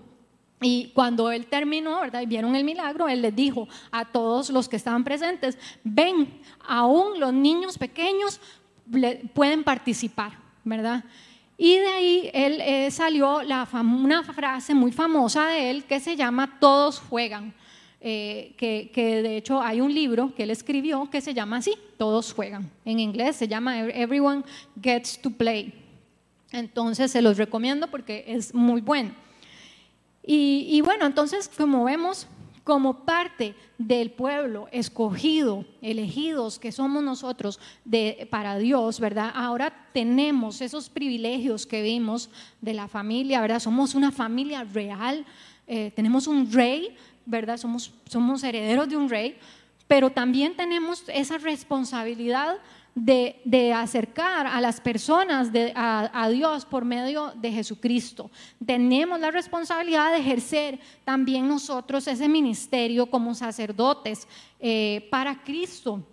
Y 0.62 0.92
cuando 0.94 1.32
él 1.32 1.46
terminó, 1.48 2.02
¿verdad? 2.02 2.22
Y 2.22 2.26
vieron 2.26 2.56
el 2.56 2.64
milagro, 2.64 3.08
él 3.08 3.22
les 3.22 3.36
dijo 3.36 3.68
a 3.92 4.06
todos 4.06 4.50
los 4.50 4.68
que 4.68 4.76
estaban 4.76 5.04
presentes, 5.04 5.58
ven, 5.84 6.42
aún 6.68 7.20
los 7.20 7.32
niños 7.32 7.78
pequeños 7.78 8.40
pueden 9.34 9.64
participar, 9.64 10.34
¿verdad? 10.64 11.04
Y 11.58 11.78
de 11.78 11.88
ahí 11.88 12.30
él 12.34 12.62
eh, 12.62 12.92
salió 12.92 13.42
la 13.44 13.68
una 13.74 14.24
frase 14.24 14.74
muy 14.74 14.92
famosa 14.92 15.48
de 15.48 15.70
él 15.72 15.84
que 15.86 16.00
se 16.00 16.16
llama 16.16 16.58
todos 16.60 17.00
juegan. 17.00 17.54
Eh, 18.10 18.54
que, 18.56 19.22
de 19.22 19.36
hecho 19.36 19.62
hay 19.62 19.82
un 19.82 19.94
libro 19.94 20.34
que 20.34 20.44
él 20.44 20.50
escribió 20.50 21.10
que 21.10 21.20
se 21.20 21.34
llama 21.34 21.58
así, 21.58 21.74
Todos 21.98 22.32
juegan. 22.32 22.72
En 22.86 23.02
inglés 23.02 23.36
se 23.36 23.50
llama 23.50 23.82
Everyone 23.82 24.44
Gets 24.82 25.22
to 25.22 25.30
Play. 25.30 25.74
Entonces 26.54 27.12
se 27.12 27.22
los 27.22 27.36
recomiendo 27.36 27.88
porque 27.88 28.24
es 28.26 28.54
muy 28.54 28.80
bueno. 28.80 29.12
Y, 30.26 30.80
bueno, 30.86 31.06
entonces 31.06 31.50
como 31.50 31.84
vemos, 31.84 32.28
como 32.64 33.04
parte 33.04 33.56
del 33.78 34.12
pueblo 34.12 34.70
escogido, 34.72 35.66
elegidos 35.82 36.60
que 36.60 36.72
somos 36.72 37.04
nosotros 37.04 37.60
de, 37.84 38.26
para 38.32 38.58
Dios, 38.58 39.02
¿verdad? 39.02 39.34
Ahora 39.36 39.90
tenemos 39.92 40.62
esos 40.62 40.90
privilegios 40.90 41.66
que 41.66 41.82
vimos 41.82 42.30
de 42.62 42.74
la 42.74 42.88
familia, 42.88 43.42
¿verdad? 43.42 43.60
Somos 43.60 43.96
una 43.96 44.14
familia 44.14 44.64
real, 44.64 45.26
eh, 45.68 45.92
tenemos 45.94 46.28
un 46.28 46.50
rey 46.50 46.96
¿verdad? 47.28 47.58
Somos, 47.58 47.94
somos 48.10 48.44
herederos 48.44 48.90
de 48.90 48.98
un 48.98 49.10
rey, 49.10 49.38
pero 49.88 50.10
también 50.10 50.56
tenemos 50.56 51.04
esa 51.08 51.38
responsabilidad 51.38 52.58
de, 52.96 53.74
acercar 53.74 54.48
a 54.48 54.60
las 54.60 54.82
personas 54.82 55.50
a, 55.76 56.30
Dios 56.30 56.66
por 56.66 56.84
medio 56.84 57.32
de 57.36 57.52
Jesucristo. 57.52 58.32
Tenemos 58.66 59.20
la 59.20 59.30
responsabilidad 59.30 60.12
de 60.12 60.18
ejercer 60.18 60.80
también 61.06 61.48
nosotros 61.48 62.08
ese 62.08 62.28
ministerio 62.28 63.06
como 63.06 63.36
sacerdotes 63.36 64.28
eh, 64.60 65.08
para 65.12 65.44
Cristo. 65.44 66.04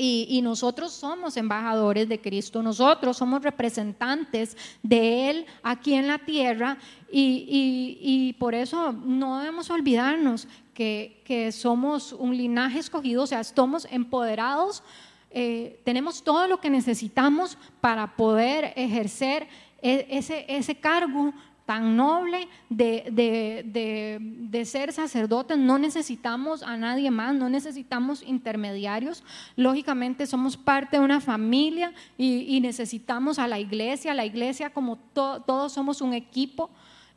Y, 0.00 0.40
nosotros 0.42 0.92
somos 0.92 1.36
embajadores 1.36 2.08
de 2.08 2.20
Cristo, 2.20 2.62
nosotros 2.62 3.16
somos 3.16 3.42
representantes 3.42 4.56
de 4.82 5.30
Él 5.30 5.46
aquí 5.62 5.94
en 5.94 6.06
la 6.06 6.18
tierra 6.18 6.78
y, 7.10 8.34
por 8.38 8.54
eso 8.54 8.92
no 8.92 9.38
debemos 9.38 9.70
olvidarnos 9.70 10.46
que, 10.72 11.50
somos 11.52 12.12
un 12.12 12.36
linaje 12.36 12.78
escogido, 12.78 13.24
o 13.24 13.26
sea, 13.26 13.40
estamos 13.40 13.86
empoderados, 13.90 14.84
eh, 15.30 15.80
tenemos 15.84 16.22
todo 16.22 16.46
lo 16.46 16.60
que 16.60 16.70
necesitamos 16.70 17.58
para 17.80 18.16
poder 18.16 18.72
ejercer 18.76 19.48
e, 19.82 20.06
ese, 20.10 20.46
ese 20.48 20.74
cargo 20.76 21.34
tan 21.68 21.98
noble 21.98 22.48
de, 22.70 24.64
ser 24.64 24.90
sacerdotes, 24.90 25.58
no 25.58 25.78
necesitamos 25.78 26.62
a 26.62 26.78
nadie 26.78 27.10
más, 27.10 27.34
no 27.34 27.50
necesitamos 27.50 28.22
intermediarios. 28.22 29.22
Lógicamente 29.54 30.26
somos 30.26 30.56
parte 30.56 30.96
de 30.96 31.04
una 31.04 31.20
familia 31.20 31.92
y, 32.16 32.58
necesitamos 32.62 33.38
a 33.38 33.46
la 33.46 33.58
iglesia, 33.58 34.14
la 34.14 34.24
iglesia 34.24 34.70
como 34.70 34.96
todos 34.96 35.70
somos 35.70 36.00
un 36.00 36.14
equipo. 36.14 36.70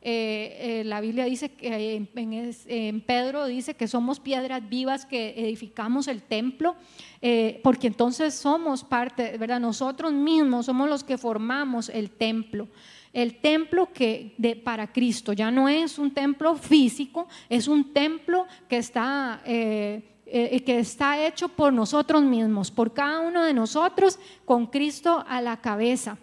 Eh, 0.04 0.80
eh, 0.80 0.84
la 0.84 1.00
Biblia 1.00 1.24
dice 1.24 1.52
que 1.52 1.94
en, 1.94 3.00
Pedro 3.02 3.46
dice 3.46 3.74
que 3.74 3.86
somos 3.86 4.18
piedras 4.18 4.68
vivas 4.68 5.06
que 5.06 5.34
edificamos 5.36 6.08
el 6.08 6.22
templo, 6.22 6.74
eh, 7.20 7.60
porque 7.62 7.86
entonces 7.86 8.34
somos 8.34 8.82
parte, 8.82 9.38
¿verdad? 9.38 9.60
Nosotros 9.60 10.12
mismos 10.12 10.66
somos 10.66 10.88
los 10.88 11.04
que 11.04 11.16
formamos 11.18 11.88
el 11.88 12.10
templo. 12.10 12.68
El 13.12 13.40
templo 13.40 13.92
que 13.92 14.34
de, 14.38 14.56
para 14.56 14.90
Cristo 14.90 15.32
ya 15.34 15.50
no 15.50 15.68
es 15.68 15.98
un 15.98 16.12
templo 16.12 16.56
físico, 16.56 17.28
es 17.48 17.68
un 17.68 17.92
templo 17.92 18.46
que 18.68 18.78
está, 18.78 19.42
eh, 19.44 20.02
eh, 20.26 20.64
que 20.64 20.78
está 20.78 21.24
hecho 21.24 21.48
por 21.48 21.72
nosotros 21.72 22.22
mismos, 22.22 22.70
por 22.70 22.94
cada 22.94 23.20
uno 23.20 23.44
de 23.44 23.52
nosotros, 23.52 24.18
con 24.46 24.66
Cristo 24.66 25.22
a 25.28 25.42
la 25.42 25.60
cabeza. 25.60 26.16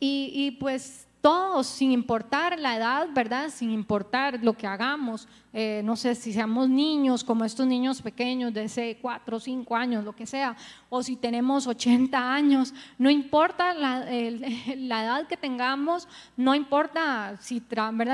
Y, 0.00 0.52
pues 0.60 1.07
todos, 1.20 1.66
sin 1.66 1.90
importar 1.92 2.58
la 2.58 2.76
edad, 2.76 3.08
¿verdad? 3.12 3.50
Sin 3.50 3.70
importar 3.70 4.38
lo 4.42 4.52
que 4.52 4.66
hagamos, 4.66 5.26
eh, 5.52 5.80
no 5.82 5.96
sé 5.96 6.14
si 6.14 6.32
seamos 6.32 6.68
niños, 6.68 7.24
como 7.24 7.44
estos 7.44 7.66
niños 7.66 8.02
pequeños 8.02 8.52
de 8.52 8.64
ese 8.64 8.98
4 9.00 9.36
o 9.38 9.40
5 9.40 9.76
años, 9.76 10.04
lo 10.04 10.14
que 10.14 10.26
sea, 10.26 10.54
o 10.90 11.02
si 11.02 11.16
tenemos 11.16 11.66
80 11.66 12.32
años, 12.32 12.74
no 12.98 13.10
importa 13.10 13.72
la, 13.74 14.08
edad 14.08 15.26
que 15.26 15.36
tengamos, 15.36 16.06
no 16.36 16.54
importa 16.54 17.36
si, 17.40 17.62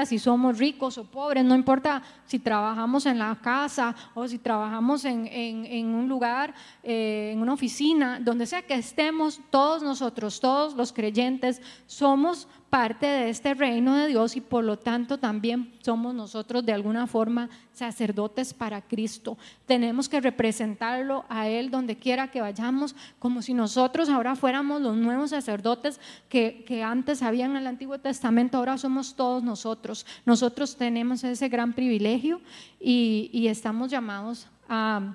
si 0.07 0.19
somos 0.19 0.59
ricos 0.59 0.97
o 0.97 1.05
pobres, 1.05 1.45
no 1.45 1.55
importa 1.55 2.03
si 2.25 2.39
trabajamos 2.39 3.05
en 3.05 3.19
la 3.19 3.37
casa 3.43 3.95
o 4.15 4.27
si 4.29 4.39
trabajamos 4.39 5.05
en 5.05 5.95
un 5.95 6.09
lugar, 6.09 6.55
eh, 6.83 7.33
en 7.33 7.43
una 7.43 7.53
oficina, 7.53 8.21
donde 8.21 8.47
sea 8.47 8.63
que 8.63 8.75
estemos, 8.75 9.41
todos 9.51 9.83
nosotros, 9.83 10.41
todos 10.41 10.75
los 10.75 10.93
creyentes, 10.93 11.61
somos 11.87 12.49
parte 12.75 13.07
de 13.07 13.31
este 13.31 13.55
reino 13.55 13.95
de 13.95 14.09
Dios 14.09 14.35
y 14.35 14.41
por 14.41 14.65
lo 14.65 14.77
tanto 14.77 15.17
también 15.19 15.73
somos 15.81 16.13
nosotros 16.13 16.67
de 16.67 16.73
alguna 16.73 17.07
forma 17.07 17.49
sacerdotes 17.73 18.53
para 18.53 18.83
Cristo. 18.83 19.39
Tenemos 19.65 20.09
que 20.09 20.21
representarlo 20.21 21.25
a 21.29 21.47
Él 21.47 21.71
donde 21.71 21.95
quiera 21.95 22.33
que 22.33 22.41
vayamos, 22.41 22.97
como 23.21 23.43
si 23.43 23.55
nosotros 23.55 24.09
ahora 24.09 24.35
fuéramos 24.35 24.83
los 24.83 24.97
nuevos 24.97 25.31
sacerdotes 25.31 26.01
que, 26.29 26.83
antes 26.85 27.23
habían 27.23 27.53
en 27.53 27.59
el 27.59 27.69
Antiguo 27.69 28.01
Testamento, 28.01 28.59
ahora 28.59 28.77
somos 28.77 29.15
todos 29.15 29.45
nosotros. 29.45 30.05
Nosotros 30.27 30.75
tenemos 30.75 31.23
ese 31.23 31.49
gran 31.49 31.75
privilegio 31.75 32.41
y, 32.81 33.47
estamos 33.47 33.89
llamados 33.89 34.49
a, 34.69 35.15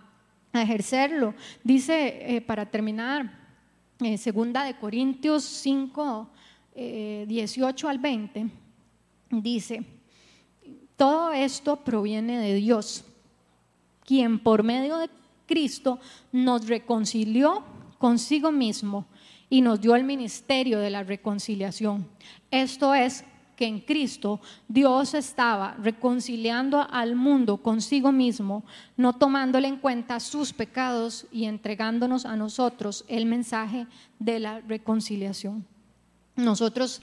ejercerlo. 0.54 1.34
Dice, 1.62 2.36
eh, 2.38 2.40
para 2.40 2.68
terminar, 2.68 3.38
eh, 4.00 4.18
segunda 4.18 4.64
de 4.64 4.78
Corintios 4.78 5.44
5, 5.44 6.30
18 7.28 7.88
eh, 7.88 7.90
al 7.90 8.00
20, 8.00 8.50
dice, 9.32 9.84
todo 10.96 11.32
esto 11.32 11.78
proviene 11.78 12.40
de 12.40 12.56
Dios, 12.56 13.06
quien 14.06 14.40
por 14.40 14.64
medio 14.64 14.98
de 14.98 15.10
Cristo 15.46 16.00
nos 16.32 16.68
reconcilió 16.68 17.64
consigo 17.98 18.52
mismo 18.52 19.06
y 19.50 19.62
nos 19.62 19.82
dio 19.82 19.96
el 19.96 20.04
ministerio 20.04 20.80
de 20.80 20.90
la 20.90 21.04
reconciliación. 21.04 22.08
Esto 22.52 22.94
es 22.94 23.24
que 23.56 23.66
en 23.66 23.80
Cristo 23.82 24.40
Dios 24.70 25.14
estaba 25.14 25.76
reconciliando 25.82 26.88
al 26.90 27.16
mundo 27.16 27.58
consigo 27.58 28.12
mismo, 28.12 28.64
no 28.96 29.14
tomándole 29.14 29.68
en 29.68 29.78
cuenta 29.78 30.20
sus 30.22 30.54
pecados 30.54 31.28
y 31.32 31.44
entregándonos 31.46 32.26
a 32.26 32.38
nosotros 32.38 33.04
el 33.10 33.26
mensaje 33.26 33.86
de 34.18 34.40
la 34.40 34.62
reconciliación. 34.62 35.66
Nosotros 36.40 37.02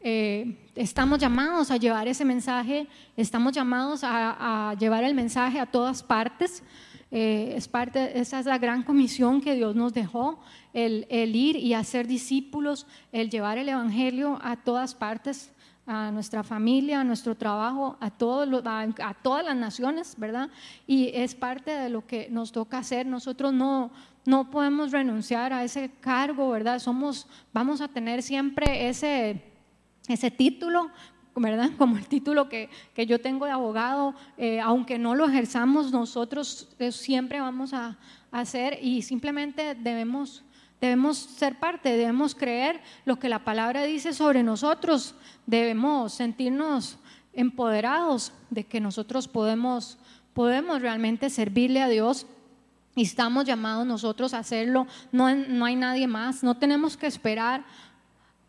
eh, 0.00 0.56
estamos 0.74 1.18
llamados 1.18 1.70
a 1.70 1.76
llevar 1.76 2.06
ese 2.06 2.24
mensaje, 2.24 2.86
estamos 3.16 3.52
llamados 3.52 4.00
a, 4.04 4.74
llevar 4.78 5.04
el 5.04 5.14
mensaje 5.14 5.58
a 5.58 5.66
todas 5.66 6.02
partes. 6.02 6.62
Eh, 7.10 7.54
es 7.56 7.68
parte, 7.68 8.18
esa 8.18 8.40
es 8.40 8.46
la 8.46 8.58
gran 8.58 8.82
comisión 8.82 9.40
que 9.40 9.54
Dios 9.54 9.74
nos 9.74 9.94
dejó, 9.94 10.40
el, 10.72 11.06
ir 11.10 11.56
y 11.56 11.74
hacer 11.74 12.06
discípulos, 12.06 12.86
el 13.12 13.30
llevar 13.30 13.58
el 13.58 13.68
Evangelio 13.68 14.38
a 14.42 14.56
todas 14.56 14.94
partes, 14.94 15.52
a 15.86 16.10
nuestra 16.10 16.42
familia, 16.42 17.00
a 17.00 17.04
nuestro 17.04 17.36
trabajo, 17.36 17.96
a, 18.00 18.10
todos 18.10 18.48
a, 18.64 19.14
todas 19.22 19.44
las 19.44 19.56
naciones, 19.56 20.14
¿verdad? 20.18 20.50
Y 20.86 21.10
es 21.14 21.34
parte 21.34 21.70
de 21.70 21.88
lo 21.88 22.06
que 22.06 22.28
nos 22.30 22.52
toca 22.52 22.78
hacer. 22.78 23.06
Nosotros 23.06 23.52
no, 23.52 23.92
no 24.24 24.50
podemos 24.50 24.90
renunciar 24.90 25.52
a 25.52 25.62
ese 25.62 25.90
cargo, 26.00 26.50
¿verdad? 26.50 26.80
Somos, 26.80 27.28
vamos 27.52 27.80
a 27.80 27.88
tener 27.88 28.22
siempre 28.22 28.88
ese, 28.88 29.42
ese 30.08 30.30
título, 30.30 30.90
¿verdad? 31.36 31.70
Como 31.78 31.96
el 31.96 32.06
título 32.08 32.48
que, 32.48 32.68
que 32.94 33.06
yo 33.06 33.20
tengo 33.20 33.46
de 33.46 33.52
abogado, 33.52 34.14
eh, 34.36 34.60
aunque 34.60 34.98
no 34.98 35.14
lo 35.14 35.28
ejerzamos, 35.28 35.92
nosotros 35.92 36.68
eh, 36.78 36.90
siempre 36.90 37.40
vamos 37.40 37.72
a, 37.72 37.96
hacer 38.32 38.78
y 38.82 39.02
simplemente 39.02 39.74
debemos, 39.74 40.44
debemos 40.80 41.16
ser 41.16 41.58
parte, 41.58 41.96
debemos 41.96 42.34
creer 42.34 42.80
lo 43.04 43.18
que 43.18 43.28
la 43.28 43.40
palabra 43.40 43.84
dice 43.84 44.12
sobre 44.12 44.42
nosotros, 44.42 45.14
debemos 45.46 46.12
sentirnos 46.12 46.98
empoderados 47.32 48.32
de 48.50 48.64
que 48.64 48.80
nosotros 48.80 49.28
podemos, 49.28 49.98
podemos 50.32 50.80
realmente 50.80 51.30
servirle 51.30 51.82
a 51.82 51.88
Dios 51.88 52.26
y 52.94 53.02
estamos 53.02 53.44
llamados 53.44 53.86
nosotros 53.86 54.32
a 54.32 54.38
hacerlo, 54.38 54.86
no, 55.12 55.34
no 55.34 55.64
hay 55.64 55.76
nadie 55.76 56.06
más, 56.06 56.42
no 56.42 56.56
tenemos 56.56 56.96
que 56.96 57.06
esperar 57.06 57.64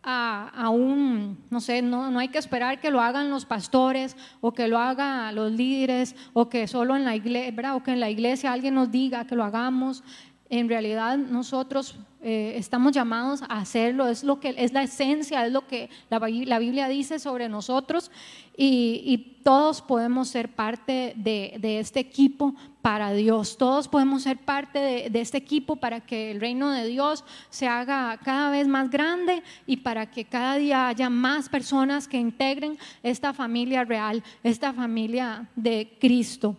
a, 0.09 0.69
un, 0.69 1.38
no 1.49 1.59
sé, 1.59 1.82
no, 1.82 2.09
no, 2.09 2.19
hay 2.19 2.30
que 2.30 2.38
esperar 2.38 2.80
que 2.80 2.91
lo 2.91 3.01
hagan 3.01 3.30
los 3.30 3.43
pastores 3.43 4.15
o 4.39 4.53
que 4.53 4.69
lo 4.69 4.80
hagan 4.80 5.36
los 5.36 5.51
líderes 5.51 6.15
o 6.32 6.47
que 6.47 6.65
solo 6.67 6.95
en 6.95 7.03
la 7.03 7.13
iglesia, 7.13 7.75
o 7.75 7.84
que 7.84 7.91
en 7.91 7.99
la 7.99 8.09
iglesia 8.09 8.53
alguien 8.53 8.75
nos 8.75 8.89
diga 8.89 9.28
que 9.28 9.36
lo 9.36 9.43
hagamos. 9.43 10.05
En 10.50 10.70
realidad 10.70 11.18
nosotros 11.18 11.95
eh, 12.22 12.54
estamos 12.58 12.93
llamados 12.93 13.43
a 13.43 13.60
hacerlo, 13.60 14.08
es 14.08 14.24
lo 14.24 14.39
que 14.39 14.56
es 14.58 14.74
la 14.74 14.82
esencia, 14.84 15.45
es 15.45 15.52
lo 15.54 15.68
que 15.68 15.89
la, 16.10 16.20
la 16.20 16.60
Biblia 16.60 16.88
dice 16.88 17.20
sobre 17.20 17.48
nosotros 17.48 18.12
y, 18.58 19.34
todos 19.43 19.82
podemos 19.82 20.28
ser 20.28 20.50
parte 20.50 21.14
de, 21.16 21.80
este 21.80 22.02
equipo 22.02 22.54
para 22.82 23.14
Dios, 23.14 23.56
todos 23.58 23.88
podemos 23.88 24.24
ser 24.24 24.39
parte 24.39 24.80
de, 24.80 25.10
de, 25.10 25.22
este 25.22 25.38
equipo 25.38 25.78
para 25.78 26.02
que 26.02 26.32
el 26.32 26.41
reino 26.41 26.72
de 26.72 26.86
Dios 26.86 27.24
se 27.50 27.66
haga 27.66 28.20
cada 28.26 28.50
vez 28.50 28.68
más 28.68 28.89
grande 28.89 29.41
y 29.66 29.78
para 29.78 30.12
que 30.12 30.26
cada 30.26 30.58
día 30.58 30.89
haya 30.89 31.10
más 31.10 31.48
personas 31.48 32.10
que 32.10 32.18
integren 32.18 32.78
esta 33.04 33.32
familia 33.32 33.86
real, 33.86 34.22
esta 34.43 34.74
familia 34.74 35.48
de 35.56 35.95
Cristo. 35.98 36.58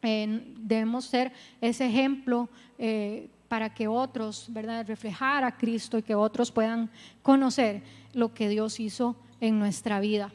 debemos 0.00 1.04
ser 1.04 1.30
ese 1.60 1.84
ejemplo. 1.84 2.48
Eh, 2.78 3.28
para 3.48 3.72
que 3.72 3.86
otros, 3.86 4.46
¿verdad?, 4.48 4.84
reflejar 4.84 5.44
a 5.44 5.56
Cristo 5.56 5.96
y 5.96 6.02
que 6.02 6.16
otros 6.16 6.50
puedan 6.50 6.90
conocer 7.22 7.82
lo 8.12 8.34
que 8.34 8.48
Dios 8.48 8.80
hizo 8.80 9.14
en 9.40 9.60
nuestra 9.60 10.00
vida. 10.00 10.32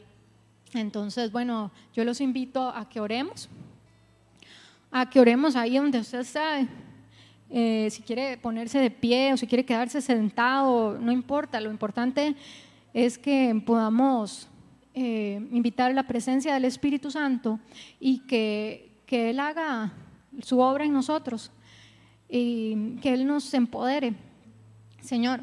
Entonces, 0.72 1.30
bueno, 1.30 1.70
yo 1.92 2.04
los 2.04 2.22
invito 2.22 2.68
a 2.68 2.88
que 2.88 2.98
oremos, 2.98 3.50
a 4.90 5.10
que 5.10 5.20
oremos 5.20 5.54
ahí 5.54 5.76
donde 5.76 5.98
usted 5.98 6.20
está. 6.20 6.66
Eh, 7.50 7.88
si 7.90 8.00
quiere 8.02 8.38
ponerse 8.38 8.78
de 8.78 8.90
pie 8.90 9.34
o 9.34 9.36
si 9.36 9.46
quiere 9.46 9.66
quedarse 9.66 10.00
sentado, 10.00 10.96
no 10.98 11.12
importa, 11.12 11.60
lo 11.60 11.70
importante 11.70 12.36
es 12.94 13.18
que 13.18 13.60
podamos 13.66 14.48
eh, 14.94 15.46
invitar 15.52 15.92
la 15.92 16.06
presencia 16.06 16.54
del 16.54 16.64
Espíritu 16.64 17.10
Santo 17.10 17.60
y 17.98 18.20
que, 18.20 19.02
que 19.04 19.28
Él 19.30 19.40
haga 19.40 19.92
su 20.42 20.60
obra 20.60 20.84
en 20.84 20.92
nosotros 20.92 21.50
y 22.30 22.96
que 23.02 23.12
Él 23.12 23.26
nos 23.26 23.52
empodere. 23.54 24.14
Señor, 25.00 25.40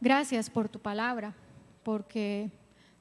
gracias 0.00 0.48
por 0.48 0.68
tu 0.68 0.78
palabra, 0.78 1.34
porque 1.82 2.50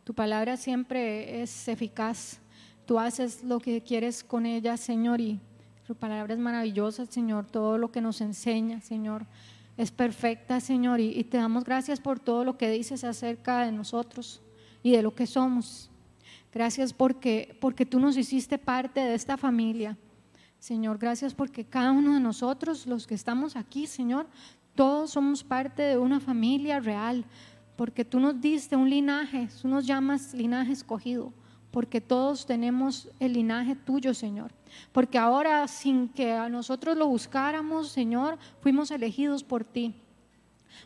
tu 0.03 0.13
palabra 0.13 0.57
siempre 0.57 1.41
es 1.41 1.67
eficaz. 1.67 2.39
Tú 2.85 2.99
haces 2.99 3.43
lo 3.43 3.59
que 3.59 3.81
quieres 3.81 4.23
con 4.23 4.45
ella, 4.45 4.75
Señor, 4.75 5.21
y 5.21 5.39
tu 5.87 5.95
palabra 5.95 6.33
es 6.33 6.39
maravillosa, 6.39 7.05
Señor. 7.05 7.45
Todo 7.45 7.77
lo 7.77 7.91
que 7.91 8.01
nos 8.01 8.19
enseña, 8.19 8.81
Señor, 8.81 9.25
es 9.77 9.91
perfecta, 9.91 10.59
Señor. 10.59 10.99
Y, 10.99 11.17
y 11.17 11.23
te 11.23 11.37
damos 11.37 11.63
gracias 11.63 12.01
por 12.01 12.19
todo 12.19 12.43
lo 12.43 12.57
que 12.57 12.69
dices 12.69 13.05
acerca 13.05 13.65
de 13.65 13.71
nosotros 13.71 14.41
y 14.81 14.91
de 14.91 15.01
lo 15.01 15.15
que 15.15 15.27
somos. 15.27 15.89
Gracias 16.51 16.93
porque, 16.93 17.57
porque 17.61 17.85
tú 17.85 17.99
nos 17.99 18.17
hiciste 18.17 18.57
parte 18.57 18.99
de 18.99 19.15
esta 19.15 19.37
familia. 19.37 19.97
Señor, 20.63 20.97
gracias 20.97 21.33
porque 21.33 21.65
cada 21.65 21.91
uno 21.91 22.13
de 22.13 22.21
nosotros, 22.21 22.87
los 22.87 23.05
que 23.05 23.15
estamos 23.15 23.57
aquí, 23.57 23.85
Señor, 23.85 24.27
todos 24.75 25.11
somos 25.11 25.43
parte 25.43 25.81
de 25.81 25.97
una 25.97 26.21
familia 26.21 26.79
real, 26.79 27.25
porque 27.75 28.05
tú 28.05 28.21
nos 28.21 28.39
diste 28.39 28.77
un 28.77 28.89
linaje, 28.89 29.49
tú 29.61 29.67
nos 29.67 29.85
llamas 29.85 30.33
linaje 30.33 30.71
escogido, 30.71 31.33
porque 31.69 31.99
todos 31.99 32.45
tenemos 32.45 33.09
el 33.19 33.33
linaje 33.33 33.75
tuyo, 33.75 34.13
Señor. 34.13 34.53
Porque 34.93 35.17
ahora, 35.17 35.67
sin 35.67 36.07
que 36.07 36.31
a 36.31 36.47
nosotros 36.47 36.95
lo 36.95 37.07
buscáramos, 37.07 37.89
Señor, 37.89 38.37
fuimos 38.61 38.89
elegidos 38.89 39.43
por 39.43 39.65
ti. 39.65 39.93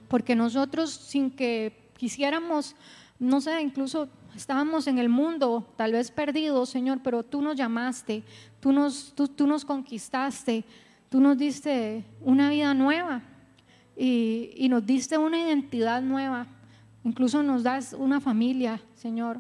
Porque 0.07 0.36
nosotros, 0.36 0.89
sin 0.89 1.30
que 1.30 1.91
quisiéramos, 1.95 2.75
no 3.19 3.41
sé, 3.41 3.61
incluso 3.61 4.09
estábamos 4.36 4.88
en 4.88 4.99
el 4.99 5.09
mundo, 5.09 5.67
tal 5.75 5.91
vez 5.91 6.11
perdidos, 6.11 6.69
Señor, 6.69 6.99
pero 7.03 7.23
tú 7.23 7.41
nos 7.41 7.55
llamaste, 7.55 8.23
tú 8.68 8.74
nos, 8.74 9.13
tú, 9.15 9.47
nos 9.47 9.63
conquistaste, 9.63 10.65
tú 11.07 11.22
nos 11.22 11.38
diste 11.38 12.03
una 12.20 12.49
vida 12.49 12.74
nueva 12.74 13.22
y, 13.95 14.68
nos 14.70 14.86
diste 14.86 15.18
una 15.18 15.39
identidad 15.39 16.01
nueva. 16.01 16.45
Incluso 17.05 17.41
nos 17.41 17.63
das 17.63 17.95
una 17.97 18.20
familia, 18.20 18.82
Señor. 18.95 19.39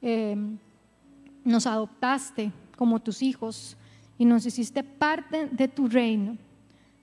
Eh, 0.00 0.34
nos 1.44 1.66
adoptaste 1.66 2.50
como 2.74 2.98
tus 2.98 3.20
hijos 3.20 3.76
y 4.16 4.24
nos 4.24 4.46
hiciste 4.46 4.82
parte 4.82 5.48
de 5.52 5.68
tu 5.68 5.86
reino. 5.86 6.38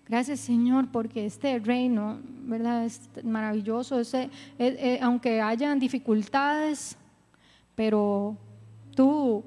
Gracias 0.08 0.40
Señor 0.40 0.88
porque 0.92 1.28
este 1.28 1.60
reino, 1.60 2.18
¿verdad? 2.46 2.84
Es 2.86 3.08
maravilloso. 3.24 4.00
Eh, 4.00 4.30
eh, 4.58 5.00
aunque 5.04 5.40
hayan 5.40 5.78
dificultades, 5.78 6.98
pero 7.76 8.36
tú 8.96 9.44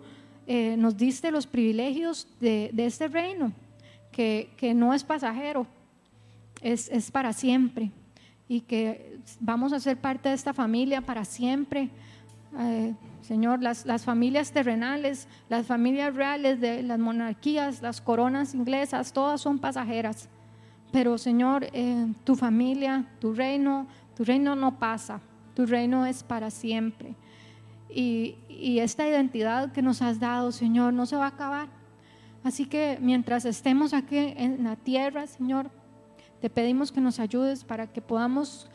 eh, 0.46 0.76
nos 0.76 0.96
diste 0.96 1.30
los 1.30 1.46
privilegios 1.46 2.26
de, 2.40 2.72
este 2.76 3.08
reino, 3.08 3.52
que, 4.10 4.48
no 4.74 4.92
es 4.94 5.04
pasajero, 5.04 5.66
es, 6.60 7.10
para 7.10 7.32
siempre 7.32 7.90
y 8.48 8.60
que 8.60 9.18
vamos 9.40 9.72
a 9.72 9.80
ser 9.80 9.96
parte 9.96 10.28
de 10.28 10.34
esta 10.34 10.52
familia 10.52 11.00
para 11.00 11.24
siempre. 11.24 11.90
Eh, 12.58 12.94
Señor, 13.22 13.62
las, 13.62 13.86
las, 13.86 14.04
familias 14.04 14.52
terrenales, 14.52 15.28
las 15.48 15.66
familias 15.66 16.14
reales 16.14 16.60
de 16.60 16.82
las 16.82 16.98
monarquías, 16.98 17.80
las 17.80 18.00
coronas 18.00 18.54
inglesas, 18.54 19.12
todas 19.12 19.40
son 19.40 19.58
pasajeras. 19.58 20.28
Pero 20.92 21.16
Señor, 21.16 21.66
eh, 21.72 22.06
tu 22.24 22.36
familia, 22.36 23.06
tu 23.18 23.32
reino, 23.32 23.86
tu 24.14 24.24
reino 24.24 24.54
no 24.54 24.78
pasa, 24.78 25.20
tu 25.54 25.64
reino 25.64 26.04
es 26.04 26.22
para 26.22 26.50
siempre. 26.50 27.14
Y, 27.94 28.38
esta 28.78 29.06
identidad 29.06 29.72
que 29.72 29.82
nos 29.82 30.00
has 30.02 30.18
dado, 30.18 30.50
Señor, 30.52 30.92
no 30.92 31.04
se 31.04 31.16
va 31.16 31.24
a 31.24 31.28
acabar. 31.28 31.68
Así 32.42 32.64
que 32.64 32.98
mientras 33.00 33.44
estemos 33.44 33.92
aquí 33.92 34.16
en 34.16 34.64
la 34.64 34.76
tierra, 34.76 35.26
Señor, 35.26 35.70
te 36.40 36.48
pedimos 36.48 36.90
que 36.90 37.00
nos 37.00 37.20
ayudes 37.20 37.64
para 37.64 37.86
que 37.86 38.00
podamos, 38.00 38.68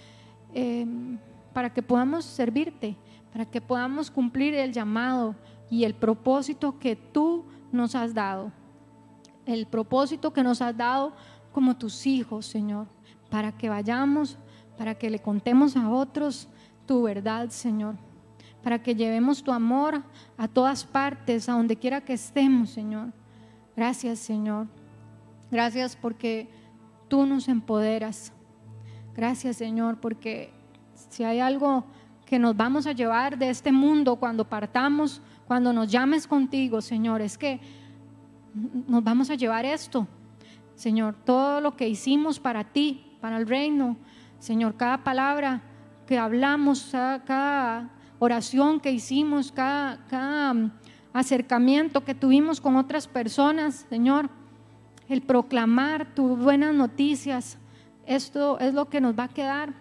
em, 0.53 1.17
para 1.53 1.73
que 1.73 1.81
podamos 1.81 2.25
servirte, 2.25 2.95
para 3.31 3.45
que 3.45 3.59
podamos 3.59 4.11
cumplir 4.11 4.53
el 4.53 4.71
llamado 4.71 5.35
y 5.69 5.83
el 5.83 5.93
propósito 5.93 6.79
que 6.79 6.95
tú 6.95 7.45
nos 7.71 7.95
has 7.95 8.13
dado. 8.13 8.51
El 9.45 9.65
propósito 9.65 10.31
que 10.31 10.43
nos 10.43 10.61
has 10.61 10.75
dado 10.77 11.13
como 11.51 11.75
tus 11.75 12.05
hijos, 12.05 12.45
Señor, 12.45 12.87
para 13.29 13.51
que 13.51 13.69
vayamos, 13.69 14.37
para 14.77 14.95
que 14.95 15.09
le 15.09 15.19
contemos 15.19 15.75
a 15.75 15.89
otros 15.89 16.47
tu 16.85 17.03
verdad, 17.03 17.49
Señor, 17.49 17.95
para 18.63 18.81
que 18.81 18.95
llevemos 18.95 19.43
tu 19.43 19.51
amor 19.51 20.03
a 20.37 20.47
todas 20.47 20.83
partes, 20.83 21.47
a 21.47 21.53
donde 21.53 21.75
quiera 21.75 22.01
que 22.01 22.13
estemos, 22.13 22.71
Señor. 22.71 23.13
Gracias, 23.75 24.19
Señor. 24.19 24.67
Gracias 25.49 25.95
porque 25.95 26.49
tú 27.07 27.25
nos 27.25 27.47
empoderas. 27.47 28.33
Gracias 29.17 29.57
Señor, 29.57 29.99
porque 29.99 30.53
si 31.09 31.23
hay 31.23 31.39
algo 31.39 31.85
que 32.25 32.37
nos 32.37 32.55
vamos 32.55 32.85
a 32.85 32.91
llevar 32.91 33.35
de 33.37 33.49
este 33.49 33.71
mundo 33.71 34.17
cuando 34.17 34.47
partamos, 34.47 35.23
cuando 35.47 35.73
nos 35.73 35.89
llames 35.89 36.27
contigo, 36.27 36.81
Señor, 36.81 37.21
es 37.21 37.35
que 37.35 37.59
nos 38.87 39.03
vamos 39.03 39.31
a 39.31 39.35
llevar 39.35 39.65
esto. 39.65 40.07
Señor, 40.75 41.15
todo 41.25 41.61
lo 41.61 41.75
que 41.75 41.89
hicimos 41.89 42.39
para 42.39 42.63
ti, 42.65 43.17
para 43.19 43.37
el 43.37 43.47
reino, 43.47 43.97
Señor, 44.37 44.75
cada 44.77 45.03
palabra 45.03 45.63
que 46.05 46.19
hablamos, 46.19 46.89
cada 46.91 47.89
oración 48.19 48.79
que 48.79 48.91
hicimos, 48.91 49.51
cada, 49.51 50.05
cada 50.07 50.71
acercamiento 51.13 52.03
que 52.03 52.15
tuvimos 52.15 52.61
con 52.61 52.75
otras 52.75 53.07
personas, 53.07 53.85
Señor, 53.89 54.29
el 55.09 55.21
proclamar 55.21 56.13
tus 56.13 56.37
buenas 56.37 56.73
noticias. 56.73 57.57
Esto 58.05 58.59
es 58.59 58.73
lo 58.73 58.89
que 58.89 59.01
nos 59.01 59.17
va 59.17 59.23
a 59.23 59.29
quedar. 59.29 59.73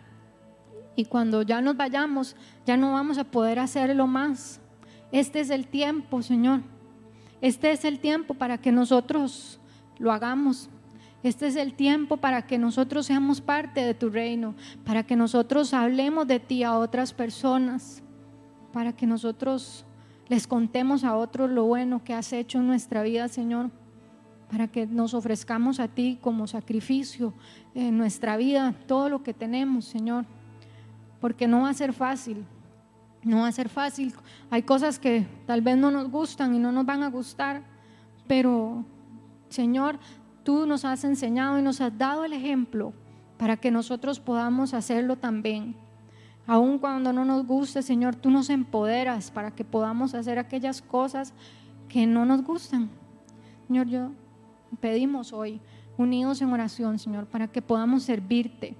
Y 0.95 1.05
cuando 1.05 1.43
ya 1.43 1.61
nos 1.61 1.76
vayamos, 1.76 2.37
ya 2.64 2.76
no 2.76 2.93
vamos 2.93 3.18
a 3.18 3.24
poder 3.24 3.59
hacerlo 3.59 4.07
más. 4.07 4.61
Este 5.12 5.41
es 5.41 5.51
el 5.51 5.66
tiempo, 5.66 6.22
Señor. 6.22 6.61
Este 7.41 7.70
es 7.70 7.84
el 7.84 8.01
tiempo 8.01 8.34
para 8.34 8.59
que 8.59 8.72
nosotros 8.72 9.61
lo 9.99 10.11
hagamos. 10.12 10.70
Este 11.22 11.49
es 11.49 11.57
el 11.57 11.74
tiempo 11.74 12.16
para 12.16 12.47
que 12.47 12.57
nosotros 12.57 13.07
seamos 13.07 13.41
parte 13.41 13.82
de 13.82 13.95
tu 13.95 14.11
reino, 14.11 14.55
para 14.84 15.03
que 15.03 15.16
nosotros 15.16 15.74
hablemos 15.74 16.26
de 16.26 16.41
ti 16.41 16.62
a 16.62 16.78
otras 16.78 17.12
personas, 17.12 18.03
para 18.77 18.93
que 18.93 19.07
nosotros 19.07 19.87
les 20.29 20.47
contemos 20.47 21.03
a 21.03 21.16
otros 21.16 21.49
lo 21.49 21.64
bueno 21.64 22.05
que 22.05 22.12
has 22.12 22.31
hecho 22.35 22.59
en 22.59 22.66
nuestra 22.66 23.03
vida, 23.03 23.27
Señor 23.29 23.70
para 24.51 24.68
que 24.68 24.87
nos 24.87 25.14
ofrezcamos 25.14 25.81
a 25.81 25.89
ti 25.89 26.18
como 26.20 26.47
sacrificio 26.47 27.33
en 27.74 27.97
nuestra 27.97 28.37
vida, 28.37 28.74
todo 28.87 29.09
lo 29.09 29.22
que 29.22 29.33
tenemos, 29.33 29.87
Señor, 29.87 30.27
porque 31.22 31.49
no 31.49 31.62
va 31.62 31.70
a 31.70 31.74
ser 31.74 31.95
fácil, 31.95 32.45
no 33.24 33.39
va 33.39 33.49
a 33.49 33.53
ser 33.53 33.70
fácil. 33.70 34.12
Hay 34.51 34.62
cosas 34.62 34.99
que 34.99 35.27
tal 35.47 35.62
vez 35.62 35.79
no 35.79 35.91
nos 35.91 36.11
gustan 36.11 36.55
y 36.55 36.59
no 36.59 36.70
nos 36.70 36.85
van 36.85 37.03
a 37.03 37.09
gustar, 37.09 37.62
pero 38.27 38.85
Señor, 39.49 39.99
tú 40.45 40.66
nos 40.66 40.85
has 40.85 41.03
enseñado 41.05 41.59
y 41.59 41.62
nos 41.62 41.81
has 41.81 41.97
dado 41.97 42.27
el 42.27 42.35
ejemplo 42.35 42.93
para 43.39 43.57
que 43.57 43.70
nosotros 43.70 44.20
podamos 44.20 44.74
hacerlo 44.74 45.16
también. 45.16 45.86
Aun 46.47 46.79
cuando 46.79 47.13
no 47.13 47.25
nos 47.25 47.45
guste, 47.47 47.83
Señor, 47.83 48.15
tú 48.15 48.31
nos 48.31 48.51
empoderas 48.51 49.31
para 49.31 49.51
que 49.51 49.65
podamos 49.65 50.15
hacer 50.15 50.39
aquellas 50.39 50.81
cosas 50.81 51.35
que 51.89 52.07
no 52.07 52.25
nos 52.25 52.43
gustan. 52.43 52.89
Señor, 53.67 53.89
yo 53.89 54.11
pedimos 54.81 55.33
hoy, 55.33 55.61
unidos 55.97 56.41
en 56.43 56.53
oración, 56.53 56.99
Señor, 56.99 57.27
para 57.27 57.49
que 57.49 57.63
podamos 57.63 58.05
servirte 58.05 58.77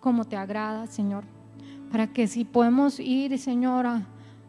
como 0.00 0.24
te 0.24 0.36
agrada, 0.36 0.86
Señor. 0.86 1.24
Para 1.90 2.08
que 2.08 2.26
si 2.26 2.44
podemos 2.44 2.98
ir, 2.98 3.38
Señor, 3.38 3.86
a 3.86 4.06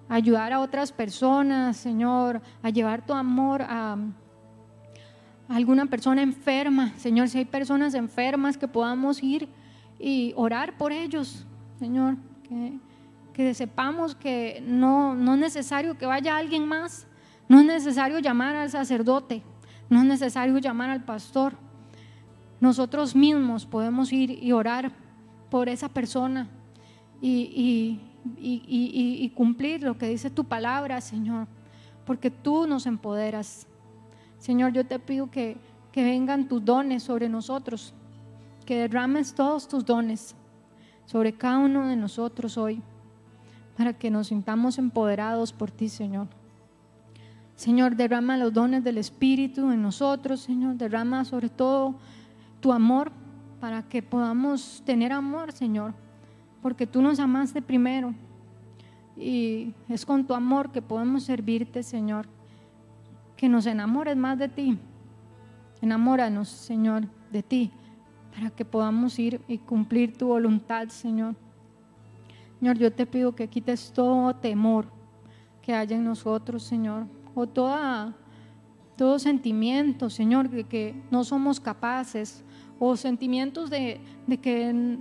ayudar 0.09 0.53
a 0.53 0.59
otras 0.59 0.91
personas, 0.91 1.77
Señor, 1.77 2.41
a 2.63 2.69
llevar 2.69 3.05
tu 3.05 3.13
amor 3.13 3.61
a, 3.61 3.97
alguna 5.47 5.85
persona 5.85 6.21
enferma, 6.21 6.93
Señor, 6.97 7.29
si 7.29 7.37
hay 7.37 7.45
personas 7.45 7.93
enfermas 7.93 8.57
que 8.57 8.67
podamos 8.67 9.23
ir 9.23 9.47
y 9.97 10.33
orar 10.35 10.77
por 10.77 10.91
ellos, 10.91 11.45
Señor, 11.79 12.17
que, 13.33 13.53
sepamos 13.53 14.15
que 14.15 14.63
no, 14.65 15.15
no 15.15 15.33
es 15.35 15.39
necesario 15.39 15.97
que 15.97 16.05
vaya 16.05 16.37
alguien 16.37 16.67
más, 16.67 17.07
no 17.47 17.59
es 17.59 17.65
necesario 17.65 18.19
llamar 18.19 18.55
al 18.55 18.69
sacerdote, 18.69 19.43
no 19.89 19.99
es 19.99 20.05
necesario 20.05 20.57
llamar 20.57 20.89
al 20.89 21.03
pastor. 21.03 21.53
Nosotros 22.59 23.15
mismos 23.15 23.65
podemos 23.65 24.11
ir 24.11 24.31
y 24.31 24.51
orar 24.51 24.91
por 25.49 25.69
esa 25.69 25.89
persona 25.89 26.49
y, 27.21 28.01
cumplir 29.35 29.83
lo 29.83 29.97
que 29.97 30.07
dice 30.07 30.29
tu 30.29 30.43
palabra, 30.43 30.99
Señor, 31.01 31.47
porque 32.05 32.31
tú 32.31 32.67
nos 32.67 32.85
empoderas. 32.85 33.67
Señor, 34.39 34.73
yo 34.73 34.85
te 34.85 34.99
pido 34.99 35.29
que, 35.29 35.57
que 35.91 36.03
vengan 36.03 36.47
tus 36.47 36.63
dones 36.65 37.03
sobre 37.03 37.29
nosotros, 37.29 37.93
que 38.65 38.79
derrames 38.79 39.33
todos 39.33 39.67
tus 39.67 39.85
dones 39.85 40.35
sobre 41.07 41.33
cada 41.33 41.57
uno 41.57 41.87
de 41.87 41.95
nosotros 41.95 42.57
hoy, 42.57 42.83
para 43.75 43.93
que 43.93 44.11
nos 44.11 44.27
sintamos 44.27 44.77
empoderados 44.77 45.51
por 45.51 45.71
ti, 45.71 45.89
Señor. 45.89 46.27
Señor, 47.55 47.95
derrama 47.95 48.37
los 48.37 48.53
dones 48.53 48.83
del 48.83 48.99
Espíritu 48.99 49.71
en 49.71 49.81
nosotros, 49.81 50.41
Señor, 50.41 50.75
derrama 50.75 51.25
sobre 51.25 51.49
todo 51.49 51.95
tu 52.59 52.71
amor 52.71 53.11
para 53.59 53.81
que 53.83 54.03
podamos 54.03 54.83
tener 54.85 55.11
amor, 55.11 55.51
Señor, 55.51 55.93
porque 56.61 56.85
tú 56.85 57.01
nos 57.01 57.19
amaste 57.19 57.61
primero 57.61 58.13
y 59.15 59.73
es 59.89 60.05
con 60.05 60.27
tu 60.27 60.33
amor 60.33 60.71
que 60.71 60.81
podemos 60.81 61.23
servirte, 61.23 61.81
Señor, 61.81 62.27
que 63.35 63.49
nos 63.49 63.65
enamores 63.65 64.15
más 64.15 64.37
de 64.37 64.49
ti. 64.49 64.77
Enamóranos, 65.81 66.49
Señor, 66.49 67.07
de 67.31 67.43
ti, 67.43 67.71
para 68.37 68.51
que 68.51 68.63
podamos 68.63 69.17
ir 69.17 69.41
y 69.47 69.57
cumplir 69.57 70.15
tu 70.15 70.27
voluntad, 70.27 70.89
Señor. 70.89 71.35
Señor, 72.59 72.77
yo 72.77 72.93
te 72.93 73.07
pido 73.07 73.33
que 73.33 73.47
quites 73.47 73.91
todo 73.91 74.35
temor 74.35 74.85
que 75.63 75.73
haya 75.73 75.95
en 75.95 76.03
nosotros, 76.03 76.61
Señor, 76.61 77.07
o 77.33 77.47
toda, 77.47 78.15
todo 78.95 79.17
sentimiento, 79.17 80.11
Señor, 80.11 80.51
de 80.51 80.65
que 80.65 80.93
no 81.09 81.23
somos 81.23 81.59
capaces, 81.59 82.43
o 82.77 82.95
sentimientos 82.95 83.71
de, 83.71 83.99
que, 84.39 84.99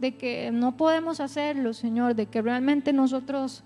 de 0.00 0.16
que 0.16 0.50
no 0.50 0.74
podemos 0.78 1.20
hacerlo, 1.20 1.74
Señor, 1.74 2.14
de 2.14 2.24
que 2.24 2.40
realmente 2.40 2.94
nosotros 2.94 3.64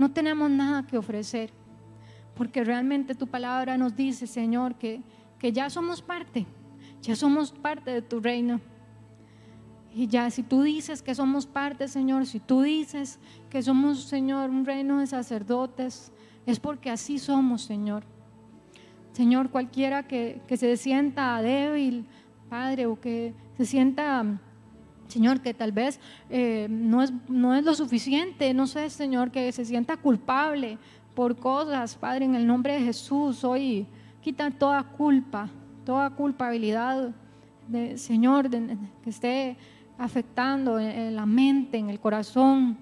no 0.00 0.10
tenemos 0.10 0.50
nada 0.50 0.84
que 0.84 0.98
ofrecer, 0.98 1.52
porque 2.34 2.64
realmente 2.64 3.14
tu 3.14 3.28
palabra 3.28 3.78
nos 3.78 3.94
dice, 3.94 4.26
Señor, 4.26 4.74
que, 4.74 5.00
que 5.38 5.52
ya 5.52 5.70
somos 5.70 6.02
parte, 6.02 6.44
ya 7.04 7.16
somos 7.16 7.52
parte 7.52 7.90
de 7.90 8.02
tu 8.02 8.20
reino. 8.20 8.60
Y 9.94 10.08
ya 10.08 10.30
si 10.30 10.42
tú 10.42 10.62
dices 10.62 11.02
que 11.02 11.14
somos 11.14 11.46
parte, 11.46 11.86
Señor, 11.86 12.26
si 12.26 12.40
tú 12.40 12.62
dices 12.62 13.18
que 13.50 13.62
somos, 13.62 14.04
Señor, 14.04 14.50
un 14.50 14.64
reino 14.64 14.98
de 14.98 15.06
sacerdotes, 15.06 16.12
es 16.46 16.58
porque 16.58 16.90
así 16.90 17.18
somos, 17.18 17.62
Señor. 17.62 18.04
Señor, 19.12 19.50
cualquiera 19.50 20.02
que, 20.08 20.40
se 20.56 20.76
sienta 20.76 21.40
débil, 21.40 22.06
Padre, 22.48 22.86
o 22.86 23.00
que 23.00 23.34
se 23.56 23.66
sienta, 23.66 24.24
Señor, 25.06 25.40
que 25.40 25.54
tal 25.54 25.70
vez 25.70 26.00
eh, 26.30 26.66
no, 26.68 27.02
es, 27.02 27.12
no 27.28 27.54
es 27.54 27.64
lo 27.64 27.74
suficiente, 27.74 28.52
no 28.54 28.66
sé, 28.66 28.90
Señor, 28.90 29.30
que 29.30 29.52
se 29.52 29.64
sienta 29.64 29.96
culpable 29.96 30.78
por 31.14 31.36
cosas, 31.36 31.94
Padre, 31.94 32.24
en 32.24 32.34
el 32.34 32.46
nombre 32.46 32.72
de 32.74 32.80
Jesús, 32.80 33.44
hoy 33.44 33.86
quita 34.20 34.50
toda 34.50 34.82
culpa, 34.82 35.48
toda 35.84 36.10
culpabilidad, 36.10 37.12
de, 37.68 37.96
Señor, 37.96 38.50
que 38.50 39.10
esté 39.10 39.56
afectando 39.98 40.78
la 40.78 41.26
mente, 41.26 41.78
en 41.78 41.88
el 41.88 42.00
corazón, 42.00 42.76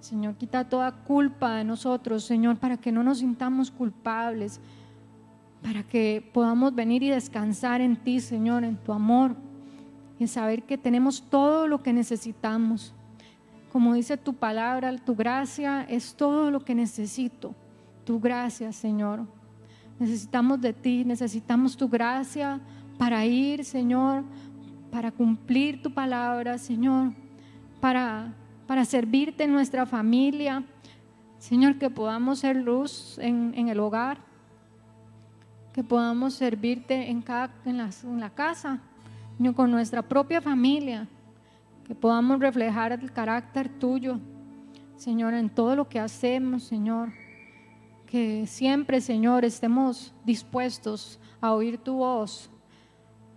Señor, 0.00 0.34
quita 0.36 0.68
toda 0.68 0.92
culpa 0.92 1.56
de 1.56 1.64
nosotros, 1.64 2.24
Señor, 2.24 2.56
para 2.56 2.76
que 2.78 2.90
no 2.90 3.02
nos 3.02 3.18
sintamos 3.18 3.70
culpables, 3.70 4.60
para 5.62 5.82
que 5.82 6.26
podamos 6.32 6.74
venir 6.74 7.02
y 7.02 7.10
descansar 7.10 7.80
en 7.80 7.96
ti, 7.96 8.20
Señor, 8.20 8.64
en 8.64 8.76
tu 8.76 8.92
amor, 8.92 9.36
y 10.18 10.26
saber 10.26 10.62
que 10.62 10.78
tenemos 10.78 11.22
todo 11.22 11.66
lo 11.66 11.82
que 11.82 11.92
necesitamos. 11.92 12.94
Como 13.72 13.94
dice 13.94 14.16
tu 14.16 14.34
palabra, 14.34 14.96
tu 14.96 15.14
gracia 15.14 15.82
es 15.82 16.14
todo 16.14 16.50
lo 16.50 16.64
que 16.64 16.74
necesito. 16.74 17.54
Tu 18.04 18.18
gracia, 18.18 18.72
Señor. 18.72 19.26
Necesitamos 20.00 20.60
de 20.62 20.72
ti, 20.72 21.04
necesitamos 21.04 21.76
tu 21.76 21.86
gracia 21.86 22.58
para 22.98 23.24
ir, 23.26 23.66
Señor, 23.66 24.24
para 24.90 25.12
cumplir 25.12 25.82
tu 25.82 25.92
palabra, 25.92 26.56
Señor, 26.56 27.12
para, 27.82 28.32
para 28.66 28.86
servirte 28.86 29.44
en 29.44 29.52
nuestra 29.52 29.84
familia. 29.84 30.64
Señor, 31.38 31.78
que 31.78 31.90
podamos 31.90 32.38
ser 32.38 32.56
luz 32.56 33.18
en, 33.18 33.52
en 33.54 33.68
el 33.68 33.78
hogar, 33.78 34.18
que 35.74 35.84
podamos 35.84 36.32
servirte 36.32 37.10
en, 37.10 37.20
cada, 37.20 37.50
en, 37.66 37.76
la, 37.76 37.90
en 38.02 38.20
la 38.20 38.30
casa, 38.30 38.80
Señor, 39.36 39.54
con 39.54 39.70
nuestra 39.70 40.00
propia 40.00 40.40
familia 40.40 41.06
que 41.86 41.94
podamos 41.94 42.40
reflejar 42.40 42.92
el 42.92 43.12
carácter 43.12 43.68
tuyo, 43.68 44.18
Señor, 44.96 45.34
en 45.34 45.50
todo 45.50 45.76
lo 45.76 45.88
que 45.88 46.00
hacemos, 46.00 46.62
Señor. 46.62 47.19
Que 48.10 48.44
siempre, 48.48 49.00
Señor, 49.00 49.44
estemos 49.44 50.12
dispuestos 50.24 51.20
a 51.40 51.52
oír 51.52 51.78
tu 51.78 51.94
voz 51.94 52.50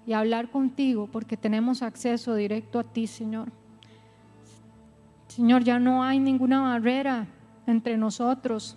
y 0.08 0.14
a 0.14 0.20
hablar 0.20 0.50
contigo, 0.50 1.08
porque 1.12 1.38
tenemos 1.38 1.84
acceso 1.84 2.34
directo 2.34 2.80
a 2.80 2.84
ti, 2.84 3.06
Señor. 3.06 3.52
Señor, 5.28 5.64
ya 5.64 5.78
no 5.78 6.04
hay 6.04 6.20
ninguna 6.20 6.62
barrera 6.62 7.28
entre 7.68 7.98
nosotros 7.98 8.76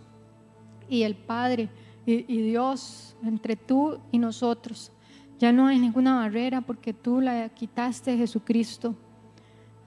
y 0.87 1.03
el 1.03 1.17
Padre 1.17 1.71
y, 2.05 2.43
Dios, 2.43 3.17
entre 3.23 3.57
tú 3.57 3.99
y 4.13 4.19
nosotros. 4.19 4.93
Ya 5.39 5.51
no 5.51 5.67
hay 5.67 5.79
ninguna 5.79 6.17
barrera 6.17 6.61
porque 6.61 6.93
tú 6.93 7.23
la 7.23 7.49
quitaste, 7.49 8.19
Jesucristo. 8.19 8.95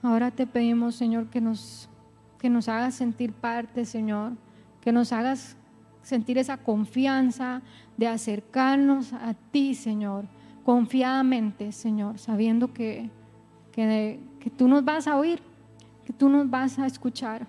Ahora 0.02 0.32
te 0.32 0.44
pedimos, 0.44 0.96
Señor, 0.96 1.30
que 1.30 1.40
nos, 1.40 1.88
que 2.40 2.50
nos 2.50 2.68
hagas 2.68 2.96
sentir 2.96 3.32
parte, 3.32 3.84
Señor, 3.84 4.32
que 4.80 4.90
nos 4.90 5.12
hagas 5.12 5.56
sentir 6.02 6.38
esa 6.38 6.56
confianza 6.56 7.62
de 7.96 8.06
acercarnos 8.06 9.12
a 9.12 9.34
ti, 9.34 9.74
Señor, 9.74 10.26
confiadamente, 10.64 11.72
Señor, 11.72 12.18
sabiendo 12.18 12.72
que, 12.72 13.10
que, 13.72 14.20
que 14.38 14.50
tú 14.50 14.68
nos 14.68 14.84
vas 14.84 15.06
a 15.06 15.16
oír, 15.16 15.40
que 16.04 16.12
tú 16.12 16.28
nos 16.28 16.48
vas 16.48 16.78
a 16.78 16.86
escuchar. 16.86 17.46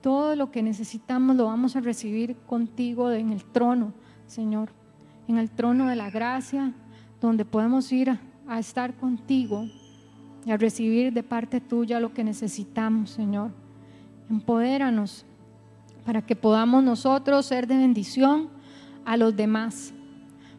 Todo 0.00 0.36
lo 0.36 0.50
que 0.50 0.62
necesitamos 0.62 1.36
lo 1.36 1.46
vamos 1.46 1.76
a 1.76 1.80
recibir 1.80 2.36
contigo 2.46 3.10
en 3.10 3.32
el 3.32 3.44
trono, 3.44 3.92
Señor, 4.26 4.70
en 5.26 5.38
el 5.38 5.50
trono 5.50 5.88
de 5.88 5.96
la 5.96 6.10
gracia, 6.10 6.72
donde 7.20 7.44
podemos 7.44 7.90
ir 7.92 8.10
a, 8.10 8.20
a 8.46 8.58
estar 8.58 8.94
contigo 8.94 9.66
y 10.46 10.50
a 10.50 10.56
recibir 10.56 11.12
de 11.12 11.22
parte 11.22 11.60
tuya 11.60 12.00
lo 12.00 12.14
que 12.14 12.24
necesitamos, 12.24 13.10
Señor. 13.10 13.50
Empodéranos 14.30 15.26
para 16.04 16.22
que 16.22 16.36
podamos 16.36 16.82
nosotros 16.82 17.46
ser 17.46 17.66
de 17.66 17.76
bendición 17.76 18.48
a 19.04 19.16
los 19.16 19.36
demás, 19.36 19.92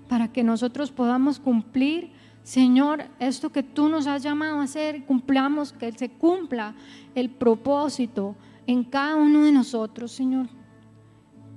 para 0.08 0.32
que 0.32 0.44
nosotros 0.44 0.92
podamos 0.92 1.40
cumplir, 1.40 2.12
Señor, 2.44 3.06
esto 3.20 3.52
que 3.52 3.64
tú 3.64 3.90
nos 3.90 4.08
has 4.08 4.24
llamado 4.24 4.60
a 4.60 4.64
hacer, 4.64 5.06
cumplamos, 5.06 5.72
que 5.74 5.92
se 5.92 6.10
cumpla 6.10 6.74
el 7.14 7.30
propósito 7.30 8.36
en 8.66 8.84
cada 8.84 9.16
uno 9.16 9.44
de 9.44 9.52
nosotros, 9.52 10.12
Señor. 10.12 10.48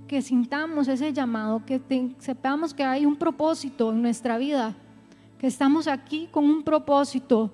Que 0.06 0.20
sintamos 0.20 0.88
ese 0.88 1.12
llamado, 1.12 1.64
que 1.64 1.80
sepamos 2.18 2.74
que 2.74 2.84
hay 2.84 3.06
un 3.06 3.16
propósito 3.16 3.92
en 3.92 4.02
nuestra 4.02 4.36
vida, 4.36 4.74
que 5.38 5.46
estamos 5.46 5.88
aquí 5.88 6.28
con 6.30 6.44
un 6.44 6.62
propósito 6.62 7.52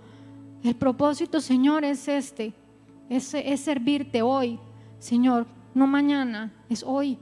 el 0.62 0.74
propósito, 0.74 1.40
Señor, 1.40 1.84
es 1.84 2.08
este, 2.08 2.52
es, 3.08 3.32
es 3.34 3.60
servirte 3.60 4.22
hoy, 4.22 4.58
Señor, 4.98 5.46
no 5.78 5.86
mañana, 5.86 6.52
es 6.68 6.82
hoy. 6.82 7.18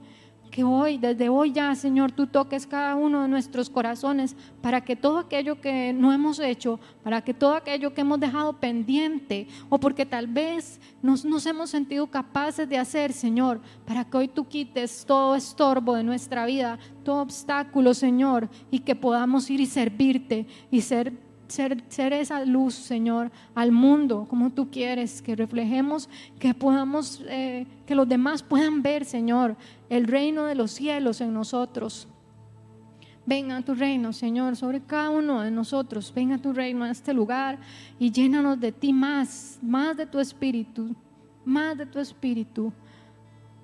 Que 0.50 0.64
hoy, 0.64 0.96
desde 0.96 1.28
hoy 1.28 1.52
ya, 1.52 1.74
Señor, 1.74 2.12
tú 2.12 2.26
toques 2.28 2.66
cada 2.66 2.94
uno 2.94 3.22
de 3.22 3.28
nuestros 3.28 3.68
corazones 3.68 4.36
para 4.62 4.80
que 4.80 4.96
todo 4.96 5.18
aquello 5.18 5.61
que 5.61 5.92
no 5.92 6.12
hemos 6.12 6.38
hecho, 6.38 6.80
para 7.02 7.20
que 7.20 7.34
todo 7.34 7.54
aquello 7.54 7.92
que 7.92 8.00
hemos 8.00 8.20
dejado 8.20 8.54
pendiente 8.54 9.48
o 9.68 9.78
porque 9.78 10.07
tal 10.07 10.28
vez 10.28 10.80
nos, 11.02 11.24
nos 11.24 11.44
hemos 11.46 11.68
sentido 11.68 12.07
capaces 12.07 12.68
de 12.68 12.78
hacer, 12.78 13.12
Señor, 13.12 13.61
para 13.84 14.04
que 14.04 14.16
hoy 14.16 14.28
tú 14.28 14.46
quites 14.46 15.04
todo 15.04 15.34
estorbo 15.34 15.94
de 15.94 16.04
nuestra 16.04 16.46
vida, 16.46 16.78
todo 17.04 17.20
obstáculo, 17.20 17.92
Señor, 17.92 18.48
y 18.70 18.78
que 18.78 18.94
podamos 18.94 19.50
ir 19.50 19.61
y 19.61 19.66
servirte 19.66 20.46
y 20.70 20.80
ser 20.80 21.26
ser, 21.49 22.12
esa 22.12 22.44
luz, 22.44 22.74
Señor, 22.74 23.30
al 23.55 23.72
mundo 23.72 24.26
como 24.28 24.51
tú 24.51 24.70
quieres, 24.70 25.22
que 25.22 25.36
reflejemos, 25.36 26.09
que 26.38 26.55
podamos, 26.55 27.22
eh, 27.28 27.66
que 27.86 27.94
los 27.94 28.09
demás 28.09 28.42
puedan 28.42 28.82
ver, 28.82 29.05
Señor, 29.05 29.57
el 29.88 30.07
reino 30.07 30.44
de 30.44 30.55
los 30.55 30.70
cielos 30.72 31.20
en 31.20 31.32
nosotros. 31.34 32.09
Venga 33.24 33.57
a 33.57 33.62
tu 33.62 33.74
reino, 33.74 34.12
Señor, 34.12 34.55
sobre 34.55 34.80
cada 34.80 35.11
uno 35.11 35.40
de 35.40 35.51
nosotros. 35.51 36.12
Venga 36.14 36.36
a 36.36 36.38
tu 36.38 36.53
reino 36.53 36.84
a 36.84 36.90
este 36.90 37.12
lugar 37.12 37.59
y 37.99 38.12
llénanos 38.12 38.61
de 38.61 38.70
ti 38.70 38.92
más, 38.92 39.59
más 39.62 39.97
de 39.97 40.07
tu 40.07 40.20
espíritu, 40.20 40.94
más 41.44 41.76
de 41.76 41.86
tu 41.86 41.99
espíritu, 41.99 42.72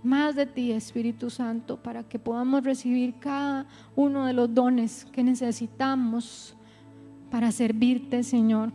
más 0.03 0.35
de 0.35 0.47
ti, 0.47 0.73
Espíritu 0.73 1.31
Santo, 1.31 1.77
para 1.77 2.03
que 2.03 2.19
podamos 2.19 2.65
recibir 2.65 3.15
cada 3.21 3.67
uno 3.95 4.27
de 4.27 4.33
los 4.33 4.53
dones 4.53 5.07
que 5.13 5.23
necesitamos 5.23 6.57
para 7.33 7.51
servirte, 7.51 8.23
Señor, 8.25 8.73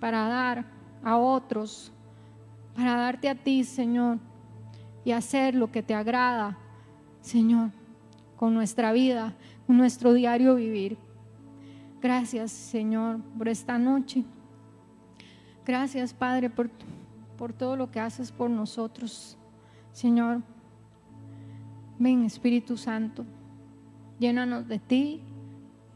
para 0.00 0.28
dar 0.28 0.66
a 1.02 1.16
otros, 1.16 1.90
para 2.76 2.94
darte 2.94 3.26
a 3.26 3.34
ti, 3.34 3.64
Señor, 3.64 4.18
y 5.02 5.12
hacer 5.12 5.54
lo 5.54 5.72
que 5.72 5.82
te 5.82 5.94
agrada, 5.94 6.58
Señor, 7.22 7.70
con 8.36 8.52
nuestra 8.52 8.92
vida, 8.92 9.32
con 9.66 9.78
nuestro 9.78 10.12
diario 10.12 10.56
vivir. 10.56 10.98
Gracias, 12.02 12.52
Señor, 12.52 13.20
por 13.38 13.48
esta 13.48 13.78
noche. 13.78 14.24
Gracias, 15.64 16.12
Padre, 16.12 16.50
por, 16.50 16.68
por 17.38 17.54
todo 17.54 17.76
lo 17.76 17.90
que 17.90 17.98
haces 17.98 18.30
por 18.30 18.50
nosotros. 18.50 19.38
Señor, 19.92 20.42
ven, 21.98 22.26
Espíritu 22.26 22.76
Santo, 22.76 23.24
llénanos 24.18 24.68
de 24.68 24.78
ti 24.78 25.22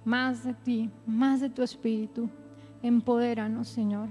más 0.05 0.45
de 0.45 0.55
ti, 0.55 0.91
más 1.07 1.41
de 1.41 1.51
tu 1.51 1.63
espíritu. 1.63 2.29
Empodéranos, 2.83 3.69
Señor. 3.69 4.09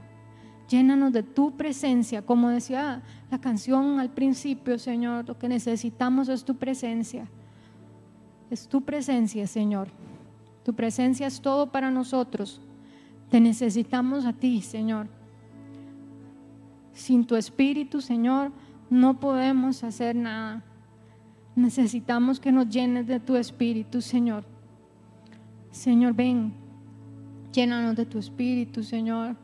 Llénanos 0.69 1.11
de 1.11 1.23
tu 1.23 1.57
presencia, 1.57 2.21
como 2.21 2.49
decía 2.49 3.01
la 3.29 3.41
canción 3.41 3.99
al 3.99 4.09
principio, 4.09 4.79
Señor. 4.79 5.27
Lo 5.27 5.37
que 5.37 5.49
necesitamos 5.49 6.29
es 6.29 6.45
tu 6.45 6.55
presencia. 6.55 7.27
Es 8.49 8.67
tu 8.67 8.81
presencia, 8.81 9.45
Señor. 9.47 9.89
Tu 10.63 10.73
presencia 10.73 11.27
es 11.27 11.41
todo 11.41 11.71
para 11.71 11.91
nosotros. 11.91 12.61
Te 13.29 13.41
necesitamos 13.41 14.25
a 14.25 14.33
ti, 14.33 14.61
Señor. 14.61 15.07
Sin 16.93 17.25
tu 17.25 17.35
espíritu, 17.35 17.99
Señor, 17.99 18.51
no 18.89 19.19
podemos 19.19 19.83
hacer 19.83 20.15
nada. 20.15 20.63
Necesitamos 21.55 22.39
que 22.39 22.51
nos 22.51 22.69
llenes 22.69 23.07
de 23.07 23.19
tu 23.19 23.35
espíritu, 23.35 24.01
Señor. 24.01 24.45
Señor, 25.71 26.13
ven, 26.13 26.53
llénanos 27.53 27.95
de 27.95 28.05
tu 28.05 28.19
espíritu, 28.19 28.83
Señor. 28.83 29.37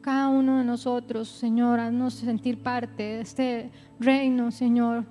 Cada 0.00 0.28
uno 0.28 0.58
de 0.58 0.64
nosotros, 0.64 1.28
Señor, 1.28 1.78
haznos 1.78 2.14
sentir 2.14 2.62
parte 2.62 3.02
de 3.02 3.20
este 3.20 3.70
reino, 3.98 4.50
Señor. 4.50 5.04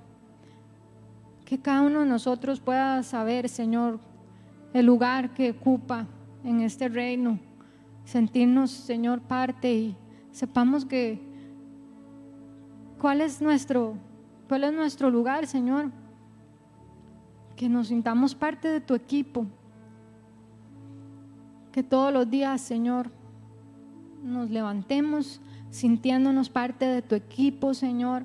Que 1.44 1.58
cada 1.58 1.82
uno 1.82 2.00
de 2.00 2.06
nosotros 2.06 2.58
pueda 2.58 3.04
saber, 3.04 3.48
Señor, 3.48 4.00
el 4.74 4.84
lugar 4.84 5.32
que 5.32 5.52
ocupa 5.52 6.08
en 6.42 6.60
este 6.60 6.88
reino. 6.88 7.38
Sentirnos, 8.04 8.72
Señor, 8.72 9.20
parte 9.20 9.72
y 9.72 9.96
sepamos 10.32 10.84
que 10.84 11.20
cuál 13.00 13.20
es 13.20 13.40
nuestro, 13.40 13.94
cuál 14.48 14.64
es 14.64 14.72
nuestro 14.72 15.08
lugar, 15.08 15.46
Señor. 15.46 15.92
Que 17.54 17.68
nos 17.68 17.88
sintamos 17.88 18.34
parte 18.34 18.66
de 18.66 18.80
tu 18.80 18.94
equipo 18.96 19.46
que 21.72 21.82
todos 21.82 22.12
los 22.12 22.28
días, 22.30 22.60
Señor, 22.60 23.10
nos 24.22 24.50
levantemos 24.50 25.40
sintiéndonos 25.70 26.50
parte 26.50 26.84
de 26.84 27.02
tu 27.02 27.14
equipo, 27.14 27.74
Señor, 27.74 28.24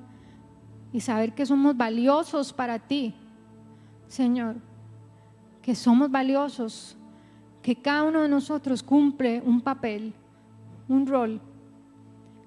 y 0.92 1.00
saber 1.00 1.34
que 1.34 1.46
somos 1.46 1.76
valiosos 1.76 2.52
para 2.52 2.78
ti, 2.78 3.14
Señor, 4.08 4.56
que 5.62 5.74
somos 5.74 6.10
valiosos, 6.10 6.96
que 7.62 7.76
cada 7.76 8.04
uno 8.04 8.22
de 8.22 8.28
nosotros 8.28 8.82
cumple 8.82 9.42
un 9.44 9.60
papel, 9.60 10.12
un 10.88 11.06
rol, 11.06 11.40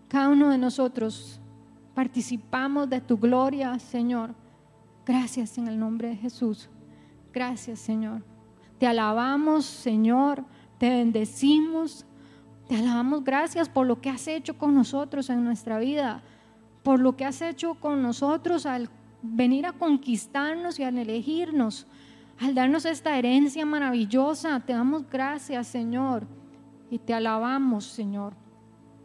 cada 0.08 0.30
uno 0.30 0.50
de 0.50 0.58
nosotros 0.58 1.39
participamos 1.93 2.89
de 2.89 3.02
tu 3.02 3.18
gloria, 3.18 3.78
Señor. 3.78 4.34
Gracias 5.06 5.58
en 5.58 5.68
el 5.68 5.80
nombre 5.80 6.10
de 6.10 6.16
Jesús. 6.16 6.70
Gracias, 7.34 7.80
Señor. 7.80 8.24
Te 8.80 8.88
alabamos, 8.88 9.66
Señor. 9.66 10.43
Te 10.80 10.90
bendecimos. 10.90 12.06
Te 12.68 12.78
alabamos. 12.78 13.24
Gracias 13.24 13.70
por 13.70 13.86
lo 13.86 14.02
que 14.02 14.10
has 14.10 14.28
hecho 14.28 14.58
con 14.58 14.74
nosotros 14.74 15.30
en 15.30 15.44
nuestra 15.44 15.78
vida. 15.78 16.24
Por 16.82 17.00
lo 17.00 17.16
que 17.16 17.26
has 17.26 17.42
hecho 17.42 17.76
con 17.76 18.02
nosotros 18.02 18.66
al 18.66 18.90
venir 19.22 19.68
a 19.68 19.74
conquistarnos 19.74 20.80
y 20.80 20.84
al 20.84 20.98
elegirnos. 20.98 21.86
Al 22.40 22.56
darnos 22.56 22.86
esta 22.86 23.18
herencia 23.18 23.66
maravillosa. 23.66 24.62
Te 24.62 24.74
damos 24.74 25.08
gracias, 25.10 25.68
Señor. 25.68 26.26
Y 26.90 26.98
te 26.98 27.14
alabamos, 27.14 27.84
Señor. 27.84 28.34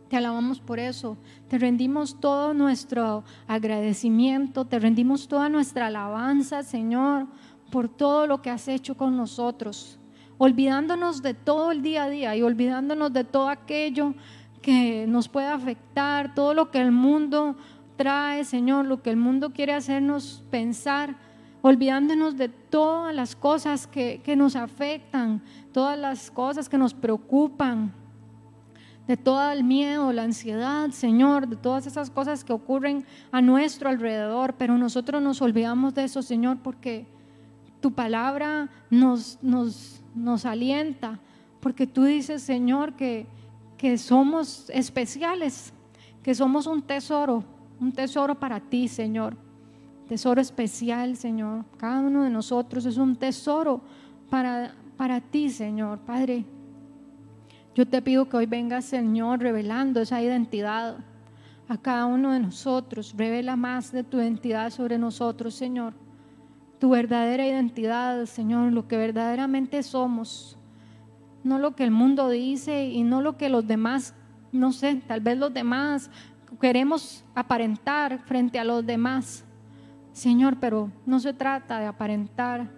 Te 0.09 0.17
alabamos 0.17 0.61
por 0.61 0.79
eso. 0.79 1.17
Te 1.49 1.59
rendimos 1.59 2.21
todo 2.21 2.55
nuestro 2.55 3.25
agradecimiento, 3.49 4.65
te 4.65 4.79
rendimos 4.79 5.27
toda 5.27 5.49
nuestra 5.49 5.87
alabanza, 5.87 6.63
Señor, 6.63 7.27
por 7.73 7.89
todo 7.89 8.27
lo 8.29 8.41
que 8.41 8.51
has 8.51 8.69
hecho 8.69 8.97
con 8.97 9.17
nosotros. 9.17 9.99
Olvidándonos 10.39 11.23
de 11.23 11.35
todo 11.35 11.73
el 11.73 11.83
día 11.83 12.05
a 12.05 12.11
día 12.11 12.37
y 12.37 12.43
olvidándonos 12.43 13.13
de 13.13 13.25
todo 13.25 13.49
aquello 13.49 14.15
que 14.63 15.07
nos 15.07 15.29
puede 15.29 15.47
afectar, 15.47 16.35
todo 16.35 16.55
lo 16.55 16.71
que 16.71 16.81
el 16.81 16.91
mundo 16.91 17.57
trae, 17.97 18.45
Señor, 18.45 18.87
lo 18.87 19.03
que 19.03 19.11
el 19.11 19.17
mundo 19.17 19.53
quiere 19.53 19.75
hacernos 19.75 20.43
pensar, 20.51 21.17
olvidándonos 21.63 22.37
de 22.37 22.49
todas 22.49 23.15
las 23.15 23.37
cosas 23.37 23.87
que, 23.87 24.21
que 24.25 24.37
nos 24.37 24.57
afectan, 24.57 25.43
todas 25.73 25.99
las 25.99 26.31
cosas 26.31 26.69
que 26.69 26.79
nos 26.79 26.95
preocupan 26.95 27.93
de 29.07 29.17
todo 29.17 29.53
el 29.53 29.65
miedo, 29.65 30.13
la 30.13 30.23
ansiedad, 30.23 30.91
Señor, 30.91 31.47
de 31.47 31.57
todas 31.57 31.87
esas 31.87 32.11
cosas 32.11 32.43
que 32.43 32.53
ocurren 32.53 33.05
a 33.33 33.43
nuestro 33.43 33.89
alrededor, 33.91 34.55
pero 34.55 34.79
nosotros 34.79 35.21
nos 35.21 35.43
olvidamos 35.43 35.95
de 35.95 36.05
eso, 36.05 36.23
Señor, 36.23 36.59
porque 36.63 37.07
tu 37.81 37.93
palabra 37.93 38.71
nos, 38.89 39.39
nos, 39.43 40.03
nos 40.15 40.45
alienta, 40.47 41.19
porque 41.61 41.87
tú 41.87 42.05
dices, 42.05 42.43
Señor, 42.43 42.95
que, 42.95 43.27
que 43.77 43.99
somos 43.99 44.71
especiales, 44.71 45.73
que 46.23 46.35
somos 46.35 46.67
un 46.67 46.83
tesoro, 46.83 47.45
un 47.81 47.93
tesoro 47.93 48.35
para 48.35 48.61
ti, 48.61 48.89
Señor. 48.89 49.37
Tesoro 50.09 50.41
especial, 50.41 51.17
Señor. 51.17 51.65
Cada 51.79 52.01
uno 52.01 52.23
de 52.23 52.31
nosotros 52.31 52.85
es 52.85 52.99
un 52.99 53.17
tesoro 53.17 53.81
para, 54.29 54.75
para 54.97 55.21
ti, 55.21 55.49
Señor. 55.49 55.99
Padre, 56.01 56.45
yo 57.75 57.87
te 57.89 58.03
pido 58.03 58.29
que 58.29 58.37
hoy 58.37 58.47
venga, 58.47 58.83
Señor, 58.83 59.41
revelando 59.41 60.01
esa 60.01 60.23
identidad 60.23 60.99
a 61.69 61.79
cada 61.79 62.07
uno 62.07 62.33
de 62.33 62.41
nosotros. 62.41 63.15
Revela 63.17 63.57
más 63.57 63.91
de 63.91 64.05
tu 64.05 64.19
identidad 64.19 64.71
sobre 64.71 64.99
nosotros, 64.99 65.55
Señor. 65.55 65.95
Tu 66.85 66.91
verdadera 66.91 67.47
identidad, 67.47 68.27
Señor, 68.27 68.71
lo 68.71 68.87
que 68.87 68.99
verdaderamente 68.99 69.83
somos. 69.83 70.59
No 71.43 71.59
lo 71.59 71.75
que 71.75 71.83
el 71.83 71.91
mundo 71.91 72.29
dice 72.29 72.85
y 72.85 73.05
no 73.05 73.23
lo 73.23 73.39
que 73.39 73.49
los 73.49 73.67
demás, 73.67 74.15
no 74.53 74.71
sé, 74.71 74.97
tal 74.97 75.23
vez 75.23 75.39
los 75.39 75.55
demás 75.55 76.11
queremos 76.61 77.25
aparentar 77.35 78.19
frente 78.27 78.59
a 78.59 78.65
los 78.65 78.85
demás. 78.85 79.47
Señor, 80.13 80.59
pero 80.61 80.91
no 81.07 81.21
se 81.21 81.33
trata 81.33 81.81
de 81.81 81.87
aparentar. 81.87 82.71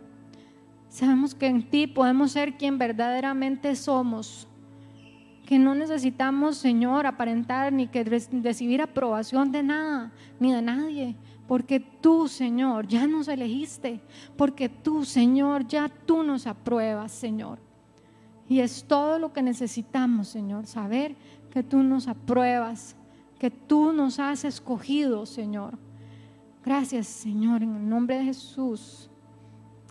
Sabemos 0.89 1.35
que 1.35 1.49
en 1.49 1.69
ti 1.69 1.89
podemos 1.89 2.31
ser 2.31 2.57
quien 2.57 2.79
verdaderamente 2.79 3.75
somos 3.75 4.47
que 5.47 5.59
no 5.59 5.75
necesitamos, 5.75 6.57
Señor, 6.57 7.07
aparentar 7.07 7.73
ni 7.73 7.87
que 7.87 8.05
recibir 8.05 8.83
aprobación 8.83 9.53
de 9.53 9.63
nada, 9.63 10.13
ni 10.41 10.53
de 10.53 10.61
nadie, 10.61 11.17
porque 11.47 11.81
tú, 11.81 12.29
Señor, 12.29 12.87
ya 12.87 13.07
nos 13.07 13.29
elegiste, 13.29 14.01
porque 14.37 14.69
tú, 14.69 15.05
Señor, 15.05 15.67
ya 15.67 15.89
tú 15.89 16.23
nos 16.23 16.47
apruebas, 16.47 17.13
Señor. 17.13 17.59
Y 18.49 18.61
es 18.61 18.85
todo 18.85 19.19
lo 19.19 19.33
que 19.33 19.43
necesitamos, 19.43 20.29
Señor, 20.29 20.67
saber 20.67 21.17
que 21.51 21.63
tú 21.63 21.83
nos 21.83 22.09
apruebas, 22.09 22.97
que 23.39 23.51
tú 23.51 23.93
nos 23.93 24.19
has 24.19 24.45
escogido, 24.45 25.27
Señor. 25.27 25.79
Gracias, 26.65 27.07
Señor, 27.07 27.63
en 27.63 27.77
el 27.77 27.89
nombre 27.89 28.19
de 28.19 28.25
Jesús. 28.25 29.09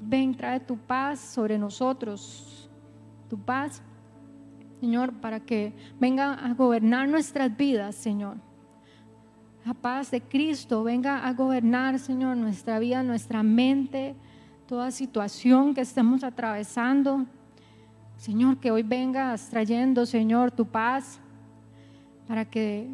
Ven, 0.01 0.35
trae 0.35 0.59
tu 0.59 0.77
paz 0.77 1.19
sobre 1.19 1.57
nosotros, 1.57 2.69
tu 3.29 3.37
paz 3.37 3.81
Señor, 4.79 5.13
para 5.13 5.39
que 5.39 5.73
venga 5.99 6.33
a 6.33 6.53
gobernar 6.53 7.07
nuestras 7.07 7.55
vidas, 7.55 7.95
Señor. 7.95 8.37
La 9.65 9.73
paz 9.73 10.11
de 10.11 10.21
Cristo 10.21 10.83
venga 10.83 11.25
a 11.25 11.33
gobernar, 11.33 11.97
Señor, 11.97 12.37
nuestra 12.37 12.77
vida, 12.77 13.01
nuestra 13.01 13.41
mente, 13.41 14.13
toda 14.67 14.91
situación 14.91 15.73
que 15.73 15.81
estemos 15.81 16.23
atravesando. 16.23 17.25
Señor, 18.15 18.57
que 18.57 18.69
hoy 18.69 18.83
vengas 18.83 19.49
trayendo, 19.49 20.05
Señor, 20.05 20.51
tu 20.51 20.67
paz, 20.67 21.19
para 22.27 22.45
que, 22.45 22.87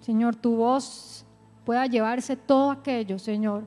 Señor, 0.00 0.34
tu 0.34 0.56
voz 0.56 1.24
pueda 1.64 1.86
llevarse 1.86 2.34
todo 2.34 2.72
aquello, 2.72 3.20
Señor, 3.20 3.64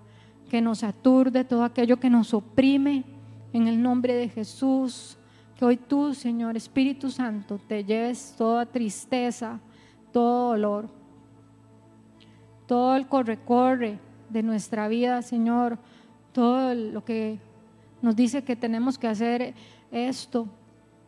que 0.50 0.60
nos 0.60 0.84
aturde, 0.84 1.46
todo 1.46 1.64
aquello 1.64 1.98
que 1.98 2.10
nos 2.10 2.34
oprime, 2.34 3.06
en 3.54 3.70
el 3.70 3.82
nombre 3.82 4.14
de 4.14 4.28
Jesús. 4.28 5.18
Que 5.56 5.64
hoy 5.64 5.78
tú, 5.78 6.14
Señor 6.14 6.58
Espíritu 6.58 7.10
Santo, 7.10 7.58
te 7.58 7.86
lleves 7.86 8.36
toda 8.38 8.66
tristeza, 8.66 9.62
todo 10.12 10.50
dolor, 10.50 10.99
todo 12.70 12.96
el 12.96 13.08
corre-corre 13.08 13.98
de 14.30 14.44
nuestra 14.44 14.88
vida, 14.88 15.24
Señor, 15.24 15.80
todo 16.32 16.76
lo 16.76 17.04
que 17.04 17.40
nos 18.00 18.16
dice 18.16 18.44
que 18.44 18.56
tenemos 18.56 19.00
que 19.00 19.08
hacer 19.08 19.56
esto, 19.92 20.48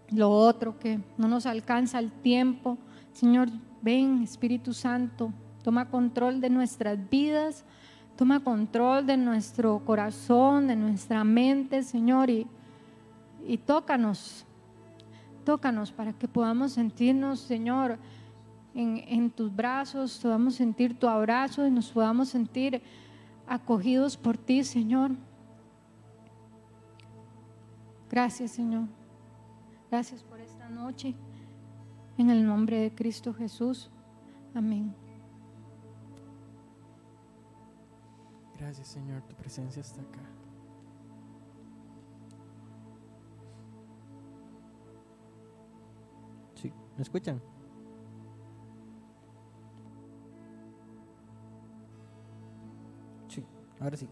lo 0.10 0.32
otro, 0.32 0.80
que 0.80 1.00
no 1.20 1.28
nos 1.28 1.46
alcanza 1.46 2.00
el 2.00 2.12
tiempo. 2.12 2.80
Señor, 3.14 3.50
ven, 3.84 4.24
Espíritu 4.24 4.74
Santo, 4.74 5.32
toma 5.64 5.88
control 5.88 6.42
de 6.42 6.50
nuestras 6.50 6.98
vidas, 7.12 7.64
toma 8.16 8.40
control 8.40 9.06
de 9.06 9.18
nuestro 9.18 9.84
corazón, 9.86 10.66
de 10.66 10.76
nuestra 10.76 11.24
mente, 11.24 11.84
Señor, 11.84 12.32
y 12.32 12.48
y 13.46 13.58
tócanos, 13.58 14.48
tócanos 15.46 15.92
para 15.92 16.12
que 16.14 16.28
podamos 16.28 16.72
sentirnos, 16.72 17.40
Señor, 17.40 18.00
en, 18.74 19.30
tus 19.32 19.54
brazos, 19.54 20.20
podamos 20.22 20.56
sentir 20.56 20.98
tu 20.98 21.08
abrazo 21.08 21.68
y 21.68 21.72
nos 21.72 21.92
podamos 21.92 22.30
sentir 22.30 22.82
acogidos 23.48 24.16
por 24.16 24.38
ti, 24.38 24.64
Señor. 24.64 25.12
Gracias, 28.10 28.52
Señor. 28.52 28.88
Gracias 29.90 30.24
por 30.24 30.40
esta 30.40 30.70
noche. 30.70 31.16
En 32.18 32.30
el 32.30 32.46
nombre 32.46 32.78
de 32.78 32.94
Cristo 32.94 33.34
Jesús. 33.34 33.90
Amén. 34.54 34.94
Gracias, 38.58 38.88
Señor. 38.88 39.22
Tu 39.24 39.36
presencia 39.36 39.82
está 39.82 40.02
acá. 40.02 40.22
¿Me 46.98 47.04
escuchan? 47.04 47.42
Ahora 53.82 53.98
sí. 53.98 54.08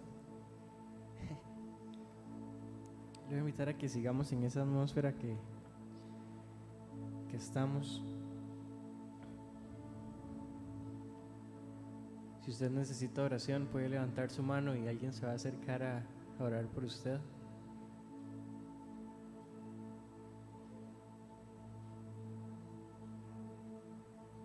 Le 3.29 3.35
voy 3.35 3.37
a 3.37 3.39
invitar 3.41 3.69
a 3.69 3.77
que 3.77 3.87
sigamos 3.87 4.31
en 4.33 4.43
esa 4.43 4.63
atmósfera 4.63 5.13
que, 5.13 5.37
que 7.29 7.37
estamos. 7.37 8.03
Si 12.41 12.49
usted 12.49 12.71
necesita 12.71 13.21
oración, 13.21 13.67
puede 13.67 13.87
levantar 13.87 14.31
su 14.31 14.41
mano 14.41 14.75
y 14.75 14.87
alguien 14.87 15.13
se 15.13 15.27
va 15.27 15.33
a 15.33 15.35
acercar 15.35 15.83
a 15.83 16.03
orar 16.39 16.65
por 16.69 16.83
usted. 16.85 17.19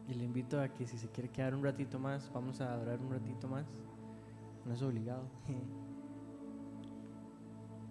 Y 0.07 0.13
le 0.13 0.25
invito 0.25 0.61
a 0.61 0.69
que 0.69 0.87
si 0.87 0.99
se 0.99 1.09
quiere 1.09 1.31
quedar 1.31 1.55
un 1.55 1.65
ratito 1.65 1.99
más, 1.99 2.31
vamos 2.35 2.61
a 2.61 2.75
adorar 2.75 3.01
un 3.01 3.11
ratito 3.11 3.49
más. 3.49 3.65
No 4.67 4.75
es 4.75 4.83
obligado. 4.83 5.25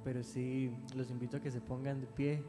Pero 0.03 0.23
sí 0.23 0.71
los 0.95 1.09
invito 1.09 1.37
a 1.37 1.39
que 1.39 1.51
se 1.51 1.61
pongan 1.61 2.01
de 2.01 2.07
pie 2.07 2.43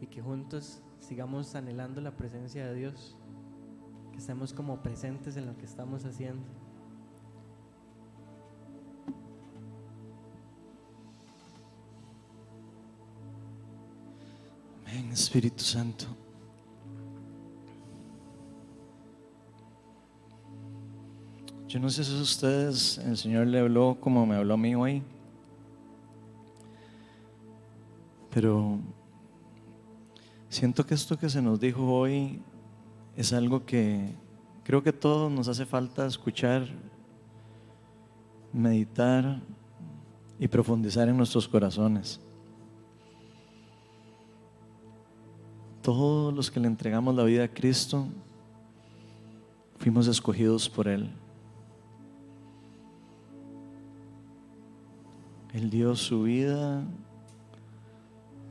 y 0.00 0.06
que 0.06 0.20
juntos 0.20 0.82
sigamos 0.98 1.54
anhelando 1.54 2.00
la 2.00 2.16
presencia 2.16 2.66
de 2.66 2.74
Dios. 2.74 3.16
Que 4.12 4.18
estemos 4.18 4.52
como 4.52 4.82
presentes 4.82 5.36
en 5.36 5.46
lo 5.46 5.56
que 5.56 5.64
estamos 5.64 6.04
haciendo. 6.04 6.44
Amén, 14.86 15.12
Espíritu 15.12 15.62
Santo. 15.62 16.25
Yo 21.68 21.80
no 21.80 21.90
sé 21.90 22.04
si 22.04 22.14
ustedes, 22.14 22.98
el 22.98 23.16
Señor 23.16 23.48
le 23.48 23.58
habló 23.58 23.96
como 24.00 24.24
me 24.24 24.36
habló 24.36 24.54
a 24.54 24.56
mí 24.56 24.76
hoy, 24.76 25.02
pero 28.32 28.78
siento 30.48 30.86
que 30.86 30.94
esto 30.94 31.18
que 31.18 31.28
se 31.28 31.42
nos 31.42 31.58
dijo 31.58 31.84
hoy 31.92 32.40
es 33.16 33.32
algo 33.32 33.66
que 33.66 34.14
creo 34.62 34.80
que 34.84 34.92
todos 34.92 35.32
nos 35.32 35.48
hace 35.48 35.66
falta 35.66 36.06
escuchar, 36.06 36.68
meditar 38.52 39.40
y 40.38 40.46
profundizar 40.46 41.08
en 41.08 41.16
nuestros 41.16 41.48
corazones. 41.48 42.20
Todos 45.82 46.32
los 46.32 46.48
que 46.48 46.60
le 46.60 46.68
entregamos 46.68 47.12
la 47.16 47.24
vida 47.24 47.42
a 47.42 47.48
Cristo 47.48 48.06
fuimos 49.78 50.06
escogidos 50.06 50.68
por 50.68 50.86
Él. 50.86 51.10
Él 55.56 55.70
dio 55.70 55.96
su 55.96 56.24
vida, 56.24 56.84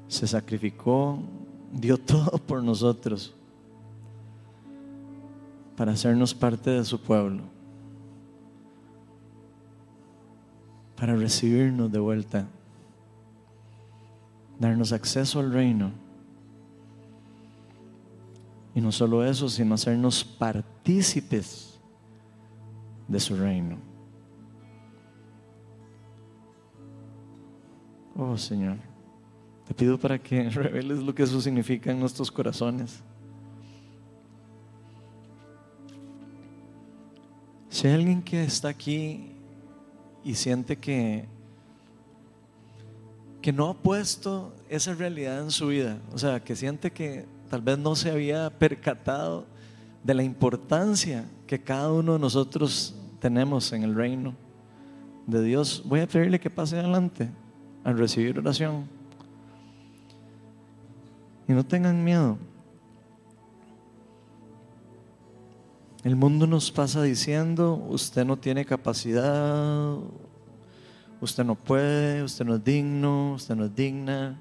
se 0.08 0.26
sacrificó, 0.26 1.20
dio 1.72 1.98
todo 2.00 2.40
por 2.40 2.64
nosotros 2.64 3.32
para 5.78 5.92
hacernos 5.92 6.34
parte 6.34 6.72
de 6.72 6.84
su 6.84 7.00
pueblo, 7.00 7.44
para 10.98 11.16
recibirnos 11.16 11.92
de 11.92 12.00
vuelta, 12.00 12.48
darnos 14.60 14.92
acceso 14.92 15.42
al 15.42 15.54
reino. 15.54 15.92
Y 18.74 18.82
no 18.82 18.92
solo 18.92 19.24
eso, 19.24 19.48
sino 19.48 19.76
hacernos 19.76 20.24
partícipes 20.24 21.80
de 23.08 23.20
su 23.20 23.36
reino. 23.36 23.95
Oh 28.18 28.38
Señor, 28.38 28.78
te 29.68 29.74
pido 29.74 30.00
para 30.00 30.18
que 30.18 30.50
reveles 30.50 31.00
lo 31.00 31.14
que 31.14 31.24
eso 31.24 31.42
significa 31.42 31.92
en 31.92 32.00
nuestros 32.00 32.32
corazones. 32.32 33.02
Si 37.70 37.88
hay 37.88 37.94
alguien 37.96 38.22
que 38.22 38.42
está 38.42 38.70
aquí 38.70 39.34
y 40.24 40.34
siente 40.36 40.78
que, 40.78 41.26
que 43.42 43.52
no 43.52 43.68
ha 43.68 43.74
puesto 43.74 44.56
esa 44.70 44.94
realidad 44.94 45.42
en 45.42 45.52
su 45.52 45.68
vida, 45.68 46.00
o 46.14 46.18
sea, 46.18 46.40
que 46.42 46.56
siente 46.56 46.92
que 46.92 47.26
tal 47.50 47.62
vez 47.62 47.78
no 47.78 47.98
se 47.98 48.12
había 48.12 48.50
percatado 48.50 49.46
de 50.06 50.14
la 50.14 50.24
importancia 50.24 51.26
que 51.48 51.62
cada 51.62 51.92
uno 51.92 52.14
de 52.14 52.20
nosotros 52.20 52.96
tenemos 53.20 53.74
en 53.74 53.84
el 53.84 53.94
reino 53.94 54.36
de 55.28 55.44
Dios, 55.44 55.84
voy 55.86 56.00
a 56.00 56.08
pedirle 56.08 56.40
que 56.40 56.50
pase 56.50 56.80
adelante 56.80 57.30
al 57.86 57.98
recibir 57.98 58.38
oración. 58.38 58.90
Y 61.48 61.54
no 61.54 61.64
tengan 61.64 62.04
miedo. 62.04 62.38
El 66.04 66.16
mundo 66.16 66.48
nos 66.48 66.72
pasa 66.72 67.04
diciendo, 67.04 67.76
usted 67.90 68.26
no 68.26 68.38
tiene 68.38 68.66
capacidad, 68.66 69.98
usted 71.22 71.46
no 71.46 71.56
puede, 71.56 72.24
usted 72.24 72.46
no 72.46 72.56
es 72.56 72.64
digno, 72.64 73.34
usted 73.36 73.56
no 73.56 73.66
es 73.66 73.76
digna. 73.76 74.40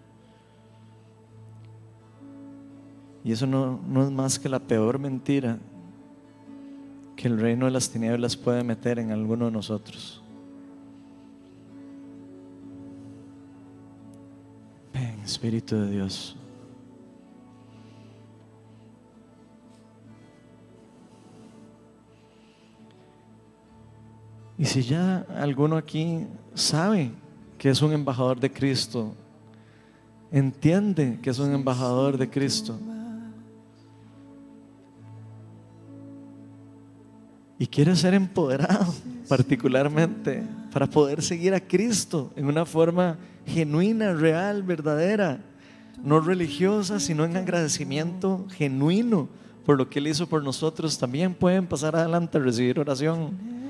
Y 3.23 3.33
eso 3.33 3.47
no, 3.47 3.79
no 3.87 4.05
es 4.05 4.11
más 4.11 4.39
que 4.39 4.49
la 4.49 4.59
peor 4.59 4.99
mentira 4.99 5.59
que 7.17 7.29
el 7.29 7.39
reino 7.39 7.67
de 7.67 7.73
las 7.73 7.91
tinieblas 7.91 8.37
puede 8.37 8.65
meter 8.65 8.99
en 8.99 9.11
alguno 9.11 9.47
de 9.47 9.51
nosotros. 9.53 10.24
Ven, 14.95 15.21
Espíritu 15.25 15.77
de 15.77 15.91
Dios. 15.91 16.37
Y 24.57 24.65
si 24.65 24.83
ya 24.83 25.27
alguno 25.37 25.77
aquí 25.77 26.27
sabe 26.55 27.11
que 27.59 27.71
es 27.71 27.83
un 27.83 27.93
embajador 27.93 28.39
de 28.39 28.53
Cristo, 28.53 29.13
entiende 30.31 31.19
que 31.21 31.31
es 31.31 31.39
un 31.41 31.53
embajador 31.53 32.17
de 32.17 32.31
Cristo, 32.31 32.79
y 37.59 37.67
quiere 37.67 37.95
ser 37.97 38.15
empoderado 38.15 38.93
particularmente 39.29 40.43
para 40.75 40.89
poder 40.89 41.23
seguir 41.23 41.55
a 41.55 41.61
Cristo 41.61 42.33
en 42.35 42.47
una 42.47 42.67
forma 42.67 43.17
genuina, 43.47 44.13
real, 44.13 44.65
verdadera, 44.65 45.39
no 46.03 46.19
religiosa, 46.19 46.99
sino 46.99 47.25
en 47.25 47.37
agradecimiento 47.37 48.45
genuino 48.51 49.29
por 49.65 49.79
lo 49.79 49.89
que 49.89 50.01
Él 50.01 50.09
hizo 50.09 50.27
por 50.27 50.43
nosotros, 50.43 50.99
también 50.99 51.33
pueden 51.33 51.69
pasar 51.69 51.95
adelante 51.95 52.39
a 52.39 52.41
recibir 52.41 52.81
oración. 52.81 53.55